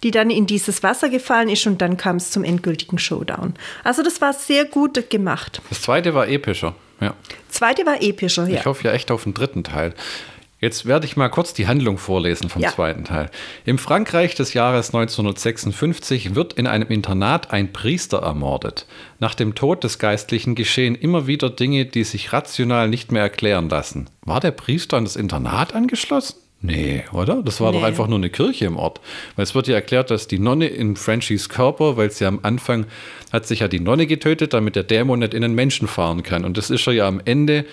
die 0.03 0.11
dann 0.11 0.31
in 0.31 0.47
dieses 0.47 0.83
Wasser 0.83 1.09
gefallen 1.09 1.49
ist 1.49 1.67
und 1.67 1.81
dann 1.83 1.97
kam 1.97 2.17
es 2.17 2.31
zum 2.31 2.45
endgültigen 2.45 2.99
Showdown. 2.99 3.55
Also 3.85 4.03
das 4.03 4.21
war 4.21 4.33
sehr 4.33 4.65
gut 4.65 5.11
gemacht. 5.11 5.61
Das 5.69 5.83
zweite 5.83 6.15
war 6.15 6.29
epischer, 6.29 6.75
ja. 7.01 7.15
Zweite 7.49 7.85
war 7.87 8.03
epischer, 8.03 8.49
ja. 8.49 8.61
Ich 8.61 8.67
hoffe 8.67 8.85
ja 8.85 8.93
echt 8.93 9.11
auf 9.11 9.25
den 9.25 9.35
dritten 9.35 9.65
Teil. 9.65 9.95
Jetzt 10.63 10.85
werde 10.85 11.07
ich 11.07 11.17
mal 11.17 11.31
kurz 11.31 11.55
die 11.55 11.67
Handlung 11.67 11.97
vorlesen 11.97 12.51
vom 12.51 12.61
Ja. 12.61 12.69
zweiten 12.71 13.05
Teil. 13.05 13.31
Im 13.65 13.79
Frankreich 13.79 14.35
des 14.35 14.53
Jahres 14.53 14.93
1956 14.93 16.35
wird 16.35 16.53
in 16.53 16.67
einem 16.67 16.89
Internat 16.89 17.51
ein 17.51 17.73
Priester 17.73 18.19
ermordet. 18.19 18.87
Nach 19.19 19.35
dem 19.35 19.55
Tod 19.55 19.85
des 19.85 19.99
Geistlichen 19.99 20.55
geschehen 20.55 20.95
immer 20.95 21.27
wieder 21.27 21.49
Dinge, 21.49 21.87
die 21.87 22.05
sich 22.05 22.35
rational 22.35 22.89
nicht 22.89 23.11
mehr 23.11 23.23
erklären 23.23 23.71
lassen. 23.71 24.11
War 24.23 24.41
der 24.41 24.51
Priester 24.51 24.99
an 24.99 25.05
das 25.05 25.17
Internat 25.17 25.75
angeschlossen? 25.75 26.37
Nee, 26.63 27.05
oder? 27.13 27.43
Das 27.43 27.61
war 27.61 27.73
doch 27.73 27.81
Nee. 27.81 27.87
einfach 27.87 28.07
nur 28.07 28.19
eine 28.19 28.29
Kirche 28.29 28.67
im 28.67 28.77
Ort. 28.77 29.01
Weil 29.37 29.45
es 29.45 29.55
wird 29.55 29.67
ja 29.67 29.75
erklärt, 29.75 30.11
dass 30.11 30.29
die 30.29 30.39
Nonne 30.39 30.67
in 30.67 30.95
Frenchies 30.97 31.49
Körper, 31.49 31.97
weil 31.97 32.11
sie 32.11 32.27
am 32.27 32.41
Anfang 32.43 32.87
hat 33.33 33.47
sich 33.47 33.61
ja 33.61 33.69
die 33.69 33.81
Nonne 33.81 34.07
getötet, 34.07 34.53
damit 34.53 34.77
der 34.77 34.83
Dämon 34.83 35.21
nicht 35.21 35.33
in 35.33 35.43
den 35.43 35.55
Menschen 35.55 35.89
fahren 35.89 36.23
kann. 36.23 36.45
Und 36.45 36.59
das 36.59 36.69
ist 36.71 36.85
ja 36.87 37.09
am 37.09 37.21
Ende. 37.25 37.65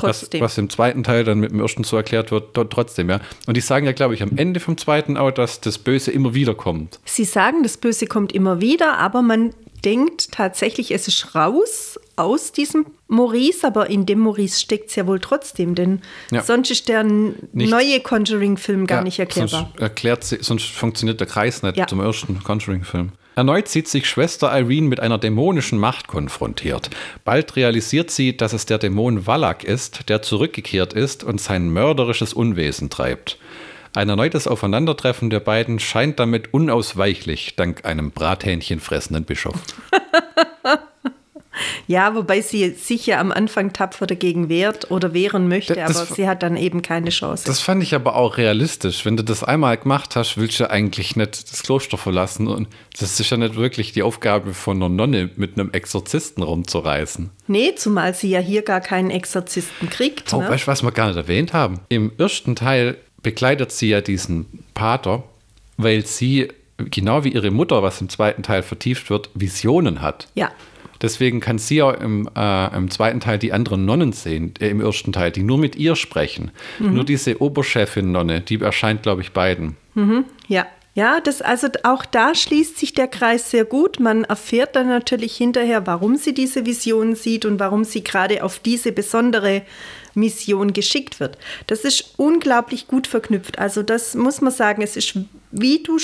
Was, 0.00 0.30
was 0.38 0.56
im 0.56 0.70
zweiten 0.70 1.02
Teil 1.02 1.24
dann 1.24 1.40
mit 1.40 1.50
dem 1.50 1.60
ersten 1.60 1.82
so 1.82 1.96
erklärt 1.96 2.30
wird, 2.30 2.54
trotzdem, 2.70 3.10
ja. 3.10 3.20
Und 3.46 3.56
die 3.56 3.60
sagen 3.60 3.84
ja, 3.86 3.92
glaube 3.92 4.14
ich, 4.14 4.22
am 4.22 4.30
Ende 4.36 4.60
vom 4.60 4.78
zweiten 4.78 5.16
auch, 5.16 5.32
dass 5.32 5.60
das 5.60 5.78
Böse 5.78 6.12
immer 6.12 6.32
wieder 6.32 6.54
kommt. 6.54 7.00
Sie 7.04 7.24
sagen, 7.24 7.64
das 7.64 7.76
Böse 7.76 8.06
kommt 8.06 8.32
immer 8.32 8.60
wieder, 8.60 8.98
aber 8.98 9.20
man 9.20 9.52
denkt 9.84 10.30
tatsächlich, 10.32 10.92
es 10.92 11.08
ist 11.08 11.34
raus 11.34 11.98
aus 12.22 12.52
diesem 12.52 12.86
Maurice, 13.08 13.66
aber 13.66 13.90
in 13.90 14.06
dem 14.06 14.20
Maurice 14.20 14.60
steckt 14.60 14.90
es 14.90 14.96
ja 14.96 15.06
wohl 15.06 15.20
trotzdem, 15.20 15.74
denn 15.74 16.00
Ja. 16.30 16.42
sonst 16.42 16.70
ist 16.70 16.88
der 16.88 17.02
Nicht- 17.04 17.70
neue 17.70 18.00
Conjuring-Film 18.00 18.86
gar 18.86 18.98
Ja, 18.98 19.04
nicht 19.04 19.18
erklärbar. 19.18 19.68
Sonst, 19.70 19.80
erklärt 19.80 20.24
sonst 20.24 20.66
funktioniert 20.70 21.20
der 21.20 21.26
Kreis 21.26 21.62
nicht 21.62 21.76
Ja. 21.76 21.86
zum 21.86 22.00
ersten 22.00 22.42
Conjuring-Film. 22.42 23.12
Erneut 23.36 23.68
sieht 23.68 23.88
sich 23.88 24.08
Schwester 24.08 24.50
Irene 24.56 24.88
mit 24.88 25.00
einer 25.00 25.16
dämonischen 25.16 25.78
Macht 25.78 26.08
konfrontiert. 26.08 26.90
Bald 27.24 27.56
realisiert 27.56 28.10
sie, 28.10 28.36
dass 28.36 28.52
es 28.52 28.66
der 28.66 28.78
Dämon 28.78 29.26
Wallach 29.26 29.62
ist, 29.62 30.08
der 30.08 30.20
zurückgekehrt 30.20 30.92
ist 30.92 31.24
und 31.24 31.40
sein 31.40 31.70
mörderisches 31.70 32.34
Unwesen 32.34 32.90
treibt. 32.90 33.38
Ein 33.94 34.08
erneutes 34.08 34.46
Aufeinandertreffen 34.46 35.30
der 35.30 35.40
beiden 35.40 35.78
scheint 35.80 36.20
damit 36.20 36.52
unausweichlich, 36.52 37.54
dank 37.56 37.84
einem 37.84 38.10
Brathähnchen 38.10 38.78
fressenden 38.78 39.24
Bischof. 39.24 39.54
Ja, 41.88 42.14
wobei 42.14 42.40
sie 42.42 42.70
sich 42.70 43.06
ja 43.06 43.18
am 43.20 43.32
Anfang 43.32 43.72
tapfer 43.72 44.06
dagegen 44.06 44.48
wehrt 44.48 44.90
oder 44.90 45.12
wehren 45.12 45.48
möchte, 45.48 45.74
Das- 45.74 45.96
aber 45.96 46.14
sie 46.14 46.28
hat 46.28 46.42
dann 46.44 46.56
eben 46.56 46.80
keine 46.82 47.10
Chance. 47.10 47.44
Das 47.46 47.60
fand 47.60 47.82
ich 47.82 47.94
aber 47.94 48.14
auch 48.14 48.36
realistisch. 48.38 49.04
Wenn 49.04 49.16
du 49.16 49.24
das 49.24 49.42
einmal 49.42 49.76
gemacht 49.76 50.14
hast, 50.14 50.36
willst 50.38 50.60
du 50.60 50.64
ja 50.64 50.70
eigentlich 50.70 51.16
nicht 51.16 51.50
das 51.50 51.62
Kloster 51.64 51.98
verlassen. 51.98 52.46
Und 52.46 52.68
das 52.98 53.18
ist 53.18 53.30
ja 53.30 53.36
nicht 53.36 53.56
wirklich 53.56 53.92
die 53.92 54.02
Aufgabe 54.04 54.54
von 54.54 54.76
einer 54.76 54.88
Nonne, 54.88 55.30
mit 55.36 55.58
einem 55.58 55.70
Exorzisten 55.72 56.42
rumzureißen. 56.44 57.30
nee, 57.48 57.74
zumal 57.74 58.14
sie 58.14 58.30
ja 58.30 58.38
hier 58.38 58.62
gar 58.62 58.80
keinen 58.80 59.10
Exorzisten 59.10 59.90
kriegt. 59.90 60.32
Oh, 60.32 60.40
ne? 60.40 60.48
weißt 60.48 60.64
du, 60.64 60.68
was 60.68 60.82
wir 60.84 60.92
gar 60.92 61.08
nicht 61.08 61.16
erwähnt 61.16 61.52
haben? 61.52 61.80
Im 61.88 62.12
ersten 62.16 62.54
Teil 62.54 62.96
begleitet 63.22 63.72
sie 63.72 63.88
ja 63.88 64.00
diesen 64.00 64.46
Pater, 64.74 65.24
weil 65.76 66.06
sie, 66.06 66.48
genau 66.78 67.24
wie 67.24 67.30
ihre 67.30 67.50
Mutter, 67.50 67.82
was 67.82 68.00
im 68.00 68.08
zweiten 68.08 68.42
Teil 68.44 68.62
vertieft 68.62 69.10
wird, 69.10 69.30
Visionen 69.34 70.00
hat. 70.00 70.28
Ja. 70.36 70.50
Deswegen 71.02 71.40
kann 71.40 71.58
sie 71.58 71.76
ja 71.76 71.90
im, 71.92 72.28
äh, 72.36 72.76
im 72.76 72.90
zweiten 72.90 73.20
Teil 73.20 73.38
die 73.38 73.52
anderen 73.52 73.84
Nonnen 73.84 74.12
sehen, 74.12 74.54
äh, 74.60 74.68
im 74.68 74.80
ersten 74.80 75.12
Teil, 75.12 75.30
die 75.30 75.42
nur 75.42 75.58
mit 75.58 75.76
ihr 75.76 75.96
sprechen. 75.96 76.50
Nur 76.78 77.04
diese 77.04 77.40
Oberchefin-Nonne, 77.40 78.40
die 78.40 78.60
erscheint, 78.60 79.02
glaube 79.02 79.22
ich, 79.22 79.32
beiden. 79.32 79.76
Ja. 80.48 80.66
Ja, 80.94 81.20
das, 81.20 81.40
also 81.40 81.68
auch 81.84 82.04
da 82.04 82.34
schließt 82.34 82.76
sich 82.76 82.92
der 82.92 83.06
Kreis 83.06 83.50
sehr 83.50 83.64
gut. 83.64 84.00
Man 84.00 84.24
erfährt 84.24 84.74
dann 84.74 84.88
natürlich 84.88 85.36
hinterher, 85.36 85.86
warum 85.86 86.16
sie 86.16 86.34
diese 86.34 86.66
Vision 86.66 87.14
sieht 87.14 87.44
und 87.44 87.60
warum 87.60 87.84
sie 87.84 88.02
gerade 88.02 88.42
auf 88.42 88.58
diese 88.58 88.90
besondere 88.90 89.62
Mission 90.14 90.72
geschickt 90.72 91.20
wird. 91.20 91.38
Das 91.68 91.84
ist 91.84 92.14
unglaublich 92.16 92.88
gut 92.88 93.06
verknüpft. 93.06 93.60
Also 93.60 93.84
das 93.84 94.16
muss 94.16 94.40
man 94.40 94.52
sagen, 94.52 94.82
es 94.82 94.96
ist, 94.96 95.16
wie 95.52 95.82
du 95.82 95.96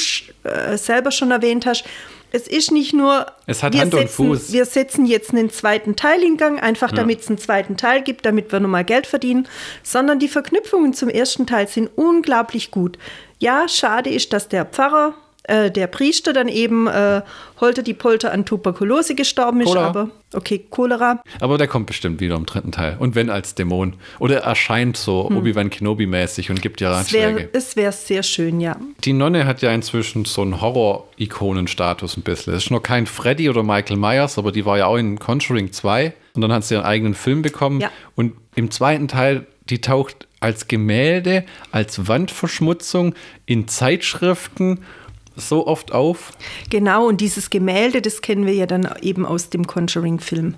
äh, 0.45 0.79
selber 0.79 1.11
schon 1.11 1.33
erwähnt 1.33 1.67
hast, 1.67 1.85
es 2.33 2.47
ist 2.49 2.71
nicht 2.73 2.93
nur, 2.93 3.27
Es 3.47 3.63
hat 3.63 3.73
wir, 3.73 3.81
Hand 3.81 3.95
und 3.95 4.01
setzen, 4.01 4.15
Fuß. 4.15 4.53
wir 4.53 4.65
setzen 4.65 5.07
jetzt 5.07 5.31
einen 5.31 5.51
zweiten 5.51 5.97
Teil 5.97 6.23
in 6.23 6.37
Gang, 6.37 6.63
einfach 6.63 6.93
damit 6.93 7.21
es 7.21 7.29
einen 7.29 7.39
zweiten 7.39 7.77
Teil 7.77 8.03
gibt, 8.03 8.27
damit 8.27 8.53
wir 8.53 8.61
nochmal 8.61 8.85
Geld 8.85 9.07
verdienen, 9.07 9.49
sondern 9.83 10.19
die 10.19 10.29
Verknüpfungen 10.29 10.93
zum 10.93 11.09
ersten 11.09 11.47
Teil 11.47 11.69
sind 11.69 11.91
unglaublich 11.97 12.71
gut. 12.71 12.99
Ja, 13.39 13.69
schade 13.69 14.11
ist, 14.11 14.33
dass 14.33 14.49
der 14.49 14.65
Pfarrer, 14.65 15.15
äh, 15.49 15.71
der 15.71 15.87
Priester 15.87 16.33
dann 16.33 16.49
eben 16.49 16.87
äh, 16.87 17.23
holter 17.61 17.83
die 17.83 17.95
Polter 17.95 18.33
an 18.33 18.45
Tuberkulose 18.45 19.15
gestorben 19.15 19.61
ist, 19.61 19.69
Cholera. 19.69 19.87
aber 19.87 20.11
okay, 20.35 20.65
Cholera. 20.71 21.23
Aber 21.41 21.59
der 21.59 21.69
kommt 21.69 21.87
bestimmt 21.87 22.21
wieder 22.21 22.37
im 22.37 22.47
dritten 22.47 22.73
Teil. 22.73 22.97
Und 22.99 23.15
wenn 23.15 23.31
als 23.31 23.55
Dämon. 23.55 23.95
Oder 24.19 24.37
er 24.37 24.43
erscheint 24.45 24.97
so 24.97 25.31
Obi-Wan 25.31 25.71
Kenobi-mäßig 25.71 26.51
und 26.51 26.61
gibt 26.63 26.81
ja 26.81 27.01
Es 27.01 27.13
wäre 27.13 27.31
Ratschläge. 27.33 27.51
es 27.53 27.77
wär 27.77 27.93
sehr 27.93 28.23
schön, 28.23 28.61
ja. 28.61 28.77
Die 29.05 29.13
Nonne 29.13 29.47
hat 29.47 29.63
ja 29.63 29.73
inzwischen 29.73 30.25
so 30.25 30.43
einen 30.43 30.61
Horror-Ikonen-Status 30.61 32.17
ein 32.17 32.23
bisschen. 32.23 32.55
Es 32.55 32.65
ist 32.65 32.71
noch 32.71 32.83
kein 32.83 33.07
Freddy 33.07 33.49
oder 33.49 33.63
Michael 33.63 33.97
Myers, 33.97 34.39
aber 34.39 34.53
die 34.53 34.65
war 34.67 34.79
ja 34.79 34.87
auch 34.87 34.97
in 34.97 35.19
Conjuring 35.19 35.73
2. 35.73 36.13
Und 36.35 36.43
dann 36.43 36.53
hat 36.53 36.65
sie 36.65 36.75
ihren 36.75 36.85
eigenen 36.85 37.15
Film 37.15 37.43
bekommen. 37.43 37.81
Ja. 37.81 37.91
Und 38.15 38.35
im 38.55 38.71
zweiten 38.71 39.09
Teil, 39.09 39.47
die 39.71 39.81
taucht 39.81 40.27
als 40.41 40.69
Gemälde, 40.69 41.45
als 41.73 42.09
Wandverschmutzung 42.09 43.15
in 43.47 43.69
Zeitschriften 43.69 44.81
so 45.37 45.67
oft 45.67 45.93
auf. 45.93 46.33
Genau, 46.71 47.07
und 47.07 47.21
dieses 47.21 47.51
Gemälde, 47.51 48.03
das 48.03 48.23
kennen 48.23 48.47
wir 48.47 48.55
ja 48.55 48.67
dann 48.67 48.89
eben 49.03 49.25
aus 49.25 49.51
dem 49.51 49.67
Conjuring-Film. 49.67 50.55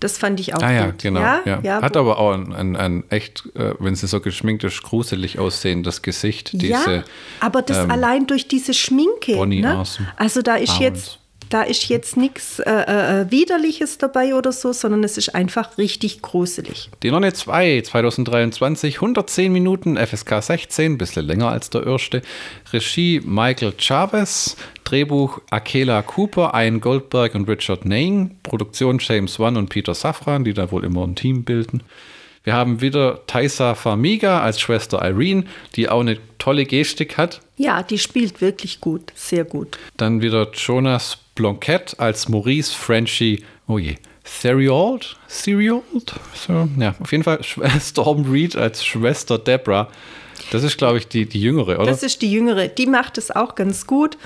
Das 0.00 0.18
fand 0.18 0.40
ich 0.40 0.54
auch 0.54 0.62
Ah 0.62 0.72
ja, 0.72 0.86
gut. 0.86 1.02
genau. 1.02 1.20
Ja, 1.20 1.40
Ja, 1.44 1.60
ja, 1.62 1.82
Hat 1.82 1.96
aber 1.96 2.18
auch 2.18 2.32
ein, 2.32 2.52
ein, 2.52 2.76
ein 2.76 3.04
echt, 3.10 3.44
äh, 3.54 3.74
wenn 3.78 3.94
sie 3.94 4.06
so 4.08 4.20
geschminkt 4.20 4.64
ist, 4.64 4.82
gruselig 4.82 5.38
aussehendes 5.38 6.02
Gesicht. 6.02 6.52
Diese, 6.54 6.68
ja, 6.96 7.04
aber 7.40 7.62
das 7.62 7.78
ähm, 7.78 7.90
allein 7.90 8.26
durch 8.26 8.48
diese 8.48 8.74
Schminke. 8.74 9.34
Bonnie 9.34 9.60
ne? 9.60 9.76
Arson. 9.76 10.08
Also 10.16 10.42
da 10.42 10.56
ist 10.56 10.70
Owens. 10.70 10.80
jetzt, 10.80 11.18
da 11.52 11.62
ist 11.62 11.88
jetzt 11.90 12.16
nichts 12.16 12.60
äh, 12.60 12.70
äh, 12.70 13.30
Widerliches 13.30 13.98
dabei 13.98 14.34
oder 14.34 14.52
so, 14.52 14.72
sondern 14.72 15.04
es 15.04 15.18
ist 15.18 15.34
einfach 15.34 15.76
richtig 15.76 16.22
gruselig. 16.22 16.88
Die 17.02 17.10
Nonne 17.10 17.34
2, 17.34 17.82
2023, 17.82 18.96
110 18.96 19.52
Minuten, 19.52 19.98
FSK 19.98 20.42
16, 20.42 20.96
bisschen 20.96 21.26
länger 21.26 21.50
als 21.50 21.68
der 21.68 21.86
erste. 21.86 22.22
Regie 22.72 23.20
Michael 23.24 23.74
Chavez, 23.76 24.56
Drehbuch 24.84 25.40
Akela 25.50 26.00
Cooper, 26.00 26.52
Ian 26.54 26.80
Goldberg 26.80 27.34
und 27.34 27.48
Richard 27.48 27.84
Nain, 27.84 28.36
Produktion 28.42 28.98
James 28.98 29.38
Wan 29.38 29.58
und 29.58 29.68
Peter 29.68 29.94
Safran, 29.94 30.44
die 30.44 30.54
da 30.54 30.70
wohl 30.70 30.84
immer 30.84 31.06
ein 31.06 31.16
Team 31.16 31.44
bilden. 31.44 31.82
Wir 32.44 32.54
haben 32.54 32.80
wieder 32.80 33.24
Taisa 33.26 33.74
Farmiga 33.76 34.40
als 34.42 34.60
Schwester 34.60 35.00
Irene, 35.00 35.44
die 35.76 35.88
auch 35.88 36.00
eine 36.00 36.18
tolle 36.38 36.66
Gestik 36.66 37.16
hat. 37.16 37.40
Ja, 37.56 37.84
die 37.84 37.98
spielt 37.98 38.40
wirklich 38.40 38.80
gut, 38.80 39.12
sehr 39.14 39.44
gut. 39.44 39.78
Dann 39.96 40.22
wieder 40.22 40.50
Jonas 40.52 41.18
Blanquette 41.36 41.98
als 42.00 42.28
Maurice 42.28 42.74
Frenchy, 42.74 43.44
oh 43.68 43.78
je, 43.78 43.94
Theriault? 44.24 45.16
Theriault? 45.28 46.14
So, 46.34 46.68
ja, 46.78 46.94
auf 46.98 47.12
jeden 47.12 47.24
Fall 47.24 47.40
Storm 47.80 48.30
Reed 48.30 48.56
als 48.56 48.84
Schwester 48.84 49.38
Deborah. 49.38 49.88
Das 50.50 50.64
ist, 50.64 50.76
glaube 50.76 50.98
ich, 50.98 51.06
die, 51.06 51.26
die 51.26 51.40
jüngere, 51.40 51.78
oder? 51.78 51.86
Das 51.86 52.02
ist 52.02 52.22
die 52.22 52.30
jüngere, 52.30 52.66
die 52.66 52.86
macht 52.86 53.18
es 53.18 53.30
auch 53.30 53.54
ganz 53.54 53.86
gut. 53.86 54.18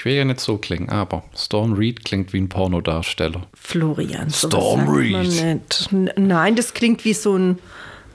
Ich 0.00 0.04
will 0.06 0.14
ja 0.14 0.24
nicht 0.24 0.40
so 0.40 0.56
klingen, 0.56 0.88
aber 0.88 1.24
Storm 1.36 1.74
Reed 1.74 2.06
klingt 2.06 2.32
wie 2.32 2.38
ein 2.40 2.48
Pornodarsteller. 2.48 3.42
Florian, 3.52 4.30
Storm 4.30 4.88
Reed. 4.88 5.88
N- 5.92 6.10
Nein, 6.16 6.56
das 6.56 6.72
klingt 6.72 7.04
wie 7.04 7.12
so 7.12 7.36
ein, 7.36 7.58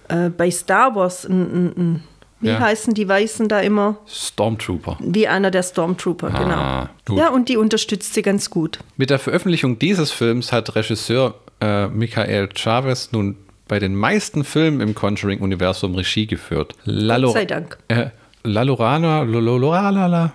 äh, 0.08 0.30
bei 0.30 0.50
Star 0.50 0.96
Wars, 0.96 1.26
ein, 1.26 1.42
ein, 1.44 1.66
ein, 1.78 2.04
wie 2.42 2.48
Ja. 2.48 2.60
heißen 2.60 2.96
die 2.96 3.08
Weißen 3.08 3.48
da 3.50 3.60
immer? 3.60 3.98
Stormtrooper. 4.08 4.98
Wie 5.00 5.28
einer 5.28 5.52
der 5.52 5.62
Stormtrooper, 5.62 6.32
Ah, 6.34 6.40
genau. 6.40 6.90
gut. 7.06 7.18
Ja, 7.24 7.30
und 7.30 7.50
die 7.50 7.58
unterstützt 7.58 8.16
sie 8.16 8.24
ganz 8.24 8.50
gut. 8.50 8.80
Mit 8.98 9.12
der 9.12 9.20
Veröffentlichung 9.20 9.78
dieses 9.78 10.12
Films 10.12 10.52
hat 10.52 10.76
Regisseur 10.76 11.36
äh, 11.62 11.86
Michael 11.88 12.50
Chavez 12.56 13.12
nun 13.12 13.36
bei 13.68 13.78
den 13.78 13.94
meisten 13.94 14.44
Filmen 14.44 14.82
im 14.82 14.96
Conjuring-Universum 14.96 15.94
Regie 15.94 16.26
geführt. 16.26 16.74
Lalo, 16.84 17.28
Gott 17.28 17.36
sei 17.36 17.46
Dank. 17.46 17.78
Äh, 17.90 18.08
Lalorana, 18.44 19.22
Lololala. 19.22 20.34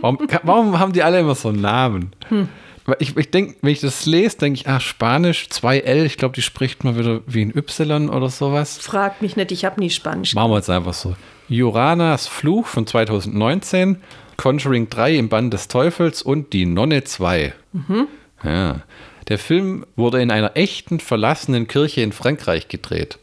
Warum, 0.00 0.18
warum 0.42 0.78
haben 0.78 0.92
die 0.92 1.02
alle 1.02 1.20
immer 1.20 1.34
so 1.34 1.48
einen 1.48 1.60
Namen? 1.60 2.12
Weil 2.86 2.96
Ich, 2.98 3.16
ich 3.16 3.30
denke, 3.30 3.56
wenn 3.62 3.72
ich 3.72 3.80
das 3.80 4.06
lese, 4.06 4.38
denke 4.38 4.60
ich, 4.60 4.68
ah, 4.68 4.80
Spanisch, 4.80 5.48
2L, 5.50 6.04
ich 6.04 6.16
glaube, 6.16 6.34
die 6.34 6.42
spricht 6.42 6.82
man 6.82 6.98
wieder 6.98 7.20
wie 7.26 7.42
ein 7.42 7.56
Y 7.56 8.08
oder 8.08 8.28
sowas. 8.30 8.78
Frag 8.78 9.22
mich 9.22 9.36
nicht, 9.36 9.52
ich 9.52 9.64
habe 9.64 9.80
nie 9.80 9.90
Spanisch. 9.90 10.34
Machen 10.34 10.50
wir 10.50 10.56
jetzt 10.56 10.70
einfach 10.70 10.94
so. 10.94 11.14
Joranas 11.48 12.26
Fluch 12.26 12.66
von 12.66 12.86
2019, 12.86 13.98
Conjuring 14.36 14.88
3 14.88 15.16
im 15.16 15.28
Bann 15.28 15.50
des 15.50 15.68
Teufels 15.68 16.22
und 16.22 16.52
Die 16.52 16.66
Nonne 16.66 17.04
2. 17.04 17.52
Ja. 18.42 18.80
Der 19.28 19.38
Film 19.38 19.84
wurde 19.94 20.20
in 20.22 20.30
einer 20.30 20.56
echten 20.56 20.98
verlassenen 20.98 21.68
Kirche 21.68 22.00
in 22.00 22.12
Frankreich 22.12 22.66
gedreht. 22.68 23.18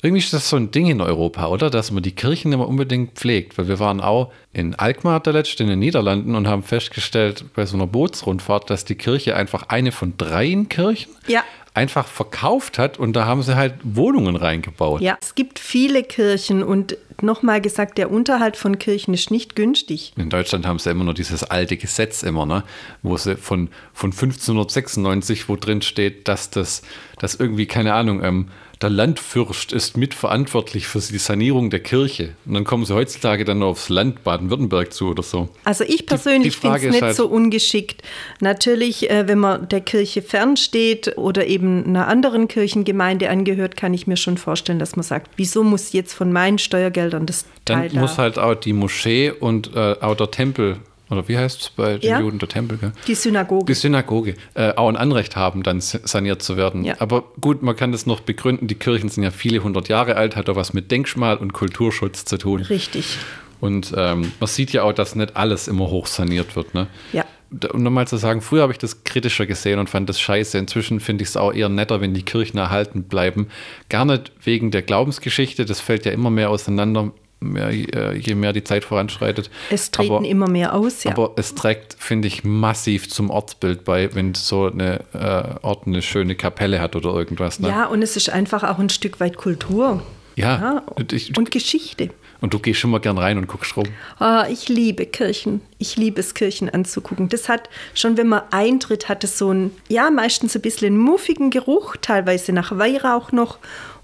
Irgendwie 0.00 0.22
ist 0.22 0.32
das 0.32 0.48
so 0.48 0.56
ein 0.56 0.70
Ding 0.70 0.86
in 0.86 1.00
Europa, 1.00 1.48
oder? 1.48 1.70
Dass 1.70 1.90
man 1.90 2.04
die 2.04 2.12
Kirchen 2.12 2.52
immer 2.52 2.68
unbedingt 2.68 3.14
pflegt. 3.14 3.58
Weil 3.58 3.66
wir 3.66 3.80
waren 3.80 4.00
auch 4.00 4.30
in 4.52 4.76
Alkmaar 4.76 5.18
der 5.20 5.32
letzte 5.32 5.64
in 5.64 5.68
den 5.68 5.80
Niederlanden 5.80 6.36
und 6.36 6.46
haben 6.46 6.62
festgestellt 6.62 7.44
bei 7.56 7.66
so 7.66 7.76
einer 7.76 7.88
Bootsrundfahrt, 7.88 8.70
dass 8.70 8.84
die 8.84 8.94
Kirche 8.94 9.34
einfach 9.34 9.64
eine 9.70 9.90
von 9.90 10.14
dreien 10.16 10.68
Kirchen 10.68 11.10
Ja. 11.26 11.42
einfach 11.74 12.06
verkauft 12.06 12.78
hat 12.78 12.98
und 12.98 13.14
da 13.14 13.26
haben 13.26 13.42
sie 13.42 13.56
halt 13.56 13.74
Wohnungen 13.82 14.36
reingebaut. 14.36 15.00
Ja, 15.00 15.18
es 15.20 15.34
gibt 15.34 15.58
viele 15.58 16.04
Kirchen 16.04 16.62
und 16.62 16.96
nochmal 17.20 17.60
gesagt, 17.60 17.98
der 17.98 18.12
Unterhalt 18.12 18.56
von 18.56 18.78
Kirchen 18.78 19.14
ist 19.14 19.32
nicht 19.32 19.56
günstig. 19.56 20.12
In 20.16 20.30
Deutschland 20.30 20.64
haben 20.64 20.78
sie 20.78 20.90
immer 20.90 21.02
nur 21.04 21.14
dieses 21.14 21.42
alte 21.42 21.76
Gesetz 21.76 22.22
immer, 22.22 22.46
ne? 22.46 22.62
wo 23.02 23.16
sie 23.16 23.34
von, 23.36 23.68
von 23.92 24.12
1596, 24.12 25.48
wo 25.48 25.56
drin 25.56 25.82
steht, 25.82 26.28
dass 26.28 26.50
das, 26.50 26.82
dass 27.18 27.34
irgendwie, 27.34 27.66
keine 27.66 27.94
Ahnung, 27.94 28.22
ähm, 28.22 28.48
der 28.80 28.90
Landfürst 28.90 29.72
ist 29.72 29.96
mitverantwortlich 29.96 30.86
für 30.86 31.00
die 31.00 31.18
Sanierung 31.18 31.68
der 31.70 31.80
Kirche. 31.80 32.34
Und 32.46 32.54
dann 32.54 32.64
kommen 32.64 32.84
sie 32.84 32.94
heutzutage 32.94 33.44
dann 33.44 33.62
aufs 33.62 33.88
Land 33.88 34.22
Baden-Württemberg 34.22 34.92
zu 34.92 35.08
oder 35.08 35.24
so. 35.24 35.48
Also 35.64 35.82
ich 35.84 36.06
persönlich 36.06 36.56
finde 36.56 36.78
es 36.78 36.84
nicht 36.84 37.02
halt 37.02 37.16
so 37.16 37.26
ungeschickt. 37.26 38.02
Natürlich, 38.40 39.10
äh, 39.10 39.26
wenn 39.26 39.38
man 39.38 39.68
der 39.68 39.80
Kirche 39.80 40.22
fernsteht 40.22 41.18
oder 41.18 41.46
eben 41.46 41.86
einer 41.86 42.06
anderen 42.06 42.46
Kirchengemeinde 42.46 43.30
angehört, 43.30 43.76
kann 43.76 43.94
ich 43.94 44.06
mir 44.06 44.16
schon 44.16 44.38
vorstellen, 44.38 44.78
dass 44.78 44.94
man 44.94 45.02
sagt, 45.02 45.32
wieso 45.36 45.64
muss 45.64 45.92
jetzt 45.92 46.14
von 46.14 46.32
meinen 46.32 46.58
Steuergeldern 46.58 47.26
das 47.26 47.46
Teil 47.64 47.88
Dann 47.88 48.00
muss 48.00 48.14
da? 48.14 48.22
halt 48.22 48.38
auch 48.38 48.54
die 48.54 48.72
Moschee 48.72 49.32
und 49.32 49.74
äh, 49.74 49.96
auch 50.00 50.14
der 50.14 50.30
Tempel 50.30 50.76
oder 51.10 51.26
wie 51.28 51.38
heißt 51.38 51.60
es 51.62 51.70
bei 51.70 51.98
den 51.98 52.10
ja. 52.10 52.20
Juden, 52.20 52.38
der 52.38 52.48
Tempel? 52.48 52.78
Gell? 52.78 52.92
Die 53.06 53.14
Synagoge. 53.14 53.64
Die 53.66 53.74
Synagoge, 53.74 54.34
äh, 54.54 54.74
auch 54.74 54.88
ein 54.88 54.96
Anrecht 54.96 55.36
haben, 55.36 55.62
dann 55.62 55.80
saniert 55.80 56.42
zu 56.42 56.56
werden. 56.56 56.84
Ja. 56.84 56.96
Aber 56.98 57.24
gut, 57.40 57.62
man 57.62 57.76
kann 57.76 57.92
das 57.92 58.06
noch 58.06 58.20
begründen, 58.20 58.66
die 58.66 58.74
Kirchen 58.74 59.08
sind 59.08 59.22
ja 59.22 59.30
viele 59.30 59.62
hundert 59.62 59.88
Jahre 59.88 60.16
alt, 60.16 60.36
hat 60.36 60.48
auch 60.50 60.56
was 60.56 60.72
mit 60.72 60.90
Denkmal 60.90 61.36
und 61.36 61.52
Kulturschutz 61.52 62.24
zu 62.24 62.36
tun. 62.36 62.62
Richtig. 62.62 63.18
Und 63.60 63.92
ähm, 63.96 64.32
man 64.38 64.46
sieht 64.46 64.72
ja 64.72 64.82
auch, 64.84 64.92
dass 64.92 65.14
nicht 65.14 65.36
alles 65.36 65.66
immer 65.68 65.88
hoch 65.90 66.06
saniert 66.06 66.54
wird. 66.56 66.74
Ne? 66.74 66.86
Ja. 67.12 67.24
Um 67.72 67.82
nochmal 67.82 68.06
zu 68.06 68.18
sagen, 68.18 68.42
früher 68.42 68.62
habe 68.62 68.72
ich 68.72 68.78
das 68.78 69.04
kritischer 69.04 69.46
gesehen 69.46 69.78
und 69.78 69.88
fand 69.88 70.08
das 70.08 70.20
scheiße. 70.20 70.58
Inzwischen 70.58 71.00
finde 71.00 71.22
ich 71.22 71.30
es 71.30 71.36
auch 71.36 71.52
eher 71.52 71.70
netter, 71.70 72.00
wenn 72.00 72.12
die 72.12 72.22
Kirchen 72.22 72.58
erhalten 72.58 73.04
bleiben. 73.04 73.48
Gar 73.88 74.04
nicht 74.04 74.32
wegen 74.44 74.70
der 74.70 74.82
Glaubensgeschichte, 74.82 75.64
das 75.64 75.80
fällt 75.80 76.04
ja 76.04 76.12
immer 76.12 76.30
mehr 76.30 76.50
auseinander 76.50 77.12
mehr, 77.40 77.68
äh, 77.70 78.16
je 78.16 78.34
mehr 78.34 78.52
die 78.52 78.64
Zeit 78.64 78.84
voranschreitet. 78.84 79.50
Es 79.70 79.90
treten 79.90 80.14
aber, 80.14 80.26
immer 80.26 80.48
mehr 80.48 80.74
aus, 80.74 81.04
ja. 81.04 81.12
Aber 81.12 81.32
es 81.36 81.54
trägt, 81.54 81.96
finde 81.98 82.28
ich, 82.28 82.44
massiv 82.44 83.08
zum 83.08 83.30
Ortsbild 83.30 83.84
bei, 83.84 84.14
wenn 84.14 84.34
so 84.34 84.66
eine 84.66 85.00
äh, 85.12 85.64
Ort 85.64 85.86
eine 85.86 86.02
schöne 86.02 86.34
Kapelle 86.34 86.80
hat 86.80 86.96
oder 86.96 87.14
irgendwas. 87.14 87.60
Ne? 87.60 87.68
Ja, 87.68 87.86
und 87.86 88.02
es 88.02 88.16
ist 88.16 88.30
einfach 88.30 88.64
auch 88.64 88.78
ein 88.78 88.88
Stück 88.88 89.20
weit 89.20 89.36
Kultur. 89.36 90.02
Ja. 90.36 90.58
ja 90.58 90.82
und, 90.94 91.12
ich, 91.12 91.36
und 91.36 91.50
Geschichte. 91.50 92.10
Und 92.40 92.54
du 92.54 92.60
gehst 92.60 92.78
schon 92.78 92.92
mal 92.92 93.00
gern 93.00 93.18
rein 93.18 93.36
und 93.36 93.48
guckst 93.48 93.76
rum. 93.76 93.86
Oh, 94.20 94.42
ich 94.48 94.68
liebe 94.68 95.06
Kirchen. 95.06 95.60
Ich 95.78 95.96
liebe 95.96 96.20
es, 96.20 96.34
Kirchen 96.34 96.70
anzugucken. 96.70 97.28
Das 97.28 97.48
hat 97.48 97.68
schon, 97.94 98.16
wenn 98.16 98.28
man 98.28 98.42
eintritt, 98.52 99.08
hat 99.08 99.24
es 99.24 99.38
so 99.38 99.50
einen, 99.50 99.76
ja, 99.88 100.10
meistens 100.10 100.54
ein 100.54 100.62
bisschen 100.62 100.94
einen 100.94 100.98
muffigen 100.98 101.50
Geruch, 101.50 101.96
teilweise 102.00 102.52
nach 102.52 102.78
Weihrauch 102.78 103.32
noch. 103.32 103.58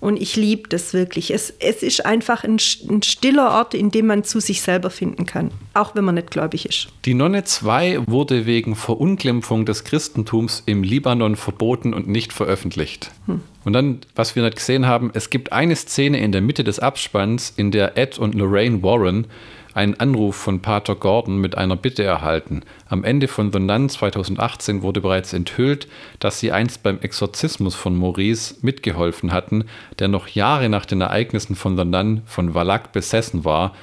Und 0.04 0.20
ich 0.20 0.36
liebe 0.36 0.68
das 0.68 0.92
wirklich. 0.92 1.32
Es, 1.32 1.48
es 1.60 1.82
ist 1.82 2.04
einfach 2.04 2.44
ein, 2.44 2.58
ein, 2.90 3.02
stiller 3.02 3.52
Ort, 3.52 3.72
in 3.72 3.90
dem 3.90 4.08
man 4.08 4.22
zu 4.22 4.38
sich 4.38 4.60
selber 4.60 4.90
finden 4.90 5.24
kann, 5.24 5.50
auch 5.72 5.94
wenn 5.94 6.04
man 6.04 6.16
nicht 6.16 6.30
gläubig 6.30 6.66
ist. 6.66 6.88
Die 7.06 7.14
Nonne 7.14 7.44
2 7.44 8.00
wurde 8.06 8.44
wegen 8.44 8.76
Verunglimpfung 8.76 9.64
des 9.64 9.84
Christentums 9.84 10.62
im 10.66 10.82
Libanon 10.82 11.36
verboten 11.36 11.94
und 11.94 12.06
nicht 12.06 12.34
veröffentlicht. 12.34 13.12
Hm. 13.24 13.40
Und 13.64 13.72
dann, 13.72 14.00
was 14.14 14.36
wir 14.36 14.42
nicht 14.42 14.56
gesehen 14.56 14.86
haben, 14.86 15.10
es 15.14 15.30
gibt 15.30 15.52
eine 15.52 15.74
Szene 15.74 16.18
in 16.18 16.32
der 16.32 16.42
Mitte 16.42 16.64
des 16.64 16.80
Abspanns, 16.80 17.54
in 17.56 17.70
der 17.70 17.96
Ed 17.96 18.18
und 18.18 18.34
Lorraine 18.34 18.82
Warren 18.82 19.26
einen 19.74 19.98
Anruf 19.98 20.36
von 20.36 20.60
Pater 20.60 20.94
Gordon 20.94 21.38
mit 21.38 21.58
einer 21.58 21.76
Bitte 21.76 22.04
erhalten. 22.04 22.62
Am 22.88 23.04
Ende 23.04 23.28
von 23.28 23.52
The 23.52 23.58
Nun 23.58 23.88
2018 23.88 24.82
wurde 24.82 25.00
bereits 25.00 25.32
enthüllt, 25.32 25.88
dass 26.20 26.40
sie 26.40 26.52
einst 26.52 26.82
beim 26.82 27.00
Exorzismus 27.00 27.74
von 27.74 27.96
Maurice 27.96 28.56
mitgeholfen 28.62 29.32
hatten, 29.32 29.64
der 29.98 30.08
noch 30.08 30.28
Jahre 30.28 30.68
nach 30.68 30.86
den 30.86 31.00
Ereignissen 31.00 31.56
von 31.56 31.76
The 31.76 31.84
Nun 31.84 32.22
von 32.26 32.54
Valak 32.54 32.92
besessen 32.92 33.44
war. 33.44 33.74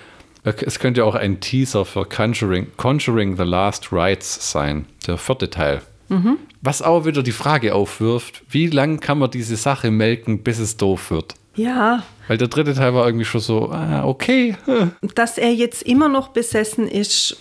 Es 0.44 0.80
könnte 0.80 1.06
auch 1.06 1.16
ein 1.16 1.40
Teaser 1.40 1.86
für 1.86 2.06
Conjuring, 2.06 2.68
Conjuring 2.78 3.38
the 3.38 3.44
Last 3.44 3.92
Rites 3.92 4.52
sein, 4.52 4.86
der 5.06 5.18
vierte 5.18 5.50
Teil. 5.50 5.82
Mhm. 6.10 6.38
Was 6.62 6.82
auch 6.82 7.06
wieder 7.06 7.24
die 7.24 7.32
Frage 7.32 7.76
aufwirft, 7.76 8.44
wie 8.50 8.68
lange 8.68 8.98
kann 8.98 9.20
man 9.20 9.32
diese 9.32 9.56
Sache 9.56 9.92
melken, 9.92 10.44
bis 10.44 10.60
es 10.60 10.78
doof 10.78 11.12
wird? 11.12 11.36
Ja. 11.56 12.04
Weil 12.32 12.38
der 12.38 12.48
dritte 12.48 12.74
Teil 12.74 12.94
war 12.94 13.06
irgendwie 13.06 13.26
schon 13.26 13.42
so, 13.42 13.72
ah, 13.74 14.06
okay. 14.06 14.56
Dass 15.16 15.38
er 15.38 15.54
jetzt 15.54 15.82
immer 15.82 16.08
noch 16.08 16.30
besessen 16.30 16.88
ist, 16.88 17.36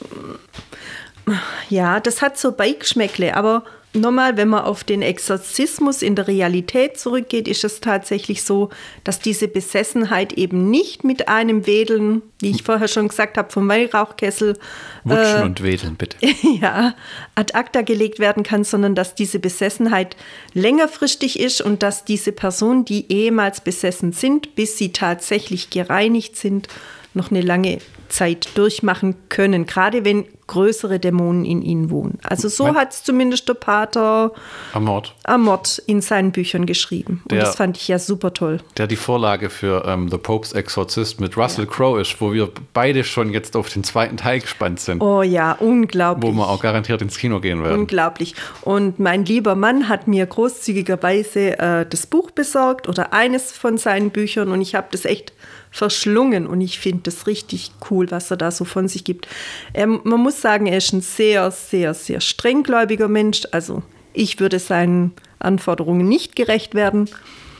ja, 1.68 2.00
das 2.00 2.22
hat 2.22 2.36
so 2.36 2.50
Beigeschmäckle, 2.50 3.36
aber 3.36 3.62
Nochmal, 3.92 4.36
wenn 4.36 4.48
man 4.48 4.62
auf 4.62 4.84
den 4.84 5.02
Exorzismus 5.02 6.02
in 6.02 6.14
der 6.14 6.28
Realität 6.28 6.96
zurückgeht, 6.96 7.48
ist 7.48 7.64
es 7.64 7.80
tatsächlich 7.80 8.44
so, 8.44 8.68
dass 9.02 9.18
diese 9.18 9.48
Besessenheit 9.48 10.32
eben 10.34 10.70
nicht 10.70 11.02
mit 11.02 11.26
einem 11.26 11.66
Wedeln, 11.66 12.22
wie 12.38 12.50
ich 12.50 12.62
vorher 12.62 12.86
schon 12.86 13.08
gesagt 13.08 13.36
habe, 13.36 13.50
vom 13.50 13.68
Weihrauchkessel. 13.68 14.56
Wutschen 15.02 15.40
äh, 15.40 15.44
und 15.44 15.62
Wedeln, 15.62 15.96
bitte. 15.96 16.16
Ja, 16.60 16.94
ad 17.34 17.54
acta 17.54 17.82
gelegt 17.82 18.20
werden 18.20 18.44
kann, 18.44 18.62
sondern 18.62 18.94
dass 18.94 19.16
diese 19.16 19.40
Besessenheit 19.40 20.16
längerfristig 20.54 21.40
ist 21.40 21.60
und 21.60 21.82
dass 21.82 22.04
diese 22.04 22.30
Personen, 22.30 22.84
die 22.84 23.10
ehemals 23.10 23.60
besessen 23.60 24.12
sind, 24.12 24.54
bis 24.54 24.78
sie 24.78 24.92
tatsächlich 24.92 25.70
gereinigt 25.70 26.36
sind, 26.36 26.68
noch 27.14 27.30
eine 27.30 27.40
lange 27.40 27.78
Zeit 28.08 28.48
durchmachen 28.56 29.14
können, 29.28 29.66
gerade 29.66 30.04
wenn 30.04 30.26
größere 30.50 30.98
Dämonen 30.98 31.44
in 31.44 31.62
ihnen 31.62 31.90
wohnen. 31.90 32.18
Also 32.24 32.48
so 32.48 32.74
hat 32.74 32.92
es 32.92 33.04
zumindest 33.04 33.48
der 33.48 33.54
Pater 33.54 34.32
Amort. 34.72 35.14
Amort 35.22 35.80
in 35.86 36.00
seinen 36.00 36.32
Büchern 36.32 36.66
geschrieben. 36.66 37.22
Und 37.22 37.32
der, 37.32 37.42
das 37.42 37.54
fand 37.54 37.76
ich 37.76 37.86
ja 37.86 38.00
super 38.00 38.34
toll. 38.34 38.58
Der 38.76 38.88
die 38.88 38.96
Vorlage 38.96 39.48
für 39.48 39.84
ähm, 39.86 40.08
The 40.10 40.18
Pope's 40.18 40.52
Exorcist 40.52 41.20
mit 41.20 41.36
Russell 41.36 41.66
ja. 41.66 41.70
Crowe 41.70 42.00
ist, 42.00 42.20
wo 42.20 42.32
wir 42.32 42.50
beide 42.72 43.04
schon 43.04 43.32
jetzt 43.32 43.54
auf 43.54 43.72
den 43.72 43.84
zweiten 43.84 44.16
Teil 44.16 44.40
gespannt 44.40 44.80
sind. 44.80 45.00
Oh 45.00 45.22
ja, 45.22 45.52
unglaublich. 45.52 46.28
Wo 46.28 46.34
wir 46.36 46.48
auch 46.48 46.60
garantiert 46.60 47.00
ins 47.00 47.16
Kino 47.16 47.38
gehen 47.38 47.62
werden. 47.62 47.78
Unglaublich. 47.78 48.34
Und 48.62 48.98
mein 48.98 49.24
lieber 49.24 49.54
Mann 49.54 49.88
hat 49.88 50.08
mir 50.08 50.26
großzügigerweise 50.26 51.58
äh, 51.60 51.86
das 51.88 52.08
Buch 52.08 52.32
besorgt 52.32 52.88
oder 52.88 53.12
eines 53.12 53.52
von 53.52 53.78
seinen 53.78 54.10
Büchern 54.10 54.50
und 54.50 54.60
ich 54.60 54.74
habe 54.74 54.88
das 54.90 55.04
echt 55.04 55.32
verschlungen 55.70 56.46
und 56.46 56.60
ich 56.60 56.78
finde 56.78 57.02
das 57.04 57.26
richtig 57.26 57.70
cool, 57.90 58.10
was 58.10 58.30
er 58.30 58.36
da 58.36 58.50
so 58.50 58.64
von 58.64 58.88
sich 58.88 59.04
gibt. 59.04 59.28
Er, 59.72 59.86
man 59.86 60.20
muss 60.20 60.40
sagen, 60.40 60.66
er 60.66 60.78
ist 60.78 60.92
ein 60.92 61.00
sehr, 61.00 61.50
sehr, 61.50 61.94
sehr 61.94 62.20
strenggläubiger 62.20 63.08
Mensch. 63.08 63.42
Also 63.52 63.82
ich 64.12 64.40
würde 64.40 64.58
seinen 64.58 65.12
Anforderungen 65.38 66.08
nicht 66.08 66.36
gerecht 66.36 66.74
werden, 66.74 67.08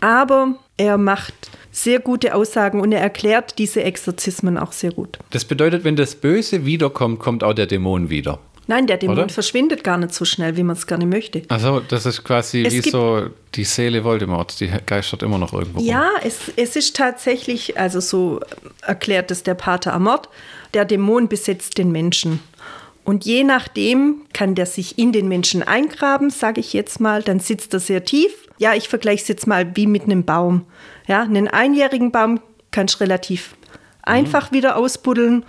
aber 0.00 0.56
er 0.76 0.98
macht 0.98 1.34
sehr 1.70 2.00
gute 2.00 2.34
Aussagen 2.34 2.80
und 2.80 2.92
er 2.92 3.00
erklärt 3.00 3.58
diese 3.58 3.82
Exorzismen 3.82 4.58
auch 4.58 4.72
sehr 4.72 4.92
gut. 4.92 5.18
Das 5.30 5.44
bedeutet, 5.44 5.84
wenn 5.84 5.96
das 5.96 6.16
Böse 6.16 6.66
wiederkommt, 6.66 7.20
kommt 7.20 7.44
auch 7.44 7.54
der 7.54 7.66
Dämon 7.66 8.11
wieder. 8.11 8.40
Nein, 8.70 8.86
der 8.86 8.98
Dämon 8.98 9.18
Oder? 9.18 9.28
verschwindet 9.28 9.82
gar 9.82 9.98
nicht 9.98 10.14
so 10.14 10.24
schnell, 10.24 10.56
wie 10.56 10.62
man 10.62 10.76
es 10.76 10.86
gerne 10.86 11.04
möchte. 11.04 11.42
Also 11.48 11.80
das 11.80 12.06
ist 12.06 12.22
quasi 12.22 12.62
es 12.62 12.72
wie 12.72 12.88
so 12.88 13.26
die 13.56 13.64
Seele 13.64 14.04
Voldemorts, 14.04 14.58
die 14.58 14.70
geistert 14.86 15.24
immer 15.24 15.38
noch 15.38 15.52
irgendwo. 15.52 15.80
Ja, 15.80 16.08
es, 16.22 16.52
es 16.54 16.76
ist 16.76 16.94
tatsächlich, 16.94 17.76
also 17.76 17.98
so 17.98 18.38
erklärt 18.82 19.32
es 19.32 19.42
der 19.42 19.54
Pater 19.54 19.92
Amort, 19.92 20.28
der 20.72 20.84
Dämon 20.84 21.26
besetzt 21.26 21.78
den 21.78 21.90
Menschen. 21.90 22.38
Und 23.02 23.24
je 23.24 23.42
nachdem 23.42 24.22
kann 24.32 24.54
der 24.54 24.66
sich 24.66 24.98
in 24.98 25.10
den 25.10 25.26
Menschen 25.26 25.64
eingraben, 25.64 26.30
sage 26.30 26.60
ich 26.60 26.72
jetzt 26.72 27.00
mal, 27.00 27.24
dann 27.24 27.40
sitzt 27.40 27.74
er 27.74 27.80
sehr 27.80 28.04
tief. 28.04 28.30
Ja, 28.58 28.74
ich 28.74 28.88
vergleiche 28.88 29.22
es 29.22 29.28
jetzt 29.28 29.48
mal 29.48 29.74
wie 29.74 29.88
mit 29.88 30.04
einem 30.04 30.22
Baum. 30.24 30.64
Ja, 31.08 31.22
einen 31.22 31.48
einjährigen 31.48 32.12
Baum 32.12 32.38
kannst 32.70 32.94
du 32.94 32.98
relativ 33.00 33.50
mhm. 33.50 33.78
einfach 34.04 34.52
wieder 34.52 34.76
ausbuddeln 34.76 35.44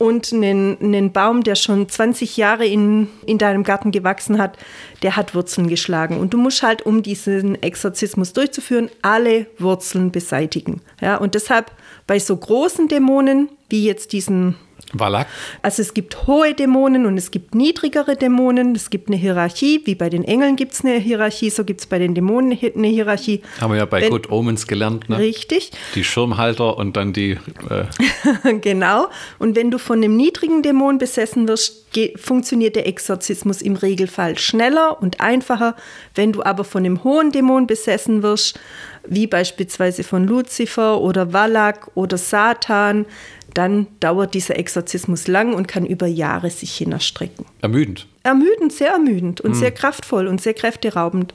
und 0.00 0.32
einen, 0.32 0.78
einen 0.80 1.12
Baum, 1.12 1.44
der 1.44 1.56
schon 1.56 1.86
20 1.86 2.38
Jahre 2.38 2.64
in, 2.64 3.08
in 3.26 3.36
deinem 3.36 3.64
Garten 3.64 3.90
gewachsen 3.90 4.38
hat, 4.38 4.56
der 5.02 5.14
hat 5.14 5.34
Wurzeln 5.34 5.68
geschlagen. 5.68 6.18
Und 6.18 6.32
du 6.32 6.38
musst 6.38 6.62
halt, 6.62 6.86
um 6.86 7.02
diesen 7.02 7.62
Exorzismus 7.62 8.32
durchzuführen, 8.32 8.88
alle 9.02 9.44
Wurzeln 9.58 10.10
beseitigen. 10.10 10.80
Ja, 11.02 11.18
und 11.18 11.34
deshalb 11.34 11.70
bei 12.06 12.18
so 12.18 12.34
großen 12.34 12.88
Dämonen, 12.88 13.50
wie 13.68 13.84
jetzt 13.84 14.14
diesen 14.14 14.56
Valak. 14.92 15.26
Also 15.62 15.82
es 15.82 15.94
gibt 15.94 16.26
hohe 16.26 16.54
Dämonen 16.54 17.06
und 17.06 17.16
es 17.16 17.30
gibt 17.30 17.54
niedrigere 17.54 18.16
Dämonen. 18.16 18.74
Es 18.74 18.90
gibt 18.90 19.08
eine 19.08 19.16
Hierarchie, 19.16 19.82
wie 19.84 19.94
bei 19.94 20.08
den 20.08 20.24
Engeln 20.24 20.56
gibt 20.56 20.72
es 20.72 20.84
eine 20.84 20.98
Hierarchie, 20.98 21.50
so 21.50 21.64
gibt 21.64 21.80
es 21.80 21.86
bei 21.86 21.98
den 21.98 22.14
Dämonen 22.14 22.58
eine 22.74 22.88
Hierarchie. 22.88 23.42
Haben 23.60 23.72
wir 23.72 23.78
ja 23.78 23.86
bei 23.86 24.02
Wenn, 24.02 24.10
Good 24.10 24.30
Omens 24.30 24.66
gelernt, 24.66 25.08
ne? 25.08 25.18
Richtig. 25.18 25.70
Die 25.94 26.04
Schirmhalter 26.04 26.76
und 26.76 26.96
dann 26.96 27.12
die. 27.12 27.38
Äh 27.68 28.54
genau. 28.60 29.08
Und 29.38 29.56
wenn 29.56 29.70
du 29.70 29.78
von 29.78 29.98
einem 29.98 30.16
niedrigen 30.16 30.62
Dämon 30.62 30.98
besessen 30.98 31.48
wirst, 31.48 31.86
funktioniert 32.16 32.76
der 32.76 32.86
Exorzismus 32.86 33.62
im 33.62 33.76
Regelfall 33.76 34.38
schneller 34.38 35.00
und 35.02 35.20
einfacher. 35.20 35.74
Wenn 36.14 36.32
du 36.32 36.42
aber 36.42 36.64
von 36.64 36.84
einem 36.84 37.02
hohen 37.04 37.32
Dämon 37.32 37.66
besessen 37.66 38.22
wirst, 38.22 38.58
wie 39.06 39.26
beispielsweise 39.26 40.04
von 40.04 40.26
Luzifer 40.26 41.00
oder 41.00 41.32
Wallach 41.32 41.88
oder 41.94 42.18
Satan, 42.18 43.06
dann 43.54 43.86
dauert 44.00 44.34
dieser 44.34 44.58
Exorzismus 44.58 45.28
lang 45.28 45.54
und 45.54 45.68
kann 45.68 45.86
über 45.86 46.06
Jahre 46.06 46.50
sich 46.50 46.74
hinterstrecken. 46.76 47.46
Ermüdend. 47.60 48.06
Ermüdend, 48.22 48.72
sehr 48.72 48.90
ermüdend 48.90 49.40
und 49.40 49.54
sehr 49.54 49.70
kraftvoll 49.70 50.26
und 50.26 50.40
sehr 50.40 50.52
kräfteraubend. 50.52 51.32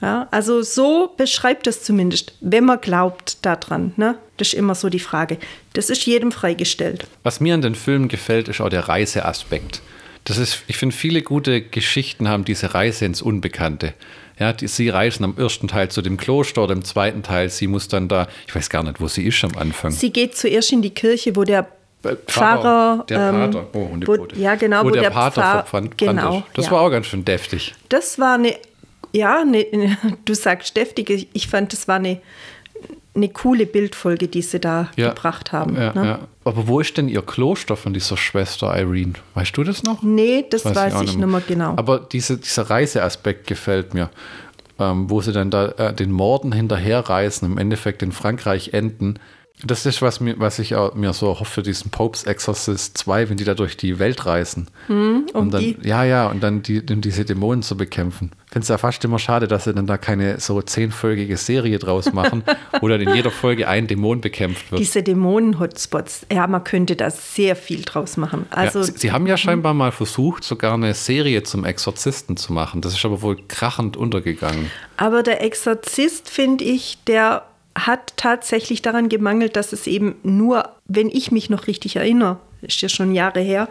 Ja, 0.00 0.28
also 0.30 0.62
so 0.62 1.12
beschreibt 1.16 1.66
es 1.66 1.82
zumindest, 1.82 2.34
wenn 2.40 2.64
man 2.64 2.80
glaubt 2.80 3.44
daran. 3.44 3.92
Ne? 3.96 4.16
Das 4.36 4.48
ist 4.48 4.54
immer 4.54 4.74
so 4.76 4.88
die 4.88 5.00
Frage. 5.00 5.38
Das 5.72 5.90
ist 5.90 6.06
jedem 6.06 6.30
freigestellt. 6.30 7.06
Was 7.24 7.40
mir 7.40 7.54
an 7.54 7.62
den 7.62 7.74
Filmen 7.74 8.08
gefällt, 8.08 8.48
ist 8.48 8.60
auch 8.60 8.68
der 8.68 8.88
Reiseaspekt. 8.88 9.82
Das 10.24 10.38
ist, 10.38 10.62
ich 10.68 10.76
finde, 10.76 10.94
viele 10.94 11.22
gute 11.22 11.62
Geschichten 11.62 12.28
haben 12.28 12.44
diese 12.44 12.74
Reise 12.74 13.06
ins 13.06 13.22
Unbekannte. 13.22 13.94
Ja, 14.40 14.52
die, 14.54 14.66
sie 14.68 14.88
reisen 14.88 15.22
am 15.24 15.34
ersten 15.36 15.68
Teil 15.68 15.90
zu 15.90 16.00
dem 16.02 16.16
Kloster 16.16 16.64
oder 16.64 16.72
im 16.72 16.82
zweiten 16.84 17.22
Teil, 17.22 17.50
sie 17.50 17.66
muss 17.66 17.86
dann 17.88 18.08
da, 18.08 18.26
ich 18.48 18.54
weiß 18.54 18.70
gar 18.70 18.82
nicht, 18.82 19.00
wo 19.00 19.06
sie 19.06 19.24
ist 19.26 19.44
am 19.44 19.56
Anfang. 19.56 19.90
Sie 19.92 20.10
geht 20.10 20.36
zuerst 20.36 20.72
in 20.72 20.80
die 20.82 20.90
Kirche, 20.90 21.36
wo 21.36 21.44
der 21.44 21.66
Äh, 22.02 22.16
Pfarrer, 22.26 23.04
Der 23.10 23.28
ähm, 23.28 23.50
Pater. 23.52 23.66
Oh, 23.74 23.78
und 23.92 24.00
die 24.00 24.06
wo- 24.08 24.16
Brote. 24.16 24.34
ja, 24.40 24.54
genau, 24.54 24.80
Wo, 24.82 24.86
wo 24.86 24.90
der, 24.90 25.02
der 25.02 25.10
Pater 25.10 25.42
Pfarr- 25.42 25.64
verbrannt 25.66 25.98
genau, 25.98 26.38
ist. 26.38 26.44
Das 26.54 26.64
ja. 26.66 26.70
war 26.72 26.80
auch 26.80 26.90
ganz 26.90 27.06
schön 27.06 27.26
deftig. 27.26 27.74
Das 27.90 28.18
war 28.18 28.36
eine, 28.36 28.54
ja, 29.12 29.42
eine, 29.42 29.66
du 30.24 30.32
sagst 30.34 30.74
deftige, 30.78 31.26
ich 31.34 31.46
fand, 31.48 31.74
das 31.74 31.86
war 31.88 31.96
eine, 31.96 32.18
eine 33.14 33.28
coole 33.28 33.66
Bildfolge, 33.66 34.28
die 34.28 34.42
sie 34.42 34.60
da 34.60 34.88
Ja. 34.96 35.08
gebracht 35.08 35.52
haben. 35.52 35.76
Ja, 35.76 35.92
ne? 35.94 36.04
ja. 36.06 36.18
Aber 36.44 36.68
wo 36.68 36.80
ist 36.80 36.96
denn 36.96 37.08
ihr 37.08 37.22
Kloster 37.22 37.76
von 37.76 37.92
dieser 37.92 38.16
Schwester 38.16 38.76
Irene? 38.78 39.14
Weißt 39.34 39.56
du 39.56 39.64
das 39.64 39.82
noch? 39.82 40.02
Nee, 40.02 40.44
das 40.48 40.64
weiß, 40.64 40.94
auch 40.94 41.02
ich 41.02 41.16
nicht 41.16 41.26
mehr 41.26 41.42
genau. 41.46 41.74
Aber 41.76 41.98
diese, 41.98 42.38
dieser 42.38 42.70
Reiseaspekt 42.70 43.46
gefällt 43.46 43.94
mir. 43.94 44.10
Ähm, 44.78 45.10
wo 45.10 45.20
sie 45.20 45.32
dann 45.32 45.50
da 45.50 45.66
äh, 45.72 45.92
den 45.92 46.10
Morden 46.10 46.52
hinterherreisen, 46.52 47.50
im 47.52 47.58
Endeffekt 47.58 48.02
in 48.02 48.12
Frankreich 48.12 48.72
enden. 48.72 49.18
Das 49.64 49.84
ist, 49.86 50.00
was, 50.02 50.20
mir, 50.20 50.38
was 50.38 50.58
ich 50.58 50.74
mir 50.94 51.12
so 51.12 51.28
hoffe 51.28 51.44
für 51.44 51.62
diesen 51.62 51.90
Popes 51.90 52.24
Exorcist 52.24 52.96
2, 52.98 53.28
wenn 53.30 53.36
die 53.36 53.44
da 53.44 53.54
durch 53.54 53.76
die 53.76 53.98
Welt 53.98 54.24
reisen. 54.26 54.68
um 54.88 55.26
und 55.34 55.52
dann, 55.52 55.60
die- 55.60 55.76
ja, 55.82 56.04
ja, 56.04 56.28
und 56.28 56.42
dann 56.42 56.62
die, 56.62 56.80
um 56.90 57.00
diese 57.00 57.24
Dämonen 57.24 57.62
zu 57.62 57.76
bekämpfen. 57.76 58.30
Ich 58.46 58.52
finde 58.52 58.64
es 58.64 58.68
ja 58.68 58.78
fast 58.78 59.04
immer 59.04 59.18
schade, 59.18 59.46
dass 59.46 59.64
sie 59.64 59.72
dann 59.74 59.86
da 59.86 59.96
keine 59.96 60.40
so 60.40 60.60
zehnfolgige 60.60 61.36
Serie 61.36 61.78
draus 61.78 62.12
machen, 62.12 62.42
wo 62.80 62.88
dann 62.88 63.00
in 63.00 63.14
jeder 63.14 63.30
Folge 63.30 63.68
ein 63.68 63.86
Dämon 63.86 64.20
bekämpft 64.20 64.72
wird. 64.72 64.80
Diese 64.80 65.02
Dämonen-Hotspots, 65.02 66.26
ja, 66.32 66.46
man 66.46 66.64
könnte 66.64 66.96
da 66.96 67.10
sehr 67.10 67.56
viel 67.56 67.82
draus 67.82 68.16
machen. 68.16 68.46
Also, 68.50 68.80
ja, 68.80 68.84
sie, 68.86 68.92
sie 68.96 69.12
haben 69.12 69.26
ja 69.26 69.36
scheinbar 69.36 69.74
mal 69.74 69.92
versucht, 69.92 70.44
sogar 70.44 70.74
eine 70.74 70.94
Serie 70.94 71.42
zum 71.42 71.64
Exorzisten 71.64 72.36
zu 72.36 72.52
machen. 72.52 72.80
Das 72.80 72.94
ist 72.94 73.04
aber 73.04 73.22
wohl 73.22 73.36
krachend 73.48 73.96
untergegangen. 73.96 74.70
aber 74.96 75.22
der 75.22 75.42
Exorzist, 75.42 76.28
finde 76.30 76.64
ich, 76.64 76.98
der 77.06 77.42
hat 77.86 78.14
tatsächlich 78.16 78.82
daran 78.82 79.08
gemangelt, 79.08 79.56
dass 79.56 79.72
es 79.72 79.86
eben 79.86 80.16
nur, 80.22 80.70
wenn 80.86 81.08
ich 81.08 81.32
mich 81.32 81.50
noch 81.50 81.66
richtig 81.66 81.96
erinnere, 81.96 82.38
ist 82.62 82.80
ja 82.80 82.88
schon 82.88 83.14
Jahre 83.14 83.40
her, 83.40 83.68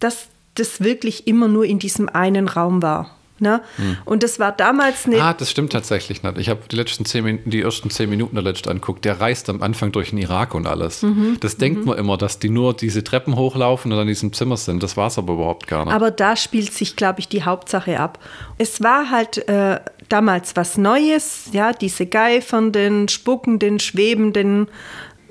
dass 0.00 0.28
das 0.54 0.80
wirklich 0.80 1.26
immer 1.26 1.48
nur 1.48 1.64
in 1.64 1.78
diesem 1.78 2.08
einen 2.08 2.48
Raum 2.48 2.82
war. 2.82 3.17
Ne? 3.40 3.62
Und 4.04 4.22
das 4.22 4.38
war 4.38 4.52
damals 4.52 5.06
eine. 5.06 5.22
Ah, 5.22 5.32
das 5.32 5.50
stimmt 5.50 5.72
tatsächlich 5.72 6.22
nicht. 6.22 6.38
Ich 6.38 6.48
habe 6.48 6.60
die 6.70 6.76
letzten 6.76 7.04
zehn 7.04 7.24
Minuten, 7.24 7.50
die 7.50 7.62
ersten 7.62 7.90
zehn 7.90 8.10
Minuten 8.10 8.34
der 8.34 8.44
letzten 8.44 8.68
anguckt. 8.70 9.04
Der 9.04 9.20
reist 9.20 9.48
am 9.48 9.62
Anfang 9.62 9.92
durch 9.92 10.10
den 10.10 10.18
Irak 10.18 10.54
und 10.54 10.66
alles. 10.66 11.02
Mhm. 11.02 11.36
Das 11.40 11.56
denkt 11.56 11.86
man 11.86 11.98
immer, 11.98 12.16
dass 12.16 12.38
die 12.38 12.50
nur 12.50 12.74
diese 12.74 13.04
Treppen 13.04 13.36
hochlaufen 13.36 13.92
und 13.92 13.98
in 14.00 14.08
diesem 14.08 14.32
Zimmer 14.32 14.56
sind. 14.56 14.82
Das 14.82 14.96
war 14.96 15.08
es 15.08 15.18
aber 15.18 15.34
überhaupt 15.34 15.66
gar 15.66 15.84
nicht. 15.84 15.94
Aber 15.94 16.10
da 16.10 16.36
spielt 16.36 16.72
sich, 16.72 16.96
glaube 16.96 17.20
ich, 17.20 17.28
die 17.28 17.44
Hauptsache 17.44 18.00
ab. 18.00 18.18
Es 18.58 18.82
war 18.82 19.10
halt 19.10 19.48
äh, 19.48 19.80
damals 20.08 20.56
was 20.56 20.76
Neues, 20.76 21.50
ja, 21.52 21.72
diese 21.72 22.06
geifernden, 22.06 23.08
spuckenden, 23.08 23.78
schwebenden 23.78 24.68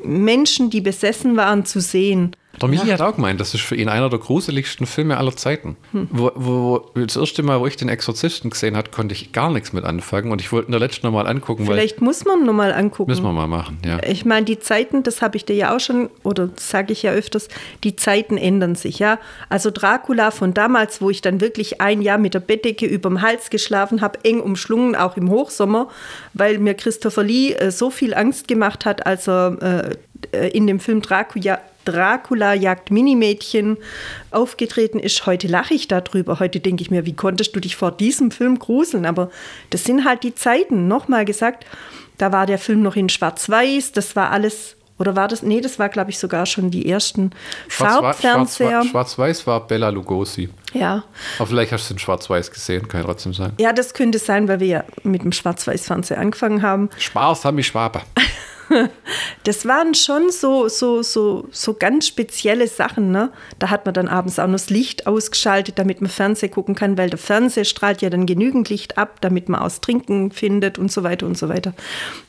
Menschen, 0.04 0.70
die 0.70 0.82
besessen 0.82 1.36
waren, 1.38 1.66
zu 1.66 1.82
sehen. 1.82 2.36
Der 2.62 2.70
Michi 2.70 2.88
hat 2.88 3.02
auch 3.02 3.16
gemeint, 3.16 3.40
das 3.40 3.54
ist 3.54 3.62
für 3.62 3.76
ihn 3.76 3.90
einer 3.90 4.10
der 4.10 4.20
gruseligsten 4.20 4.88
Filme 4.88 5.18
aller 5.18 5.36
Zeiten. 5.36 5.78
Wo, 5.92 6.32
wo 6.36 6.86
das 6.96 7.16
erste 7.16 7.44
Mal, 7.44 7.60
wo 7.60 7.68
ich 7.68 7.76
den 7.76 7.90
Exorzisten 7.90 8.50
gesehen 8.50 8.76
habe, 8.76 8.90
konnte 8.90 9.14
ich 9.14 9.32
gar 9.32 9.52
nichts 9.52 9.74
mit 9.74 9.84
anfangen 9.84 10.32
und 10.32 10.42
ich 10.42 10.52
wollte 10.52 10.70
ihn 10.70 10.72
der 10.72 10.80
letzten 10.80 11.06
nochmal 11.06 11.28
angucken, 11.28 11.66
Vielleicht 11.66 12.02
muss 12.02 12.26
man 12.26 12.46
nur 12.46 12.54
mal 12.54 12.74
angucken. 12.74 13.10
müssen 13.10 13.24
wir 13.24 13.34
mal 13.34 13.48
machen, 13.48 13.78
ja. 13.86 14.00
Ich 14.04 14.26
meine, 14.26 14.46
die 14.46 14.60
Zeiten, 14.60 15.04
das 15.04 15.22
habe 15.22 15.38
ich 15.38 15.46
dir 15.46 15.56
ja 15.56 15.76
auch 15.76 15.80
schon, 15.80 16.10
oder 16.24 16.50
sage 16.56 16.94
ich 16.94 17.04
ja 17.04 17.12
öfters, 17.12 17.48
die 17.84 17.96
Zeiten 17.96 18.38
ändern 18.38 18.76
sich, 18.76 19.00
ja. 19.00 19.20
Also 19.50 19.72
Dracula 19.72 20.32
von 20.32 20.54
damals, 20.54 21.02
wo 21.02 21.10
ich 21.10 21.22
dann 21.22 21.42
wirklich 21.42 21.82
ein 21.82 22.02
Jahr 22.02 22.18
mit 22.18 22.34
der 22.34 22.40
Bettdecke 22.40 22.86
überm 22.86 23.22
Hals 23.22 23.50
geschlafen 23.50 24.02
habe, 24.02 24.20
eng 24.24 24.40
umschlungen, 24.40 24.96
auch 24.96 25.18
im 25.18 25.30
Hochsommer, 25.30 25.90
weil 26.34 26.60
mir 26.60 26.74
Christopher 26.74 27.24
Lee 27.24 27.54
äh, 27.54 27.72
so 27.72 27.90
viel 27.90 28.14
Angst 28.14 28.48
gemacht 28.48 28.86
hat, 28.86 29.06
als 29.06 29.28
er 29.28 29.92
äh, 30.32 30.38
äh, 30.38 30.50
in 30.50 30.68
dem 30.68 30.80
Film 30.80 31.02
Dracula, 31.02 31.60
Dracula 31.88 32.54
jagt 32.54 32.92
Minimädchen 32.92 33.78
aufgetreten 34.32 35.00
ist. 35.00 35.26
Heute 35.26 35.48
lache 35.48 35.74
ich 35.74 35.88
darüber. 35.88 36.40
Heute 36.40 36.60
denke 36.60 36.82
ich 36.82 36.92
mir, 36.92 37.06
wie 37.06 37.16
konntest 37.16 37.56
du 37.56 37.60
dich 37.60 37.76
vor 37.76 37.92
diesem 37.92 38.32
Film 38.32 38.60
gruseln? 38.60 39.06
Aber 39.06 39.30
das 39.70 39.84
sind 39.84 40.06
halt 40.06 40.24
die 40.24 40.36
Zeiten. 40.36 40.88
Nochmal 40.88 41.26
gesagt, 41.26 41.66
da 42.18 42.32
war 42.32 42.46
der 42.46 42.58
Film 42.60 42.82
noch 42.82 42.96
in 42.96 43.10
Schwarz-Weiß. 43.10 43.92
Das 43.94 44.16
war 44.16 44.32
alles, 44.32 44.76
oder 44.98 45.16
war 45.16 45.28
das? 45.28 45.44
Nee, 45.44 45.62
das 45.62 45.78
war, 45.80 45.90
glaube 45.90 46.10
ich, 46.10 46.20
sogar 46.20 46.46
schon 46.46 46.72
die 46.72 46.90
ersten 46.90 47.32
Farbfernseher. 47.70 48.70
Schwarz- 48.82 48.88
Schwarz-Weiß 48.90 49.48
war 49.48 49.66
Bella 49.68 49.90
Lugosi. 49.90 50.50
Ja. 50.74 51.04
Aber 51.38 51.48
vielleicht 51.48 51.72
hast 51.72 51.90
du 51.90 51.94
den 51.94 52.00
Schwarz-Weiß 52.00 52.52
gesehen, 52.52 52.88
kann 52.88 53.02
ja 53.02 53.06
trotzdem 53.06 53.34
sein. 53.34 53.54
ja, 53.60 53.72
das 53.74 53.94
könnte 53.94 54.20
sein, 54.20 54.48
weil 54.48 54.60
wir 54.60 54.68
ja 54.68 54.84
mit 55.04 55.24
dem 55.24 55.32
Schwarz-Weiß-Fernseher 55.32 56.18
angefangen 56.20 56.62
haben. 56.62 56.90
Sparsame 56.98 57.64
Schwabe. 57.64 58.02
Das 59.44 59.66
waren 59.66 59.94
schon 59.96 60.30
so, 60.30 60.68
so, 60.68 61.02
so, 61.02 61.48
so 61.52 61.74
ganz 61.74 62.08
spezielle 62.08 62.68
Sachen. 62.68 63.12
Ne? 63.12 63.32
Da 63.60 63.70
hat 63.70 63.86
man 63.86 63.94
dann 63.94 64.08
abends 64.08 64.40
auch 64.40 64.46
noch 64.48 64.54
das 64.54 64.70
Licht 64.70 65.08
ausgeschaltet, 65.08 65.80
damit 65.80 66.02
man 66.02 66.10
Fernsehen 66.10 66.52
gucken 66.52 66.76
kann, 66.76 66.98
weil 66.98 67.10
der 67.10 67.20
Fernseher 67.20 67.64
strahlt 67.66 68.02
ja 68.02 68.10
dann 68.10 68.26
genügend 68.26 68.70
Licht 68.70 68.98
ab, 68.98 69.22
damit 69.22 69.48
man 69.48 69.62
aus 69.62 69.80
Trinken 69.82 70.32
findet 70.32 70.78
und 70.78 70.92
so 70.92 71.04
weiter 71.04 71.26
und 71.26 71.38
so 71.38 71.48
weiter. 71.50 71.74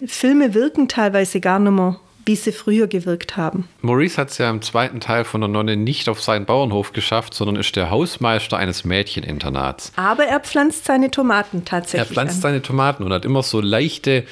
Filme 0.07 0.55
wirken 0.55 0.87
teilweise 0.89 1.41
gar 1.41 1.59
nicht 1.59 1.73
mehr, 1.73 1.99
wie 2.25 2.37
sie 2.37 2.53
früher 2.53 2.87
gewirkt 2.87 3.37
haben. 3.37 3.67
Maurice 3.81 4.19
hat 4.19 4.31
es 4.31 4.39
ja 4.39 4.51
im 4.51 4.61
zweiten 4.63 5.01
Teil 5.01 5.25
von 5.25 5.41
der 5.41 5.49
Nonne 5.49 5.77
nicht 5.77 6.09
auf 6.09 6.21
seinen 6.21 6.45
Bauernhof 6.45 6.93
geschafft, 6.93 7.33
sondern 7.35 7.57
ist 7.57 7.75
der 7.75 7.91
Hausmeister 7.91 8.57
eines 8.59 8.85
Mädcheninternats. 8.85 9.93
Aber 9.97 10.25
er 10.25 10.39
pflanzt 10.41 10.85
seine 10.85 11.11
Tomaten 11.11 11.59
Er 11.59 11.65
tatsächlich. 11.65 12.11
pflanzt 12.11 12.37
an. 12.37 12.41
seine 12.43 12.63
Tomaten 12.63 13.03
und 13.03 13.13
hat 13.13 13.25
immer 13.25 13.43
so 13.43 13.61
leichte 13.61 14.25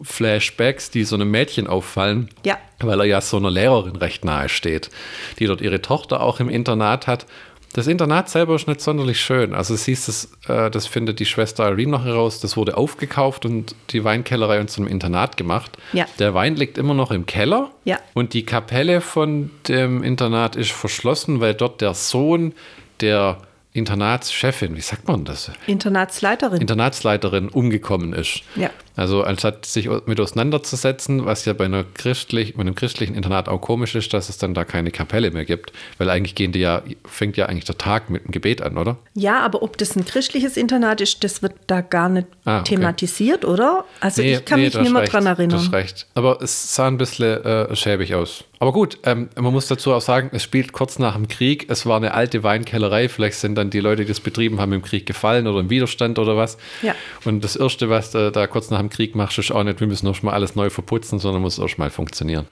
Wallach-Flashbacks, 0.00 0.90
die 0.90 1.04
so 1.04 1.14
einem 1.16 1.30
Mädchen 1.30 1.66
auffallen, 1.66 2.28
Ja. 2.44 2.58
weil 2.80 3.00
er 3.00 3.06
ja 3.06 3.20
so 3.20 3.36
einer 3.36 3.50
Lehrerin 3.50 3.96
recht 3.96 4.24
nahe 4.24 4.48
steht, 4.48 4.90
die 5.38 5.46
dort 5.46 5.60
ihre 5.60 5.82
Tochter 5.82 6.20
auch 6.22 6.40
im 6.40 6.48
Internat 6.48 7.06
hat. 7.06 7.26
Das 7.72 7.86
Internat 7.86 8.28
selber 8.28 8.56
ist 8.56 8.66
nicht 8.66 8.80
sonderlich 8.80 9.20
schön. 9.20 9.54
Also 9.54 9.74
es 9.74 9.84
hieß, 9.84 10.06
das, 10.06 10.32
äh, 10.48 10.70
das 10.72 10.88
findet 10.88 11.20
die 11.20 11.24
Schwester 11.26 11.68
Irene 11.68 11.92
noch 11.92 12.04
heraus, 12.04 12.40
das 12.40 12.56
wurde 12.56 12.76
aufgekauft 12.76 13.44
und 13.46 13.76
die 13.90 14.02
Weinkellerei 14.02 14.58
und 14.58 14.68
zum 14.70 14.88
Internat 14.88 15.36
gemacht. 15.36 15.76
Ja. 15.92 16.06
Der 16.18 16.34
Wein 16.34 16.56
liegt 16.56 16.78
immer 16.78 16.94
noch 16.94 17.12
im 17.12 17.26
Keller 17.26 17.70
Ja. 17.84 17.98
und 18.12 18.34
die 18.34 18.44
Kapelle 18.44 19.00
von 19.00 19.52
dem 19.68 20.02
Internat 20.02 20.56
ist 20.56 20.72
verschlossen, 20.72 21.38
weil 21.40 21.54
dort 21.54 21.80
der 21.80 21.94
Sohn 21.94 22.54
der 23.00 23.38
Internatschefin, 23.72 24.76
wie 24.76 24.80
sagt 24.80 25.06
man 25.06 25.24
das? 25.24 25.50
Internatsleiterin. 25.68 26.60
Internatsleiterin 26.60 27.48
umgekommen 27.48 28.12
ist. 28.12 28.42
Ja. 28.56 28.70
Also 28.96 29.22
anstatt 29.22 29.64
sich 29.64 29.88
mit 30.06 30.20
auseinanderzusetzen, 30.20 31.24
was 31.24 31.44
ja 31.44 31.52
bei, 31.52 31.66
einer 31.66 31.84
christlich, 31.94 32.54
bei 32.54 32.62
einem 32.62 32.74
christlichen 32.74 33.14
Internat 33.14 33.48
auch 33.48 33.60
komisch 33.60 33.94
ist, 33.94 34.12
dass 34.12 34.28
es 34.28 34.38
dann 34.38 34.54
da 34.54 34.64
keine 34.64 34.90
Kapelle 34.90 35.30
mehr 35.30 35.44
gibt, 35.44 35.72
weil 35.98 36.10
eigentlich 36.10 36.34
gehen 36.34 36.50
die 36.52 36.58
ja, 36.58 36.82
fängt 37.04 37.36
ja 37.36 37.46
eigentlich 37.46 37.64
der 37.64 37.78
Tag 37.78 38.10
mit 38.10 38.24
dem 38.24 38.32
Gebet 38.32 38.60
an, 38.60 38.76
oder? 38.76 38.96
ja, 39.14 39.40
aber 39.40 39.62
ob 39.62 39.78
das 39.78 39.94
ein 39.96 40.04
christliches 40.04 40.56
Internat 40.56 41.00
ist, 41.00 41.22
das 41.22 41.40
wird 41.40 41.54
da 41.68 41.80
gar 41.80 42.08
nicht 42.08 42.26
Ah, 42.44 42.60
okay. 42.60 42.74
thematisiert, 42.74 43.44
oder? 43.44 43.84
Also 44.00 44.22
ich 44.22 44.44
kann 44.44 44.60
mich 44.60 44.72
du 44.72 44.80
nicht 44.80 44.92
mehr 44.92 45.02
recht, 45.02 45.12
dran 45.12 45.26
erinnern. 45.26 45.58
hast 45.58 45.72
recht. 45.72 46.06
Aber 46.14 46.42
es 46.42 46.74
sah 46.74 46.88
ein 46.88 46.98
bisschen 46.98 47.42
äh, 47.44 47.74
schäbig 47.76 48.14
aus. 48.14 48.44
Aber 48.62 48.74
gut, 48.74 48.98
ähm, 49.04 49.30
man 49.36 49.54
muss 49.54 49.68
dazu 49.68 49.94
auch 49.94 50.02
sagen, 50.02 50.30
es 50.34 50.42
spielt 50.42 50.72
kurz 50.72 50.98
nach 50.98 51.14
dem 51.14 51.28
Krieg. 51.28 51.70
Es 51.70 51.86
war 51.86 51.96
eine 51.96 52.12
alte 52.12 52.42
Weinkellerei. 52.42 53.08
Vielleicht 53.08 53.38
sind 53.38 53.54
dann 53.54 53.70
die 53.70 53.80
Leute, 53.80 54.02
die 54.02 54.08
das 54.08 54.20
betrieben 54.20 54.60
haben, 54.60 54.74
im 54.74 54.82
Krieg 54.82 55.06
gefallen 55.06 55.46
oder 55.46 55.60
im 55.60 55.70
Widerstand 55.70 56.18
oder 56.18 56.36
was. 56.36 56.58
Ja. 56.82 56.94
Und 57.24 57.42
das 57.42 57.56
Erste, 57.56 57.88
was 57.88 58.10
du 58.10 58.30
da 58.30 58.46
kurz 58.46 58.68
nach 58.68 58.78
dem 58.78 58.90
Krieg 58.90 59.14
machst, 59.14 59.38
ist 59.38 59.50
auch 59.50 59.64
nicht, 59.64 59.80
wir 59.80 59.86
müssen 59.86 60.06
erst 60.06 60.22
mal 60.22 60.34
alles 60.34 60.56
neu 60.56 60.68
verputzen, 60.68 61.18
sondern 61.18 61.40
muss 61.40 61.58
erst 61.58 61.78
mal 61.78 61.88
funktionieren. 61.88 62.48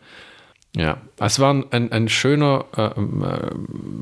Ja, 0.75 0.99
es 1.19 1.41
war 1.41 1.65
ein, 1.71 1.93
ein 1.93 2.09
schöner, 2.09 2.65
äh, 2.75 2.91
ähm, 2.97 3.23
äh, 3.25 3.51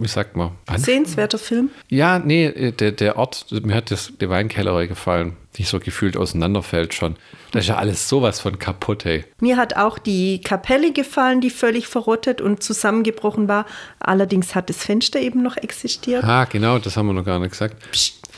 wie 0.01 0.09
sagt 0.09 0.37
man? 0.37 0.53
Sehenswerter 0.77 1.39
Film. 1.39 1.71
ja, 1.89 2.21
nee, 2.21 2.73
der, 2.73 2.93
der 2.93 3.17
Ort, 3.17 3.47
mir 3.51 3.75
hat 3.75 3.91
das, 3.91 4.13
die 4.21 4.29
Weinkellerei 4.29 4.87
gefallen, 4.87 5.37
die 5.59 5.65
so 5.65 5.81
gefühlt 5.81 6.17
auseinanderfällt 6.17 6.95
schon. 6.95 7.17
Da 7.53 7.61
ist 7.61 7.69
ja 7.69 7.77
alles 7.77 8.09
sowas 8.09 8.41
von 8.41 8.59
kaputt, 8.59 9.05
hey. 9.05 9.25
Mir 9.41 9.57
hat 9.57 9.77
auch 9.77 9.99
die 9.99 10.41
Kapelle 10.41 10.93
gefallen, 10.93 11.41
die 11.41 11.51
völlig 11.51 11.87
verrottet 11.87 12.41
und 12.41 12.63
zusammengebrochen 12.63 13.49
war. 13.49 13.67
Allerdings 13.99 14.55
hat 14.55 14.69
das 14.69 14.79
Fenster 14.79 15.21
eben 15.21 15.43
noch 15.43 15.57
existiert. 15.57 16.25
Ah, 16.25 16.45
genau, 16.45 16.79
das 16.79 16.97
haben 16.97 17.07
wir 17.07 17.13
noch 17.13 17.25
gar 17.25 17.39
nicht 17.39 17.51
gesagt. 17.51 17.77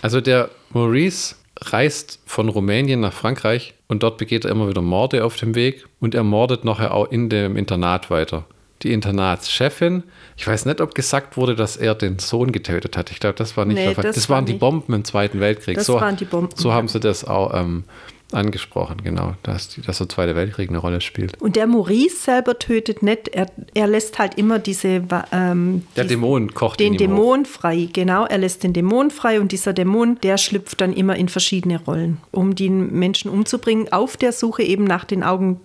Also 0.02 0.20
der 0.20 0.50
Maurice 0.70 1.34
reist 1.60 2.20
von 2.24 2.48
Rumänien 2.48 3.00
nach 3.00 3.12
Frankreich 3.12 3.74
und 3.88 4.02
dort 4.02 4.18
begeht 4.18 4.44
er 4.44 4.50
immer 4.50 4.68
wieder 4.68 4.82
Morde 4.82 5.24
auf 5.24 5.36
dem 5.36 5.54
Weg 5.54 5.86
und 6.00 6.14
er 6.14 6.22
mordet 6.22 6.64
nachher 6.64 6.94
auch 6.94 7.10
in 7.10 7.28
dem 7.28 7.56
Internat 7.56 8.10
weiter. 8.10 8.44
Die 8.82 8.92
Internatschefin. 8.92 10.04
Ich 10.36 10.46
weiß 10.46 10.66
nicht, 10.66 10.80
ob 10.80 10.94
gesagt 10.94 11.36
wurde, 11.36 11.54
dass 11.56 11.76
er 11.76 11.94
den 11.94 12.18
Sohn 12.18 12.52
getötet 12.52 12.96
hat. 12.96 13.10
Ich 13.10 13.18
glaube, 13.20 13.34
das 13.36 13.56
war 13.56 13.64
nicht 13.64 13.76
Nee, 13.76 13.86
der 13.86 13.94
Fall. 13.94 14.04
das 14.04 14.16
Das, 14.16 14.28
war 14.28 14.36
waren 14.36 14.46
die 14.46 14.52
nicht. 14.52 14.60
Bomben 14.60 14.92
im 14.94 15.04
Zweiten 15.04 15.40
Weltkrieg. 15.40 15.76
Das 15.76 15.86
so, 15.86 15.94
waren 15.94 16.16
die 16.16 16.24
Bomben, 16.24 16.50
So 16.54 16.72
haben 16.72 16.86
sie 16.88 17.00
das 17.00 17.24
auch 17.24 17.52
ähm, 17.54 17.84
angesprochen, 18.30 18.98
genau, 19.02 19.34
dass, 19.42 19.68
die, 19.70 19.80
dass 19.80 19.98
der 19.98 20.08
Zweite 20.08 20.36
Weltkrieg 20.36 20.68
eine 20.68 20.78
Rolle 20.78 21.00
spielt. 21.00 21.40
Und 21.40 21.56
der 21.56 21.66
Maurice 21.66 22.16
selber 22.16 22.58
tötet 22.58 23.02
nicht, 23.02 23.28
er, 23.28 23.46
er 23.74 23.86
lässt 23.86 24.18
halt 24.18 24.34
immer 24.36 24.58
diese. 24.58 25.02
Ähm, 25.32 25.82
Der 25.96 26.04
die- 26.04 26.10
Dämon 26.10 26.52
kocht 26.54 26.78
Den 26.78 26.94
in 26.94 27.00
ihm 27.00 27.10
hoch. 27.12 27.16
Dämon 27.16 27.44
frei, 27.46 27.88
genau. 27.92 28.26
Er 28.26 28.38
lässt 28.38 28.62
den 28.64 28.74
Dämon 28.74 29.10
frei 29.10 29.40
und 29.40 29.50
dieser 29.52 29.72
Dämon, 29.72 30.18
der 30.22 30.36
schlüpft 30.36 30.80
dann 30.80 30.92
immer 30.92 31.16
in 31.16 31.28
verschiedene 31.28 31.82
Rollen, 31.82 32.18
um 32.30 32.54
die 32.54 32.68
Menschen 32.70 33.30
umzubringen, 33.30 33.90
auf 33.92 34.16
der 34.18 34.32
Suche 34.32 34.62
eben 34.62 34.84
nach 34.84 35.04
den 35.04 35.22
Augen 35.24 35.60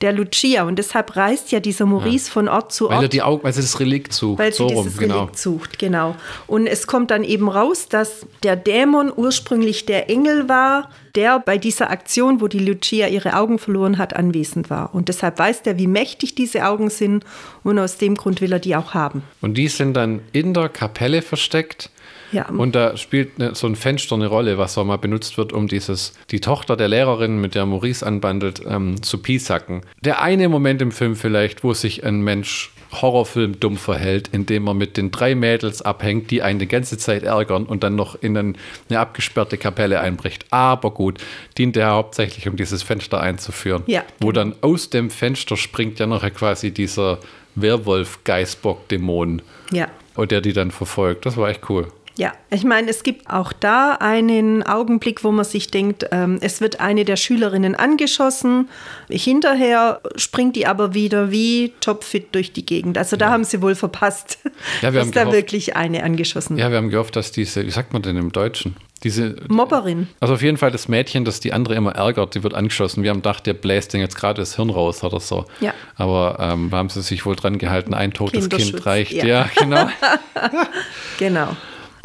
der 0.00 0.12
Lucia. 0.12 0.64
Und 0.64 0.78
deshalb 0.78 1.16
reist 1.16 1.52
ja 1.52 1.60
dieser 1.60 1.86
Maurice 1.86 2.30
von 2.30 2.48
Ort 2.48 2.72
zu 2.72 2.88
Weil 2.88 2.98
er 2.98 3.02
Ort. 3.02 3.12
die 3.12 3.22
Augen, 3.22 3.44
weil 3.44 3.52
sie 3.52 3.60
das 3.60 3.80
Relikt 3.80 4.12
sucht. 4.12 4.38
Weil 4.38 4.52
sie 4.52 4.58
so 4.58 4.66
rum, 4.66 4.84
dieses 4.84 4.98
genau. 4.98 5.20
Relikt 5.20 5.38
sucht, 5.38 5.78
genau. 5.78 6.16
Und 6.46 6.66
es 6.66 6.86
kommt 6.86 7.10
dann 7.10 7.24
eben 7.24 7.48
raus, 7.48 7.88
dass 7.88 8.26
der 8.42 8.56
Dämon 8.56 9.12
ursprünglich 9.14 9.86
der 9.86 10.10
Engel 10.10 10.48
war, 10.48 10.90
der 11.14 11.40
bei 11.40 11.56
dieser 11.58 11.90
Aktion, 11.90 12.40
wo 12.40 12.46
die 12.48 12.58
Lucia 12.58 13.08
ihre 13.08 13.36
Augen 13.36 13.58
verloren 13.58 13.98
hat, 13.98 14.14
anwesend 14.14 14.70
war. 14.70 14.94
Und 14.94 15.08
deshalb 15.08 15.38
weiß 15.38 15.62
der, 15.62 15.78
wie 15.78 15.86
mächtig 15.86 16.34
diese 16.34 16.66
Augen 16.66 16.90
sind 16.90 17.24
und 17.64 17.78
aus 17.78 17.96
dem 17.96 18.16
Grund 18.16 18.40
will 18.40 18.52
er 18.52 18.58
die 18.58 18.76
auch 18.76 18.94
haben. 18.94 19.22
Und 19.40 19.54
die 19.54 19.68
sind 19.68 19.94
dann 19.94 20.20
in 20.32 20.52
der 20.52 20.68
Kapelle 20.68 21.22
versteckt. 21.22 21.90
Ja. 22.32 22.48
Und 22.48 22.74
da 22.74 22.96
spielt 22.96 23.38
ne, 23.38 23.54
so 23.54 23.66
ein 23.66 23.76
Fenster 23.76 24.14
eine 24.14 24.26
Rolle, 24.26 24.58
was 24.58 24.76
auch 24.78 24.84
mal 24.84 24.98
benutzt 24.98 25.38
wird, 25.38 25.52
um 25.52 25.68
dieses, 25.68 26.12
die 26.30 26.40
Tochter 26.40 26.76
der 26.76 26.88
Lehrerin, 26.88 27.40
mit 27.40 27.54
der 27.54 27.66
Maurice 27.66 28.04
anbandelt, 28.04 28.62
ähm, 28.68 29.02
zu 29.02 29.18
piesacken. 29.18 29.82
Der 30.00 30.22
eine 30.22 30.48
Moment 30.48 30.82
im 30.82 30.92
Film 30.92 31.16
vielleicht, 31.16 31.64
wo 31.64 31.72
sich 31.74 32.04
ein 32.04 32.20
Mensch 32.20 32.72
Horrorfilm 32.92 33.58
dumm 33.60 33.76
verhält, 33.76 34.28
indem 34.32 34.68
er 34.68 34.74
mit 34.74 34.96
den 34.96 35.10
drei 35.10 35.34
Mädels 35.34 35.82
abhängt, 35.82 36.30
die 36.30 36.42
einen 36.42 36.58
die 36.58 36.68
ganze 36.68 36.98
Zeit 36.98 37.22
ärgern 37.22 37.64
und 37.64 37.82
dann 37.82 37.96
noch 37.96 38.20
in 38.20 38.36
einen, 38.36 38.58
eine 38.88 39.00
abgesperrte 39.00 39.58
Kapelle 39.58 40.00
einbricht. 40.00 40.46
Aber 40.50 40.90
gut, 40.90 41.18
dient 41.58 41.76
er 41.76 41.90
hauptsächlich, 41.90 42.48
um 42.48 42.56
dieses 42.56 42.82
Fenster 42.82 43.20
einzuführen. 43.20 43.82
Ja. 43.86 44.04
Wo 44.20 44.32
dann 44.32 44.54
aus 44.60 44.90
dem 44.90 45.10
Fenster 45.10 45.56
springt 45.56 45.98
ja 45.98 46.06
nachher 46.06 46.30
quasi 46.30 46.70
dieser 46.70 47.18
Werwolf-Geißbock-Dämon. 47.56 49.42
Ja. 49.72 49.88
Und 50.14 50.30
der 50.30 50.40
die 50.40 50.52
dann 50.52 50.70
verfolgt. 50.70 51.26
Das 51.26 51.36
war 51.36 51.48
echt 51.48 51.68
cool. 51.68 51.88
Ja, 52.18 52.32
ich 52.50 52.64
meine, 52.64 52.88
es 52.90 53.02
gibt 53.02 53.28
auch 53.28 53.52
da 53.52 53.92
einen 54.00 54.62
Augenblick, 54.62 55.22
wo 55.22 55.32
man 55.32 55.44
sich 55.44 55.70
denkt, 55.70 56.06
ähm, 56.12 56.38
es 56.40 56.62
wird 56.62 56.80
eine 56.80 57.04
der 57.04 57.16
Schülerinnen 57.16 57.74
angeschossen. 57.74 58.68
Hinterher 59.10 60.00
springt 60.16 60.56
die 60.56 60.66
aber 60.66 60.94
wieder 60.94 61.30
wie 61.30 61.74
topfit 61.80 62.34
durch 62.34 62.52
die 62.52 62.64
Gegend. 62.64 62.96
Also 62.96 63.16
da 63.16 63.28
haben 63.30 63.44
sie 63.44 63.60
wohl 63.60 63.74
verpasst, 63.74 64.38
Ja, 64.80 64.92
wir 64.94 65.00
dass 65.00 65.08
haben 65.08 65.12
da 65.12 65.22
gehofft- 65.24 65.32
wirklich 65.34 65.76
eine 65.76 66.02
angeschossen 66.04 66.56
wird. 66.56 66.60
Ja, 66.64 66.70
wir 66.70 66.78
haben 66.78 66.88
gehofft, 66.88 67.16
dass 67.16 67.32
diese, 67.32 67.66
wie 67.66 67.70
sagt 67.70 67.92
man 67.92 68.00
denn 68.00 68.16
im 68.16 68.32
Deutschen? 68.32 68.76
Diese, 69.02 69.36
Mobberin. 69.48 70.08
also 70.20 70.32
auf 70.34 70.40
jeden 70.42 70.56
Fall 70.56 70.70
das 70.70 70.88
Mädchen, 70.88 71.26
das 71.26 71.38
die 71.40 71.52
andere 71.52 71.74
immer 71.74 71.92
ärgert, 71.92 72.34
die 72.34 72.42
wird 72.42 72.54
angeschossen. 72.54 73.02
Wir 73.02 73.10
haben 73.10 73.18
gedacht, 73.18 73.44
der 73.46 73.52
bläst 73.52 73.92
den 73.92 74.00
jetzt 74.00 74.16
gerade 74.16 74.40
das 74.40 74.56
Hirn 74.56 74.70
raus 74.70 75.04
oder 75.04 75.20
so. 75.20 75.44
Ja. 75.60 75.74
Aber 75.96 76.38
ähm, 76.40 76.70
da 76.70 76.78
haben 76.78 76.88
sie 76.88 77.02
sich 77.02 77.26
wohl 77.26 77.36
dran 77.36 77.58
gehalten, 77.58 77.92
ein 77.92 78.12
totes 78.12 78.48
Kind 78.48 78.86
reicht. 78.86 79.12
ja. 79.12 79.24
Ja, 79.26 79.50
genau. 79.54 79.88
Genau. 81.18 81.48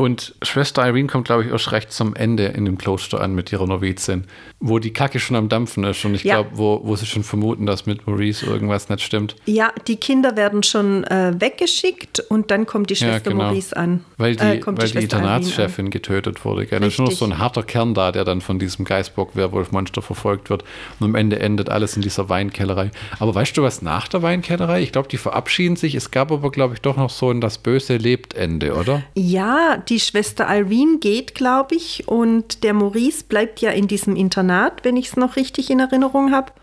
Und 0.01 0.33
Schwester 0.41 0.83
Irene 0.87 1.07
kommt, 1.07 1.25
glaube 1.25 1.43
ich, 1.43 1.51
erst 1.51 1.71
recht 1.71 1.91
zum 1.91 2.15
Ende 2.15 2.45
in 2.45 2.65
dem 2.65 2.77
Kloster 2.79 3.21
an 3.21 3.35
mit 3.35 3.51
ihrer 3.51 3.67
Novizin, 3.67 4.23
wo 4.59 4.79
die 4.79 4.93
Kacke 4.93 5.19
schon 5.19 5.35
am 5.35 5.47
Dampfen 5.47 5.83
ist. 5.83 6.03
Und 6.05 6.15
ich 6.15 6.23
Ja. 6.23 6.41
glaube, 6.41 6.49
wo, 6.57 6.81
wo 6.83 6.95
sie 6.95 7.05
schon 7.05 7.23
vermuten, 7.23 7.67
dass 7.67 7.85
mit 7.85 8.07
Maurice 8.07 8.45
irgendwas 8.45 8.89
nicht 8.89 9.01
stimmt. 9.03 9.35
Ja, 9.45 9.71
die 9.87 9.97
Kinder 9.97 10.35
werden 10.35 10.63
schon 10.63 11.03
äh, 11.03 11.33
weggeschickt 11.39 12.19
und 12.29 12.49
dann 12.49 12.65
kommt 12.65 12.89
die 12.89 12.95
Schwester 12.95 13.29
genau. 13.29 13.43
Maurice 13.43 13.77
an. 13.77 14.03
Weil 14.17 14.35
die, 14.35 14.43
Äh, 14.43 14.61
weil 14.65 14.89
die, 14.89 14.97
an. 14.97 15.03
Internatschefin 15.03 15.91
getötet 15.91 16.43
wurde. 16.45 16.65
Gell? 16.65 16.79
Das 16.79 16.93
ist 16.93 16.99
nur 16.99 17.11
so 17.11 17.25
ein 17.25 17.37
harter 17.37 17.61
Kern 17.61 17.93
da, 17.93 18.11
der 18.11 18.25
dann 18.25 18.41
von 18.41 18.57
diesem 18.57 18.85
Geißbock-Werwolf-Monster 18.85 20.01
verfolgt 20.01 20.49
wird. 20.49 20.63
Und 20.99 21.05
am 21.05 21.15
Ende 21.15 21.39
endet 21.39 21.69
alles 21.69 21.95
in 21.95 22.01
dieser 22.01 22.27
Weinkellerei. 22.27 22.89
Aber 23.19 23.35
weißt 23.35 23.55
du 23.55 23.61
was 23.63 23.81
nach 23.83 24.07
der 24.07 24.21
Weinkellerei? 24.23 24.81
Ich 24.81 24.91
glaube, 24.91 25.09
die 25.09 25.17
verabschieden 25.17 25.75
sich. 25.75 25.93
Es 25.95 26.09
gab 26.11 26.31
aber, 26.31 26.51
glaube 26.51 26.73
ich, 26.73 26.81
doch 26.81 26.97
noch 26.97 27.09
so 27.11 27.29
ein 27.29 27.39
Das 27.39 27.59
Böse 27.59 27.97
lebt 27.97 28.33
Ende, 28.33 28.73
oder? 28.75 29.03
Ja, 29.15 29.77
die 29.91 29.99
Schwester 29.99 30.47
Irene 30.49 30.99
geht, 30.99 31.35
glaube 31.35 31.75
ich, 31.75 32.07
und 32.07 32.63
der 32.63 32.73
Maurice 32.73 33.25
bleibt 33.25 33.59
ja 33.59 33.71
in 33.71 33.89
diesem 33.89 34.15
Internat, 34.15 34.85
wenn 34.85 34.95
ich 34.95 35.09
es 35.09 35.17
noch 35.17 35.35
richtig 35.35 35.69
in 35.69 35.81
Erinnerung 35.81 36.31
habe. 36.31 36.53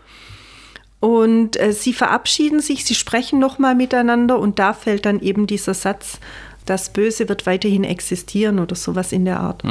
Und 0.99 1.57
äh, 1.61 1.71
sie 1.71 1.93
verabschieden 1.93 2.59
sich, 2.59 2.83
sie 2.85 2.95
sprechen 2.95 3.39
nochmal 3.39 3.75
miteinander 3.75 4.39
und 4.39 4.57
da 4.57 4.73
fällt 4.73 5.05
dann 5.05 5.21
eben 5.21 5.45
dieser 5.45 5.75
Satz, 5.75 6.19
das 6.65 6.91
Böse 6.91 7.29
wird 7.29 7.45
weiterhin 7.45 7.83
existieren 7.83 8.59
oder 8.59 8.75
sowas 8.75 9.11
in 9.11 9.25
der 9.25 9.39
Art. 9.39 9.63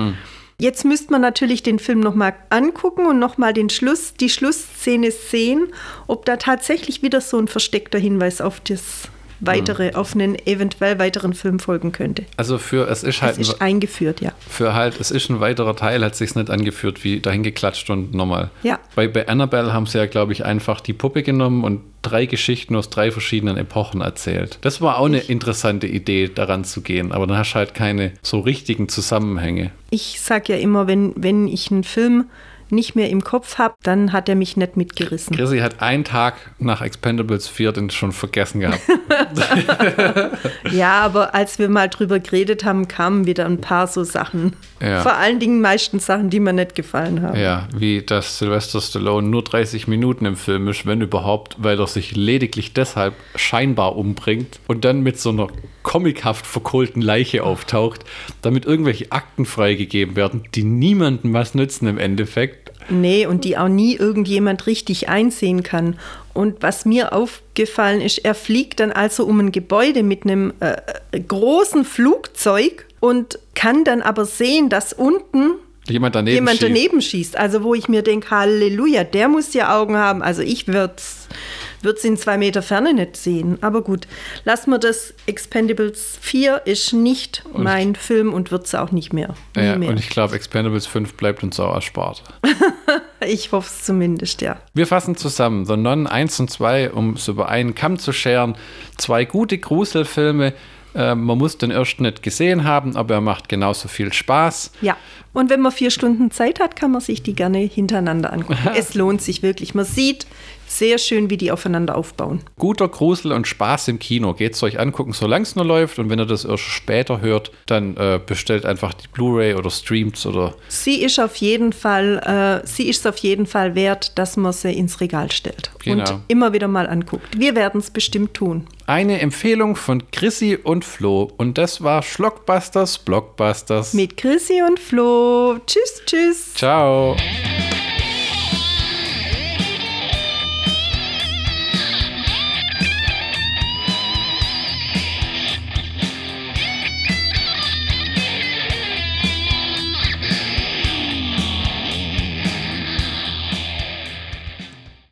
Jetzt 0.60 0.84
müsste 0.84 1.12
man 1.12 1.20
natürlich 1.20 1.62
den 1.64 1.80
Film 1.80 2.00
nochmal 2.00 2.34
angucken 2.50 3.06
und 3.06 3.18
nochmal 3.18 3.52
den 3.52 3.70
Schluss, 3.70 4.14
die 4.14 4.30
Schlussszene 4.30 5.10
sehen, 5.10 5.68
ob 6.06 6.24
da 6.24 6.36
tatsächlich 6.36 7.02
wieder 7.02 7.20
so 7.20 7.38
ein 7.38 7.48
versteckter 7.48 7.98
Hinweis 7.98 8.40
auf 8.40 8.60
das 8.60 9.08
weitere, 9.40 9.94
auf 9.94 10.14
einen 10.14 10.36
eventuell 10.46 10.98
weiteren 10.98 11.34
Film 11.34 11.58
folgen 11.58 11.92
könnte. 11.92 12.24
Also 12.36 12.58
für 12.58 12.88
es 12.88 13.02
ist 13.02 13.22
halt 13.22 13.38
Es 13.38 13.48
ist 13.48 13.60
eingeführt, 13.60 14.20
ja. 14.20 14.32
für 14.48 14.74
halt, 14.74 15.00
es 15.00 15.10
ist 15.10 15.30
ein 15.30 15.40
weiterer 15.40 15.76
Teil, 15.76 16.04
hat 16.04 16.16
sich 16.16 16.34
nicht 16.34 16.50
angeführt 16.50 17.04
wie 17.04 17.20
dahin 17.20 17.42
geklatscht 17.42 17.88
und 17.90 18.14
nochmal. 18.14 18.50
Ja. 18.62 18.78
Bei, 18.94 19.08
bei 19.08 19.28
Annabelle 19.28 19.72
haben 19.72 19.86
sie 19.86 19.98
ja, 19.98 20.06
glaube 20.06 20.32
ich, 20.32 20.44
einfach 20.44 20.80
die 20.80 20.92
Puppe 20.92 21.22
genommen 21.22 21.64
und 21.64 21.82
drei 22.02 22.26
Geschichten 22.26 22.76
aus 22.76 22.90
drei 22.90 23.10
verschiedenen 23.10 23.56
Epochen 23.56 24.00
erzählt. 24.00 24.58
Das 24.60 24.80
war 24.80 24.98
auch 24.98 25.06
eine 25.06 25.18
interessante 25.18 25.86
Idee, 25.86 26.28
daran 26.32 26.64
zu 26.64 26.80
gehen, 26.80 27.12
aber 27.12 27.26
dann 27.26 27.36
hast 27.36 27.52
du 27.52 27.56
halt 27.56 27.74
keine 27.74 28.12
so 28.22 28.40
richtigen 28.40 28.88
Zusammenhänge. 28.88 29.70
Ich 29.90 30.20
sage 30.20 30.54
ja 30.54 30.58
immer, 30.58 30.86
wenn, 30.86 31.12
wenn 31.16 31.48
ich 31.48 31.70
einen 31.70 31.84
Film 31.84 32.26
nicht 32.70 32.96
mehr 32.96 33.10
im 33.10 33.22
Kopf 33.22 33.58
habe, 33.58 33.74
dann 33.82 34.12
hat 34.12 34.28
er 34.28 34.34
mich 34.34 34.56
nicht 34.56 34.76
mitgerissen. 34.76 35.36
Chrissy 35.36 35.58
hat 35.58 35.80
einen 35.82 36.04
Tag 36.04 36.34
nach 36.58 36.82
Expendables 36.82 37.48
4 37.48 37.72
den 37.72 37.90
schon 37.90 38.12
vergessen 38.12 38.60
gehabt. 38.60 38.80
Ja, 40.70 41.00
aber 41.00 41.34
als 41.34 41.58
wir 41.58 41.68
mal 41.68 41.88
drüber 41.88 42.18
geredet 42.18 42.64
haben, 42.64 42.88
kamen 42.88 43.26
wieder 43.26 43.46
ein 43.46 43.60
paar 43.60 43.86
so 43.86 44.04
Sachen. 44.04 44.54
Ja. 44.80 45.02
Vor 45.02 45.14
allen 45.14 45.40
Dingen 45.40 45.60
meistens 45.60 46.06
Sachen, 46.06 46.30
die 46.30 46.40
mir 46.40 46.52
nicht 46.52 46.74
gefallen 46.74 47.22
haben. 47.22 47.38
ja, 47.38 47.68
wie 47.74 48.02
dass 48.02 48.38
Sylvester 48.38 48.80
Stallone 48.80 49.28
nur 49.28 49.42
30 49.42 49.88
Minuten 49.88 50.24
im 50.24 50.36
Film 50.36 50.68
ist, 50.68 50.86
wenn 50.86 51.00
überhaupt, 51.00 51.56
weil 51.58 51.80
er 51.80 51.86
sich 51.86 52.14
lediglich 52.14 52.72
deshalb 52.74 53.14
scheinbar 53.34 53.96
umbringt 53.96 54.60
und 54.68 54.84
dann 54.84 55.02
mit 55.02 55.18
so 55.18 55.30
einer 55.30 55.48
comichaft 55.82 56.46
verkohlten 56.46 57.02
Leiche 57.02 57.42
auftaucht, 57.44 58.04
damit 58.42 58.66
irgendwelche 58.66 59.10
Akten 59.10 59.46
freigegeben 59.46 60.16
werden, 60.16 60.44
die 60.54 60.64
niemandem 60.64 61.32
was 61.32 61.54
nützen 61.54 61.88
im 61.88 61.98
Endeffekt. 61.98 62.72
Nee, 62.90 63.26
und 63.26 63.44
die 63.44 63.58
auch 63.58 63.68
nie 63.68 63.96
irgendjemand 63.96 64.66
richtig 64.66 65.08
einsehen 65.08 65.62
kann. 65.62 65.98
Und 66.32 66.62
was 66.62 66.84
mir 66.84 67.12
aufgefallen 67.12 68.00
ist, 68.00 68.18
er 68.18 68.34
fliegt 68.34 68.80
dann 68.80 68.92
also 68.92 69.24
um 69.24 69.40
ein 69.40 69.52
Gebäude 69.52 70.02
mit 70.02 70.24
einem 70.24 70.52
äh, 70.60 70.76
äh, 71.12 71.20
großen 71.20 71.84
Flugzeug 71.84 72.86
und 73.00 73.38
kann 73.54 73.84
dann 73.84 74.02
aber 74.02 74.24
sehen, 74.24 74.68
dass 74.68 74.92
unten 74.92 75.54
Jemand 75.90 76.14
daneben 76.14 76.34
jemand 76.34 76.58
schießt. 76.58 76.62
daneben 76.62 77.02
schießt. 77.02 77.36
Also 77.36 77.62
wo 77.62 77.74
ich 77.74 77.88
mir 77.88 78.02
denke, 78.02 78.30
Halleluja, 78.30 79.04
der 79.04 79.28
muss 79.28 79.54
ja 79.54 79.78
Augen 79.78 79.96
haben. 79.96 80.22
Also 80.22 80.42
ich 80.42 80.66
würde 80.68 80.94
es 80.96 82.04
in 82.04 82.16
zwei 82.16 82.36
Meter 82.36 82.62
Ferne 82.62 82.92
nicht 82.94 83.16
sehen. 83.16 83.58
Aber 83.62 83.82
gut, 83.82 84.06
lassen 84.44 84.70
wir 84.70 84.78
das. 84.78 85.14
Expendables 85.26 86.18
4 86.20 86.62
ist 86.66 86.92
nicht 86.92 87.44
mein 87.54 87.94
Film 87.94 88.32
und 88.32 88.50
wird 88.50 88.66
es 88.66 88.74
auch 88.74 88.92
nicht 88.92 89.12
mehr. 89.12 89.34
Ja, 89.56 89.76
mehr. 89.76 89.90
und 89.90 89.98
ich 89.98 90.10
glaube, 90.10 90.34
Expendables 90.34 90.86
5 90.86 91.14
bleibt 91.14 91.42
uns 91.42 91.58
auch 91.60 91.74
erspart. 91.74 92.22
ich 93.26 93.52
hoffe 93.52 93.68
es 93.68 93.84
zumindest, 93.84 94.42
ja. 94.42 94.58
Wir 94.74 94.86
fassen 94.86 95.16
zusammen. 95.16 95.64
The 95.64 95.76
Nun 95.76 96.06
1 96.06 96.40
und 96.40 96.50
2, 96.50 96.92
um 96.92 97.14
es 97.14 97.28
über 97.28 97.48
einen 97.48 97.74
Kamm 97.74 97.98
zu 97.98 98.12
scheren. 98.12 98.56
Zwei 98.96 99.24
gute 99.24 99.58
Gruselfilme. 99.58 100.54
Äh, 100.98 101.14
man 101.14 101.38
muss 101.38 101.56
den 101.56 101.70
ersten 101.70 102.02
nicht 102.02 102.22
gesehen 102.22 102.64
haben, 102.64 102.96
aber 102.96 103.14
er 103.14 103.20
macht 103.20 103.48
genauso 103.48 103.86
viel 103.88 104.12
Spaß. 104.12 104.72
Ja. 104.80 104.96
Und 105.32 105.48
wenn 105.48 105.60
man 105.60 105.70
vier 105.70 105.90
Stunden 105.90 106.32
Zeit 106.32 106.58
hat, 106.58 106.74
kann 106.74 106.90
man 106.90 107.00
sich 107.00 107.22
die 107.22 107.34
gerne 107.34 107.58
hintereinander 107.58 108.32
angucken. 108.32 108.58
es 108.74 108.94
lohnt 108.94 109.22
sich 109.22 109.42
wirklich. 109.42 109.74
Man 109.74 109.84
sieht 109.84 110.26
sehr 110.68 110.98
schön, 110.98 111.30
wie 111.30 111.36
die 111.36 111.50
aufeinander 111.50 111.96
aufbauen. 111.96 112.40
Guter 112.58 112.88
Grusel 112.88 113.32
und 113.32 113.46
Spaß 113.46 113.88
im 113.88 113.98
Kino. 113.98 114.34
Geht 114.34 114.54
es 114.54 114.62
euch 114.62 114.78
angucken, 114.78 115.12
solange 115.12 115.42
es 115.42 115.56
nur 115.56 115.64
läuft. 115.64 115.98
Und 115.98 116.10
wenn 116.10 116.18
ihr 116.20 116.26
das 116.26 116.44
erst 116.44 116.62
später 116.64 117.20
hört, 117.20 117.50
dann 117.66 117.96
äh, 117.96 118.20
bestellt 118.24 118.66
einfach 118.66 118.94
die 118.94 119.08
Blu-ray 119.08 119.54
oder 119.54 119.70
streamt 119.70 120.24
oder 120.26 120.54
Sie 120.68 121.02
ist 121.02 121.18
auf 121.18 121.36
jeden 121.36 121.72
Fall, 121.72 122.60
äh, 122.62 122.66
sie 122.66 122.88
ist 122.88 123.06
auf 123.06 123.16
jeden 123.18 123.46
Fall 123.46 123.74
wert, 123.74 124.18
dass 124.18 124.36
man 124.36 124.52
sie 124.52 124.72
ins 124.72 125.00
Regal 125.00 125.30
stellt 125.32 125.70
Genau. 125.82 126.10
und 126.10 126.20
immer 126.28 126.52
wieder 126.52 126.68
mal 126.68 126.86
anguckt. 126.88 127.38
Wir 127.38 127.54
werden 127.54 127.80
es 127.80 127.90
bestimmt 127.90 128.34
tun. 128.34 128.66
eine 128.86 129.20
Empfehlung 129.20 129.76
von 129.76 130.10
Chrissy 130.10 130.56
und 130.62 130.84
Flo. 130.84 131.30
Und 131.36 131.58
das 131.58 131.82
war 131.82 132.02
Schlockbusters 132.02 132.98
Blockbusters. 132.98 133.94
Mit 133.94 134.16
Chrissy 134.16 134.62
und 134.66 134.78
Flo. 134.80 135.58
Tschüss, 135.66 136.02
tschüss. 136.06 136.54
Ciao. 136.54 137.16